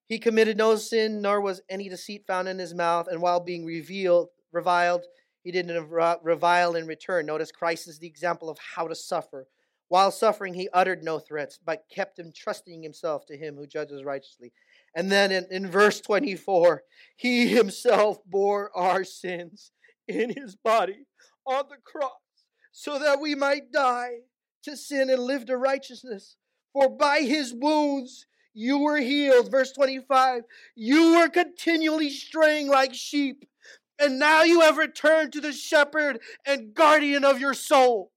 He 0.08 0.20
committed 0.20 0.58
no 0.58 0.76
sin, 0.76 1.22
nor 1.22 1.40
was 1.40 1.62
any 1.70 1.88
deceit 1.88 2.26
found 2.28 2.50
in 2.50 2.60
his 2.60 2.74
mouth, 2.74 3.08
and 3.08 3.22
while 3.22 3.40
being 3.40 3.66
revealed, 3.66 4.30
reviled, 4.52 5.06
he 5.44 5.52
didn't 5.52 5.90
revile 5.90 6.76
in 6.76 6.86
return. 6.86 7.26
Notice 7.26 7.52
Christ 7.52 7.88
is 7.88 8.00
the 8.00 8.08
example 8.08 8.50
of 8.50 8.58
how 8.76 8.88
to 8.88 8.96
suffer. 8.96 9.48
While 9.88 10.12
suffering, 10.12 10.54
he 10.54 10.70
uttered 10.74 11.04
no 11.04 11.20
threats, 11.20 11.60
but 11.64 11.86
kept 11.94 12.20
entrusting 12.20 12.84
himself 12.84 13.26
to 13.26 13.38
him 13.38 13.56
who 13.56 13.68
judges 13.68 14.04
righteously. 14.04 14.54
And 14.96 15.12
then 15.12 15.32
in, 15.32 15.48
in 15.50 15.68
verse 15.68 16.00
24, 16.02 16.84
he 17.16 17.48
himself 17.56 18.18
bore 18.26 18.72
our 18.76 19.04
sins 19.04 19.72
in 20.08 20.34
his 20.36 20.56
body 20.56 21.08
on 21.46 21.66
the 21.70 21.78
cross 21.84 22.21
so 22.72 23.00
that 23.00 23.20
we 23.20 23.36
might 23.36 23.72
die 23.72 24.20
to 24.64 24.78
sin 24.78 25.10
and 25.10 25.22
live 25.24 25.46
to 25.46 25.58
righteousness. 25.58 26.38
For 26.74 26.90
by 26.90 27.20
his 27.20 27.54
wounds 27.54 28.26
you 28.54 28.80
were 28.80 28.98
healed. 28.98 29.52
Verse 29.52 29.72
25, 29.72 30.44
you 30.76 31.18
were 31.18 31.30
continually 31.30 32.10
straying 32.10 32.68
like 32.68 32.94
sheep, 32.94 33.46
and 34.00 34.20
now 34.20 34.44
you 34.44 34.62
have 34.62 34.78
returned 34.78 35.34
to 35.34 35.42
the 35.42 35.54
shepherd 35.54 36.20
and 36.46 36.74
guardian 36.74 37.24
of 37.24 37.40
your 37.40 37.54
soul. 37.54 38.12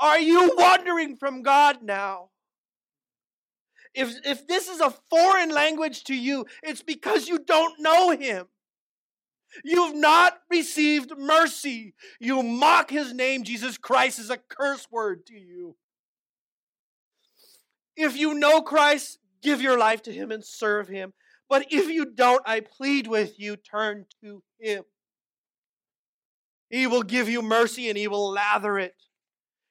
Are 0.00 0.20
you 0.20 0.52
wandering 0.56 1.16
from 1.16 1.42
God 1.42 1.82
now? 1.82 2.30
If, 3.94 4.14
if 4.24 4.46
this 4.46 4.68
is 4.68 4.80
a 4.80 4.94
foreign 5.10 5.50
language 5.50 6.04
to 6.04 6.14
you, 6.14 6.46
it's 6.62 6.82
because 6.82 7.28
you 7.28 7.38
don't 7.38 7.80
know 7.80 8.10
him. 8.10 8.46
You've 9.64 9.94
not 9.94 10.38
received 10.50 11.12
mercy. 11.16 11.94
You 12.20 12.42
mock 12.42 12.90
his 12.90 13.12
name. 13.12 13.44
Jesus 13.44 13.78
Christ 13.78 14.18
is 14.18 14.30
a 14.30 14.38
curse 14.38 14.86
word 14.90 15.26
to 15.26 15.38
you. 15.38 15.76
If 17.96 18.16
you 18.16 18.34
know 18.34 18.62
Christ, 18.62 19.18
give 19.42 19.60
your 19.60 19.78
life 19.78 20.02
to 20.02 20.12
him 20.12 20.30
and 20.30 20.44
serve 20.44 20.88
him. 20.88 21.12
But 21.48 21.66
if 21.70 21.88
you 21.88 22.06
don't, 22.06 22.42
I 22.46 22.60
plead 22.60 23.06
with 23.06 23.40
you, 23.40 23.56
turn 23.56 24.06
to 24.22 24.42
him. 24.60 24.84
He 26.70 26.86
will 26.86 27.02
give 27.02 27.28
you 27.28 27.40
mercy 27.40 27.88
and 27.88 27.96
he 27.96 28.08
will 28.08 28.30
lather 28.30 28.78
it. 28.78 28.94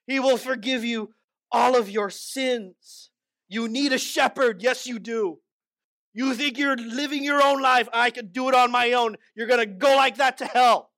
He 0.06 0.18
will 0.18 0.36
forgive 0.36 0.84
you 0.84 1.14
all 1.52 1.76
of 1.76 1.88
your 1.88 2.10
sins. 2.10 3.10
You 3.48 3.68
need 3.68 3.92
a 3.92 3.98
shepherd. 3.98 4.62
Yes, 4.62 4.86
you 4.86 4.98
do. 4.98 5.38
You 6.18 6.34
think 6.34 6.58
you're 6.58 6.76
living 6.76 7.22
your 7.22 7.40
own 7.40 7.62
life. 7.62 7.88
I 7.92 8.10
can 8.10 8.26
do 8.32 8.48
it 8.48 8.54
on 8.56 8.72
my 8.72 8.94
own. 8.94 9.14
You're 9.36 9.46
going 9.46 9.60
to 9.60 9.66
go 9.66 9.94
like 9.94 10.16
that 10.16 10.38
to 10.38 10.46
hell. 10.46 10.90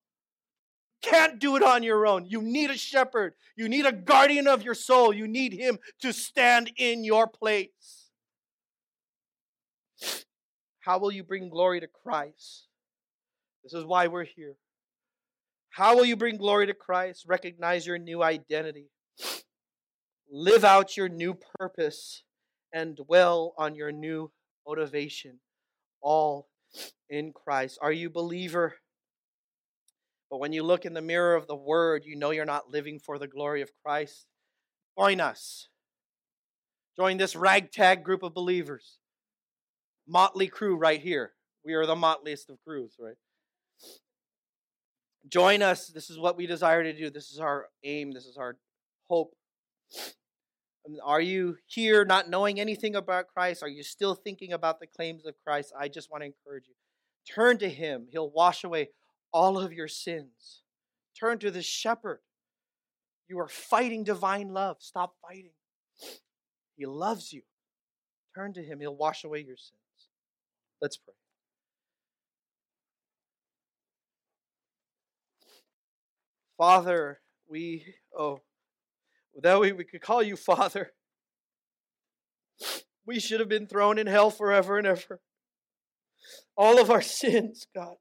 Can't 1.02 1.38
do 1.38 1.56
it 1.56 1.62
on 1.62 1.82
your 1.82 2.06
own. 2.06 2.24
You 2.24 2.40
need 2.40 2.70
a 2.70 2.78
shepherd. 2.78 3.34
You 3.54 3.68
need 3.68 3.84
a 3.84 3.92
guardian 3.92 4.48
of 4.48 4.62
your 4.62 4.72
soul. 4.72 5.12
You 5.12 5.28
need 5.28 5.52
him 5.52 5.78
to 6.00 6.14
stand 6.14 6.72
in 6.78 7.04
your 7.04 7.26
place. 7.26 8.08
How 10.80 10.98
will 10.98 11.12
you 11.12 11.22
bring 11.22 11.50
glory 11.50 11.80
to 11.80 11.86
Christ? 11.86 12.68
This 13.62 13.74
is 13.74 13.84
why 13.84 14.06
we're 14.06 14.24
here. 14.24 14.54
How 15.68 15.96
will 15.96 16.06
you 16.06 16.16
bring 16.16 16.38
glory 16.38 16.66
to 16.68 16.72
Christ? 16.72 17.26
Recognize 17.28 17.86
your 17.86 17.98
new 17.98 18.22
identity. 18.22 18.86
Live 20.32 20.64
out 20.64 20.96
your 20.96 21.10
new 21.10 21.36
purpose 21.58 22.22
and 22.72 22.96
dwell 22.96 23.52
on 23.58 23.74
your 23.74 23.92
new 23.92 24.30
motivation, 24.66 25.40
all 26.00 26.48
in 27.08 27.32
Christ. 27.32 27.78
Are 27.80 27.92
you 27.92 28.10
believer? 28.10 28.76
But 30.30 30.38
when 30.38 30.52
you 30.52 30.62
look 30.62 30.84
in 30.84 30.94
the 30.94 31.02
mirror 31.02 31.34
of 31.34 31.46
the 31.46 31.56
word, 31.56 32.04
you 32.04 32.16
know 32.16 32.30
you're 32.30 32.44
not 32.44 32.70
living 32.70 33.00
for 33.00 33.18
the 33.18 33.26
glory 33.26 33.62
of 33.62 33.70
Christ. 33.84 34.26
Join 34.96 35.20
us. 35.20 35.68
Join 36.96 37.16
this 37.16 37.34
ragtag 37.34 38.04
group 38.04 38.22
of 38.22 38.34
believers. 38.34 38.98
Motley 40.06 40.46
crew 40.46 40.76
right 40.76 41.00
here. 41.00 41.32
We 41.64 41.74
are 41.74 41.86
the 41.86 41.94
motliest 41.94 42.48
of 42.48 42.58
crews, 42.66 42.94
right? 42.98 43.16
Join 45.28 45.62
us. 45.62 45.88
This 45.88 46.10
is 46.10 46.18
what 46.18 46.36
we 46.36 46.46
desire 46.46 46.82
to 46.82 46.92
do. 46.92 47.10
This 47.10 47.30
is 47.30 47.38
our 47.38 47.66
aim. 47.84 48.12
This 48.12 48.24
is 48.26 48.36
our 48.36 48.56
hope. 49.08 49.34
Are 51.04 51.20
you 51.20 51.58
here 51.66 52.04
not 52.04 52.30
knowing 52.30 52.58
anything 52.58 52.96
about 52.96 53.28
Christ? 53.28 53.62
Are 53.62 53.68
you 53.68 53.82
still 53.82 54.14
thinking 54.14 54.52
about 54.52 54.80
the 54.80 54.86
claims 54.86 55.26
of 55.26 55.34
Christ? 55.44 55.72
I 55.78 55.88
just 55.88 56.10
want 56.10 56.22
to 56.22 56.26
encourage 56.26 56.64
you. 56.68 56.74
Turn 57.32 57.58
to 57.58 57.68
Him, 57.68 58.06
He'll 58.10 58.30
wash 58.30 58.64
away 58.64 58.90
all 59.32 59.58
of 59.58 59.72
your 59.72 59.88
sins. 59.88 60.62
Turn 61.18 61.38
to 61.40 61.50
the 61.50 61.62
shepherd. 61.62 62.20
You 63.28 63.38
are 63.38 63.48
fighting 63.48 64.04
divine 64.04 64.52
love. 64.52 64.78
Stop 64.80 65.14
fighting. 65.22 65.52
He 66.76 66.86
loves 66.86 67.32
you. 67.32 67.42
Turn 68.34 68.52
to 68.54 68.62
Him, 68.62 68.80
He'll 68.80 68.96
wash 68.96 69.22
away 69.24 69.40
your 69.40 69.56
sins. 69.56 69.78
Let's 70.80 70.96
pray. 70.96 71.14
Father, 76.56 77.20
we, 77.48 77.94
oh, 78.16 78.40
that 79.42 79.60
way 79.60 79.72
we 79.72 79.84
could 79.84 80.00
call 80.00 80.22
you 80.22 80.36
Father. 80.50 80.92
We 83.06 83.18
should 83.18 83.40
have 83.40 83.48
been 83.48 83.66
thrown 83.66 83.98
in 83.98 84.06
hell 84.06 84.30
forever 84.30 84.78
and 84.78 84.86
ever. 84.86 85.20
All 86.56 86.80
of 86.80 86.90
our 86.90 87.02
sins, 87.20 87.66
God, 87.74 87.96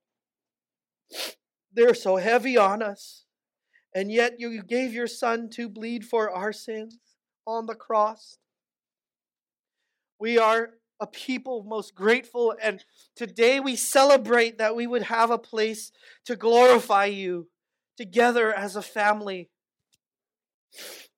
they're 1.71 1.93
so 1.93 2.17
heavy 2.17 2.57
on 2.57 2.81
us. 2.81 3.25
And 3.95 4.11
yet 4.11 4.39
you 4.39 4.61
gave 4.61 4.93
your 4.93 5.07
Son 5.07 5.49
to 5.51 5.67
bleed 5.67 6.05
for 6.05 6.29
our 6.29 6.53
sins 6.53 6.99
on 7.47 7.65
the 7.65 7.75
cross. 7.75 8.37
We 10.19 10.37
are 10.37 10.71
a 10.99 11.07
people 11.07 11.63
most 11.63 11.95
grateful, 11.95 12.53
and 12.61 12.83
today 13.15 13.59
we 13.59 13.75
celebrate 13.75 14.57
that 14.57 14.75
we 14.75 14.85
would 14.85 15.03
have 15.03 15.31
a 15.31 15.37
place 15.37 15.91
to 16.25 16.35
glorify 16.35 17.05
you 17.05 17.47
together 17.97 18.53
as 18.53 18.75
a 18.75 18.81
family. 18.81 19.49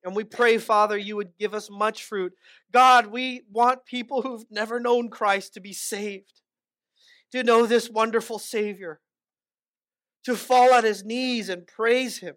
And 0.04 0.16
we 0.16 0.24
pray, 0.24 0.58
Father, 0.58 0.98
you 0.98 1.16
would 1.16 1.38
give 1.38 1.54
us 1.54 1.70
much 1.70 2.04
fruit. 2.04 2.34
God, 2.72 3.08
we 3.08 3.44
want 3.52 3.86
people 3.86 4.22
who've 4.22 4.46
never 4.50 4.80
known 4.80 5.10
Christ 5.10 5.54
to 5.54 5.60
be 5.60 5.74
saved, 5.74 6.42
to 7.32 7.44
know 7.44 7.66
this 7.66 7.90
wonderful 7.90 8.40
Savior, 8.40 9.00
to 10.26 10.36
fall 10.36 10.74
at 10.74 10.84
his 10.84 11.04
knees 11.04 11.50
and 11.50 11.68
praise 11.68 12.18
him. 12.18 12.36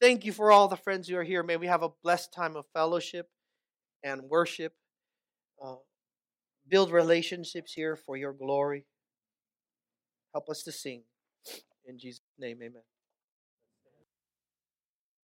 Thank 0.00 0.24
you 0.24 0.32
for 0.32 0.50
all 0.50 0.68
the 0.68 0.76
friends 0.76 1.08
who 1.08 1.16
are 1.16 1.24
here. 1.24 1.42
May 1.42 1.56
we 1.56 1.68
have 1.68 1.82
a 1.82 1.90
blessed 2.02 2.32
time 2.32 2.56
of 2.56 2.66
fellowship 2.74 3.28
and 4.02 4.22
worship. 4.22 4.72
Uh, 5.64 5.76
build 6.68 6.90
relationships 6.90 7.72
here 7.72 7.96
for 7.96 8.16
your 8.16 8.32
glory. 8.32 8.84
Help 10.34 10.48
us 10.48 10.62
to 10.64 10.72
sing. 10.72 11.02
In 11.86 11.98
Jesus' 11.98 12.20
name, 12.38 12.58
amen. 12.62 12.82